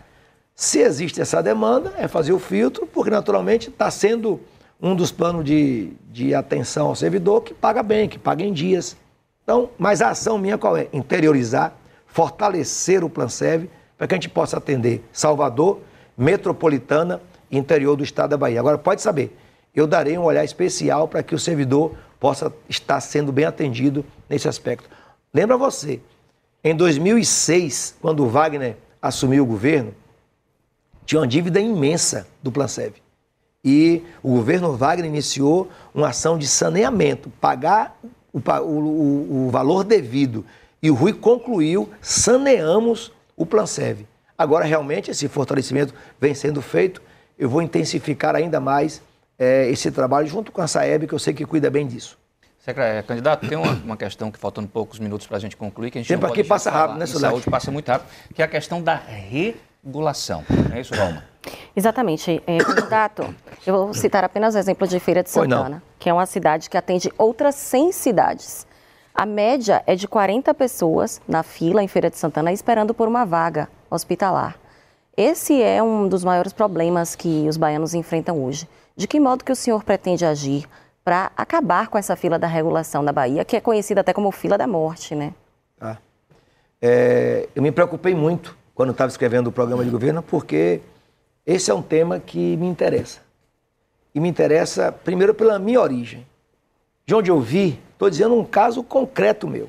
[0.55, 4.39] se existe essa demanda, é fazer o filtro, porque naturalmente está sendo
[4.79, 8.95] um dos planos de, de atenção ao servidor que paga bem, que paga em dias.
[9.43, 10.87] Então, mas a ação minha qual é?
[10.93, 11.73] Interiorizar,
[12.05, 15.79] fortalecer o Plansev, para que a gente possa atender Salvador,
[16.15, 17.21] metropolitana
[17.51, 18.59] interior do estado da Bahia.
[18.59, 19.35] Agora, pode saber,
[19.73, 24.47] eu darei um olhar especial para que o servidor possa estar sendo bem atendido nesse
[24.47, 24.87] aspecto.
[25.33, 25.99] Lembra você,
[26.63, 29.91] em 2006, quando o Wagner assumiu o governo,
[31.03, 32.93] tinha uma dívida imensa do Plansev.
[33.65, 37.97] E o governo Wagner iniciou uma ação de saneamento, pagar
[38.31, 40.45] o, o, o valor devido.
[40.81, 44.05] E o Rui concluiu, saneamos o Plansev.
[44.37, 47.01] Agora, realmente, esse fortalecimento vem sendo feito.
[47.37, 49.01] Eu vou intensificar ainda mais
[49.41, 52.15] é, esse trabalho junto com a Saeb, que eu sei que cuida bem disso.
[52.59, 55.97] Secretário, candidato, tem uma, uma, questão que faltando poucos minutos para a gente concluir, que
[55.97, 58.83] a gente Tempo aqui passa rápido, né, saúde passa muito rápido, que é a questão
[58.83, 60.45] da regulação.
[60.69, 61.23] Não é isso, Valma?
[61.75, 62.39] Exatamente.
[62.45, 63.33] É, candidato,
[63.65, 66.77] eu vou citar apenas o exemplo de Feira de Santana, que é uma cidade que
[66.77, 68.67] atende outras 100 cidades.
[69.11, 73.25] A média é de 40 pessoas na fila em Feira de Santana esperando por uma
[73.25, 74.55] vaga hospitalar.
[75.17, 78.67] Esse é um dos maiores problemas que os baianos enfrentam hoje.
[79.01, 80.69] De que modo que o senhor pretende agir
[81.03, 84.59] para acabar com essa fila da regulação da Bahia, que é conhecida até como fila
[84.59, 85.33] da morte, né?
[85.79, 85.97] Ah.
[86.79, 90.81] É, eu me preocupei muito quando estava escrevendo o programa de governo, porque
[91.43, 93.21] esse é um tema que me interessa.
[94.13, 96.23] E me interessa, primeiro, pela minha origem.
[97.03, 99.67] De onde eu vi, estou dizendo um caso concreto meu.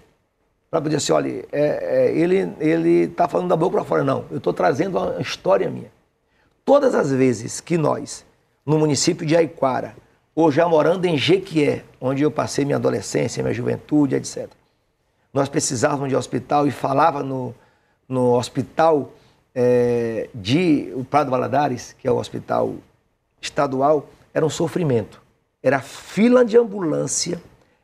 [0.70, 4.04] Para poder assim, olha, é, é, ele está falando da boca para fora.
[4.04, 5.90] Não, eu estou trazendo uma história minha.
[6.66, 8.26] Todas as vezes que nós,
[8.64, 9.94] no município de Aiquara,
[10.34, 14.48] ou já morando em Jequié, onde eu passei minha adolescência, minha juventude, etc.,
[15.32, 17.55] nós precisávamos de hospital e falava no,
[18.06, 19.12] no hospital
[19.55, 22.74] é, de o Prado Valadares, que é o hospital
[23.40, 25.22] estadual, era um sofrimento.
[25.62, 27.40] Era fila de ambulância,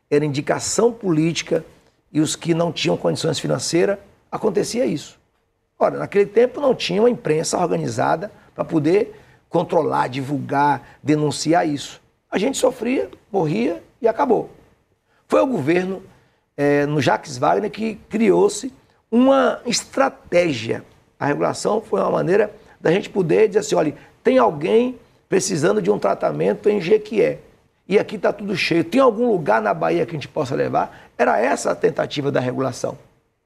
[0.09, 1.65] era indicação política
[2.11, 3.97] e os que não tinham condições financeiras,
[4.31, 5.19] acontecia isso.
[5.77, 9.18] Ora, naquele tempo não tinha uma imprensa organizada para poder
[9.49, 12.01] controlar, divulgar, denunciar isso.
[12.31, 14.49] A gente sofria, morria e acabou.
[15.27, 16.03] Foi o governo,
[16.55, 18.71] é, no Jacques Wagner, que criou-se
[19.11, 20.85] uma estratégia
[21.19, 22.49] a regulação foi uma maneira
[22.79, 23.93] da gente poder dizer assim, olha,
[24.23, 24.97] tem alguém
[25.27, 27.39] precisando de um tratamento em Jequié.
[27.87, 28.83] E aqui está tudo cheio.
[28.83, 31.09] Tem algum lugar na Bahia que a gente possa levar?
[31.17, 32.97] Era essa a tentativa da regulação.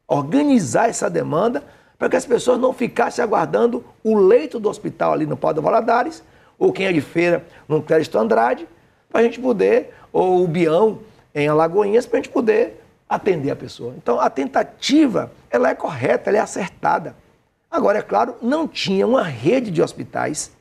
[0.07, 1.63] Organizar essa demanda
[2.03, 5.61] para que as pessoas não ficassem aguardando o leito do hospital ali no Pau do
[5.61, 6.21] Valadares,
[6.59, 8.67] ou quem é de feira no Crédito Andrade,
[9.09, 10.99] para a gente poder, ou o Bião
[11.33, 13.93] em Alagoinhas, para a gente poder atender a pessoa.
[13.95, 17.15] Então, a tentativa, ela é correta, ela é acertada.
[17.71, 20.51] Agora, é claro, não tinha uma rede de hospitais.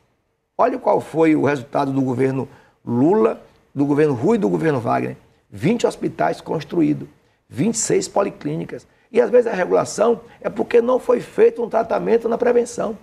[0.57, 2.49] Olha qual foi o resultado do governo
[2.87, 3.43] Lula,
[3.75, 5.17] do governo Rui e do governo Wagner.
[5.51, 7.09] 20 hospitais construídos,
[7.49, 8.87] 26 policlínicas.
[9.13, 12.97] E às vezes a regulação é porque não foi feito um tratamento na prevenção.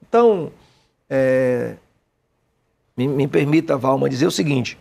[0.00, 0.52] Então,
[1.10, 1.74] é,
[2.96, 4.78] me, me permita, Valma, dizer o seguinte: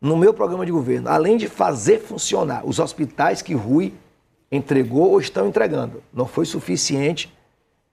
[0.00, 3.94] no meu programa de governo, além de fazer funcionar os hospitais que Rui
[4.52, 7.32] entregou ou estão entregando, não foi suficiente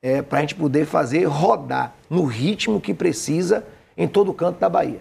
[0.02, 3.66] é, para a gente poder fazer rodar no ritmo que precisa
[3.96, 5.00] em todo o canto da Bahia.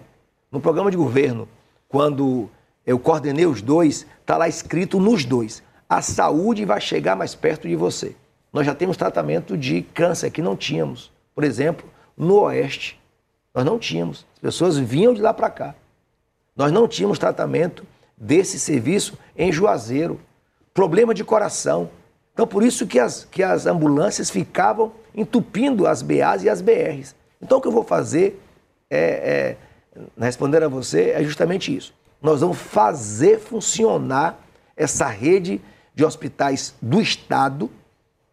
[0.49, 1.47] No programa de governo,
[1.89, 2.49] quando
[2.85, 7.67] eu coordenei os dois, está lá escrito nos dois: a saúde vai chegar mais perto
[7.67, 8.15] de você.
[8.51, 11.11] Nós já temos tratamento de câncer que não tínhamos.
[11.33, 12.99] Por exemplo, no Oeste,
[13.53, 14.25] nós não tínhamos.
[14.35, 15.75] As pessoas vinham de lá para cá.
[16.55, 17.85] Nós não tínhamos tratamento
[18.15, 20.19] desse serviço em Juazeiro.
[20.73, 21.89] Problema de coração.
[22.33, 27.15] Então, por isso que as, que as ambulâncias ficavam entupindo as BAs e as BRs.
[27.41, 28.41] Então, o que eu vou fazer,
[28.89, 31.93] é, é, respondendo a você, é justamente isso.
[32.21, 34.39] Nós vamos fazer funcionar
[34.75, 35.61] essa rede
[35.95, 37.69] de hospitais do Estado,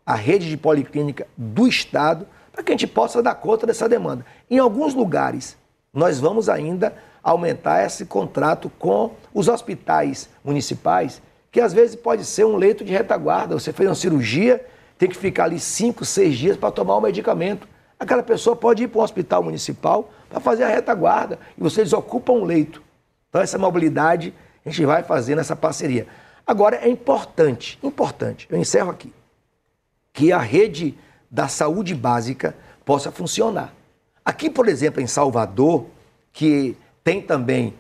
[0.04, 4.24] a rede de policlínica do Estado, para que a gente possa dar conta dessa demanda.
[4.50, 5.56] Em alguns lugares,
[5.92, 11.20] nós vamos ainda aumentar esse contrato com os hospitais municipais,
[11.50, 13.58] que às vezes pode ser um leito de retaguarda.
[13.58, 14.64] Você fez uma cirurgia,
[14.98, 17.68] tem que ficar ali cinco, seis dias para tomar um medicamento.
[17.98, 22.32] Aquela pessoa pode ir para um hospital municipal para fazer a retaguarda e você desocupa
[22.32, 22.82] um leito.
[23.28, 24.32] Então, essa mobilidade
[24.64, 26.06] a gente vai fazer nessa parceria.
[26.50, 29.12] Agora, é importante, importante, eu encerro aqui,
[30.12, 30.98] que a rede
[31.30, 33.72] da saúde básica possa funcionar.
[34.24, 35.86] Aqui, por exemplo, em Salvador,
[36.32, 37.72] que tem também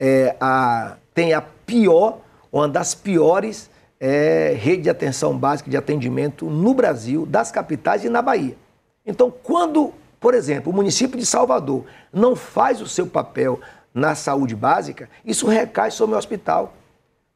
[0.00, 2.20] é, a, tem a pior,
[2.50, 3.68] uma das piores
[4.00, 8.56] é, rede de atenção básica de atendimento no Brasil, das capitais e na Bahia.
[9.04, 13.60] Então, quando, por exemplo, o município de Salvador não faz o seu papel
[13.92, 16.72] na saúde básica, isso recai sobre o hospital.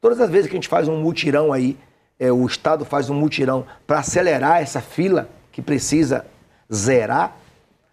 [0.01, 1.77] Todas as vezes que a gente faz um mutirão aí,
[2.19, 6.25] é, o Estado faz um mutirão para acelerar essa fila que precisa
[6.73, 7.37] zerar,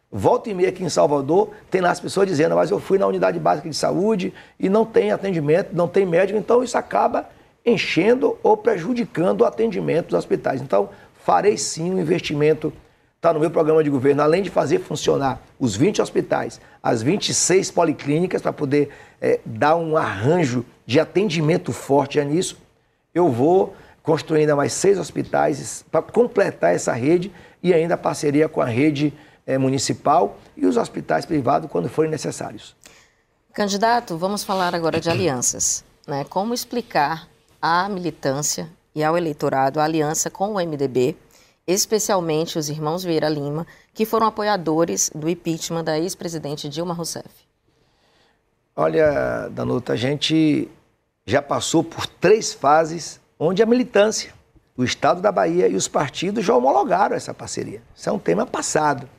[0.09, 3.05] volta e meia aqui em Salvador, tem lá as pessoas dizendo, mas eu fui na
[3.05, 7.29] unidade básica de saúde e não tem atendimento, não tem médico, então isso acaba
[7.65, 10.61] enchendo ou prejudicando o atendimento dos hospitais.
[10.61, 10.89] Então,
[11.25, 12.71] farei sim um investimento
[13.17, 17.71] está no meu programa de governo, além de fazer funcionar os 20 hospitais, as 26
[17.71, 18.89] policlínicas, para poder
[19.19, 22.57] é, dar um arranjo de atendimento forte nisso,
[23.13, 27.31] eu vou construir ainda mais seis hospitais para completar essa rede
[27.61, 29.11] e ainda parceria com a rede
[29.45, 32.75] é, municipal e os hospitais privados quando forem necessários.
[33.51, 35.83] Candidato, vamos falar agora de alianças.
[36.07, 36.23] Né?
[36.29, 37.27] Como explicar
[37.59, 41.17] à militância e ao eleitorado a aliança com o MDB
[41.67, 47.29] especialmente os irmãos Vieira Lima, que foram apoiadores do impeachment da ex-presidente Dilma Rousseff?
[48.75, 50.69] Olha, Danuta, a gente
[51.25, 54.33] já passou por três fases onde a militância,
[54.77, 57.81] o Estado da Bahia e os partidos já homologaram essa parceria.
[57.93, 59.09] Isso é um tema passado.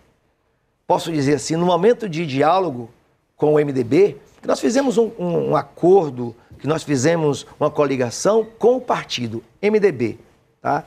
[0.86, 2.88] Posso dizer assim, no momento de diálogo
[3.36, 4.16] com o MDB,
[4.46, 10.18] nós fizemos um, um, um acordo, que nós fizemos uma coligação com o partido MDB,
[10.62, 10.84] tá?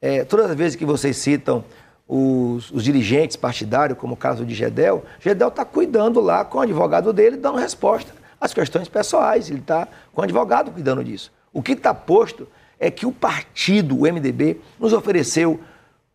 [0.00, 1.64] É, todas as vezes que vocês citam
[2.06, 6.60] os, os, dirigentes partidários, como o caso de Gedel, Gedel está cuidando lá com o
[6.60, 9.50] advogado dele, dando resposta às questões pessoais.
[9.50, 11.32] Ele está com o advogado cuidando disso.
[11.52, 12.48] O que está posto
[12.78, 15.60] é que o partido, o MDB, nos ofereceu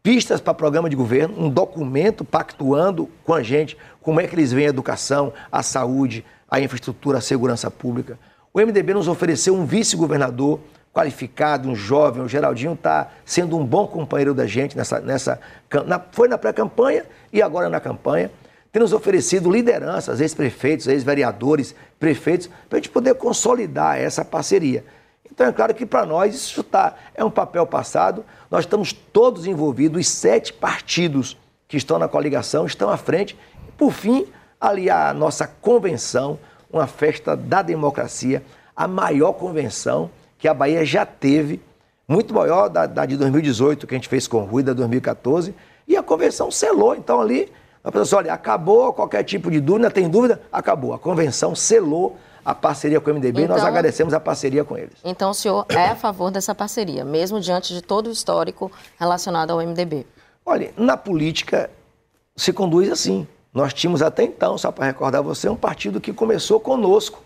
[0.01, 4.51] pistas para programa de governo, um documento pactuando com a gente como é que eles
[4.51, 8.19] veem a educação, a saúde, a infraestrutura, a segurança pública.
[8.53, 10.59] O MDB nos ofereceu um vice-governador
[10.93, 14.99] qualificado, um jovem, o Geraldinho está sendo um bom companheiro da gente nessa.
[14.99, 15.39] nessa
[15.87, 18.29] na, foi na pré-campanha e agora na campanha.
[18.71, 24.85] Tem nos oferecido lideranças, ex-prefeitos, ex-vereadores, prefeitos, para a gente poder consolidar essa parceria.
[25.31, 28.23] Então é claro que para nós isso tá, é um papel passado.
[28.49, 31.37] Nós estamos todos envolvidos, os sete partidos
[31.67, 33.37] que estão na coligação estão à frente.
[33.67, 34.27] E, por fim,
[34.61, 36.39] ali a nossa convenção,
[36.71, 38.43] uma festa da democracia,
[38.75, 40.09] a maior convenção
[40.43, 41.61] que a Bahia já teve,
[42.05, 45.55] muito maior da, da de 2018, que a gente fez com o Rui, da 2014,
[45.87, 46.93] e a convenção selou.
[46.93, 47.49] Então ali,
[47.81, 50.41] a pessoa disse, olha, acabou qualquer tipo de dúvida, tem dúvida?
[50.51, 50.93] Acabou.
[50.93, 54.77] A convenção selou a parceria com o MDB então, e nós agradecemos a parceria com
[54.77, 54.95] eles.
[55.05, 59.51] Então o senhor é a favor dessa parceria, mesmo diante de todo o histórico relacionado
[59.51, 60.05] ao MDB?
[60.45, 61.69] Olha, na política
[62.35, 63.25] se conduz assim.
[63.53, 67.23] Nós tínhamos até então, só para recordar você, um partido que começou conosco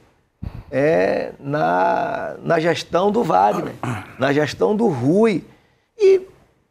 [0.72, 3.74] é, na, na gestão do Wagner,
[4.20, 5.44] na gestão do Rui.
[5.98, 6.22] E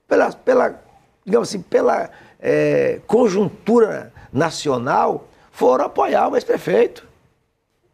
[0.08, 0.80] pela, pela
[1.24, 2.10] digamos assim, pela
[2.40, 7.06] é, conjuntura nacional, foram apoiar o ex-prefeito.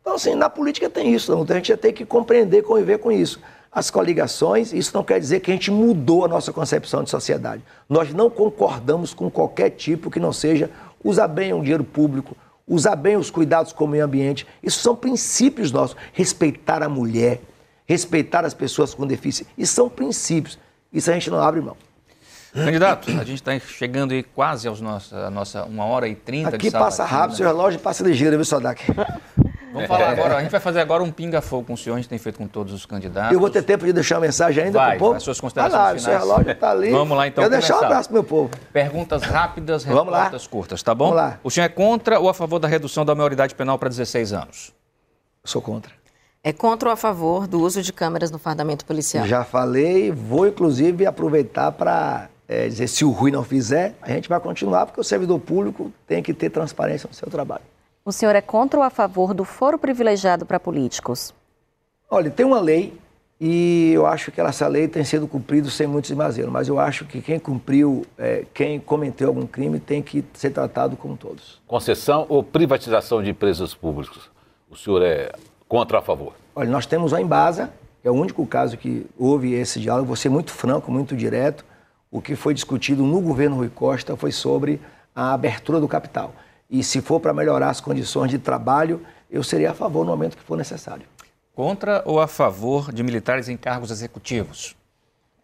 [0.00, 3.40] Então, assim, na política tem isso, então a gente tem que compreender, conviver com isso.
[3.70, 7.62] As coligações, isso não quer dizer que a gente mudou a nossa concepção de sociedade.
[7.88, 10.68] Nós não concordamos com qualquer tipo que não seja
[11.02, 12.36] usar bem o dinheiro público,
[12.72, 14.46] usar bem os cuidados com o meio ambiente.
[14.62, 15.96] Isso são princípios nossos.
[16.12, 17.40] Respeitar a mulher,
[17.86, 19.52] respeitar as pessoas com deficiência.
[19.56, 20.58] Isso são princípios.
[20.90, 21.76] Isso a gente não abre mão.
[22.54, 26.56] Candidato, a gente está chegando aí quase aos nossos, a nossa uma hora e trinta
[26.56, 27.36] Aqui passa rápido, né?
[27.38, 28.84] seu relógio passa ligeiro, viu, Sodak?
[29.72, 32.08] Vamos falar agora, a gente vai fazer agora um pinga-fogo com o senhor, a gente
[32.08, 33.32] tem feito com todos os candidatos.
[33.32, 35.16] Eu vou ter tempo de deixar uma mensagem ainda para o povo?
[35.16, 36.02] As suas considerações ah lá, finais.
[36.02, 36.90] seu relógio está ali.
[36.90, 38.50] Vamos lá então Eu deixar um abraço pro meu povo.
[38.72, 41.06] Perguntas rápidas, respostas curtas, tá bom?
[41.06, 41.38] Vamos lá.
[41.42, 44.72] O senhor é contra ou a favor da redução da maioridade penal para 16 anos?
[45.44, 45.92] sou contra.
[46.44, 49.26] É contra ou a favor do uso de câmeras no fardamento policial?
[49.26, 54.28] Já falei, vou inclusive aproveitar para é, dizer se o Rui não fizer, a gente
[54.28, 57.62] vai continuar, porque o servidor público tem que ter transparência no seu trabalho.
[58.04, 61.32] O senhor é contra ou a favor do foro privilegiado para políticos?
[62.10, 62.98] Olha, tem uma lei
[63.40, 67.04] e eu acho que essa lei tem sido cumprida sem muitos exageros, mas eu acho
[67.04, 71.60] que quem cumpriu, é, quem cometeu algum crime tem que ser tratado como todos.
[71.64, 74.28] Concessão ou privatização de empresas públicas?
[74.68, 75.30] O senhor é
[75.68, 76.32] contra ou a favor?
[76.56, 77.70] Olha, nós temos a Embasa,
[78.02, 81.64] é o único caso que houve esse diálogo, vou ser muito franco, muito direto.
[82.10, 84.80] O que foi discutido no governo Rui Costa foi sobre
[85.14, 86.34] a abertura do capital.
[86.72, 90.38] E se for para melhorar as condições de trabalho, eu seria a favor no momento
[90.38, 91.04] que for necessário.
[91.54, 94.74] Contra ou a favor de militares em cargos executivos?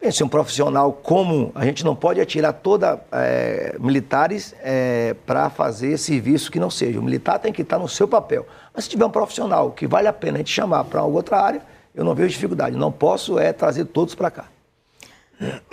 [0.00, 5.98] Pense, um profissional comum, a gente não pode atirar toda é, militares é, para fazer
[5.98, 6.98] serviço que não seja.
[6.98, 8.46] O militar tem que estar no seu papel.
[8.72, 11.60] Mas se tiver um profissional que vale a pena a gente chamar para outra área,
[11.94, 12.74] eu não vejo dificuldade.
[12.74, 14.46] Não posso é trazer todos para cá.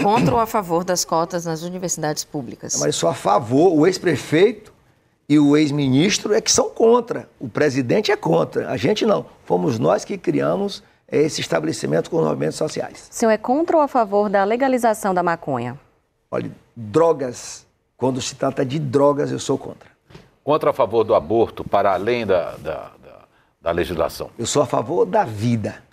[0.04, 2.78] Contra ou a favor das cotas nas universidades públicas?
[2.78, 3.74] Mas sou a favor.
[3.74, 4.75] O ex-prefeito
[5.28, 7.28] e o ex-ministro é que são contra.
[7.40, 8.70] O presidente é contra.
[8.70, 9.26] A gente não.
[9.44, 13.10] Fomos nós que criamos esse estabelecimento com os movimentos sociais.
[13.12, 15.80] O senhor é contra ou a favor da legalização da maconha?
[16.30, 17.66] Olha, drogas,
[17.98, 19.90] quando se trata de drogas, eu sou contra.
[20.44, 23.24] Contra ou a favor do aborto, para além da, da, da,
[23.62, 24.30] da legislação?
[24.38, 25.84] Eu sou a favor da vida.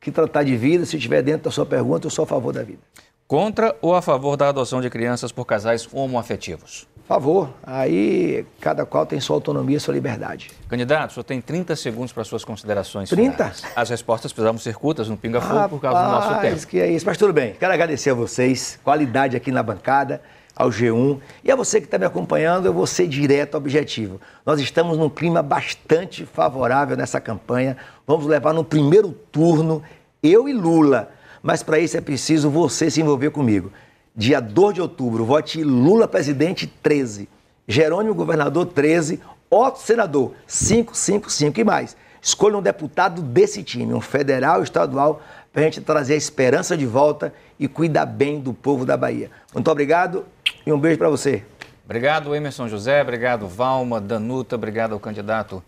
[0.00, 2.62] Que tratar de vida, se estiver dentro da sua pergunta, eu sou a favor da
[2.62, 2.78] vida.
[3.26, 6.86] Contra ou a favor da adoção de crianças por casais homoafetivos?
[7.06, 7.50] Favor.
[7.62, 10.50] Aí cada qual tem sua autonomia, sua liberdade.
[10.68, 13.32] Candidato, o senhor tem 30 segundos para suas considerações 30?
[13.32, 13.62] Finais.
[13.74, 16.66] As respostas precisavam ser curtas no Pinga Fogo por causa do nosso tempo.
[16.66, 17.06] que é isso.
[17.06, 17.54] Mas tudo bem.
[17.58, 20.20] Quero agradecer a vocês, qualidade aqui na bancada,
[20.54, 21.20] ao G1.
[21.44, 24.20] E a você que está me acompanhando, eu vou ser direto, objetivo.
[24.44, 27.76] Nós estamos num clima bastante favorável nessa campanha.
[28.06, 29.82] Vamos levar no primeiro turno
[30.22, 31.10] eu e Lula.
[31.42, 33.70] Mas para isso é preciso você se envolver comigo
[34.16, 37.28] dia 2 de outubro, vote Lula presidente 13,
[37.68, 39.20] Jerônimo governador 13,
[39.50, 41.96] Otto senador 555 e mais.
[42.20, 45.22] Escolha um deputado desse time, um federal, estadual,
[45.52, 49.30] para a gente trazer a esperança de volta e cuidar bem do povo da Bahia.
[49.54, 50.24] Muito obrigado
[50.66, 51.44] e um beijo para você.
[51.84, 55.62] Obrigado, Emerson José, obrigado, Valma, Danuta, obrigado ao candidato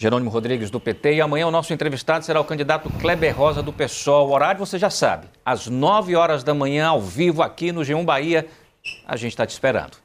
[0.00, 1.14] Jerônimo Rodrigues, do PT.
[1.14, 4.28] E amanhã o nosso entrevistado será o candidato Kleber Rosa, do PSOL.
[4.28, 8.04] O horário você já sabe, às 9 horas da manhã, ao vivo, aqui no G1
[8.04, 8.46] Bahia.
[9.04, 9.98] A gente está te esperando.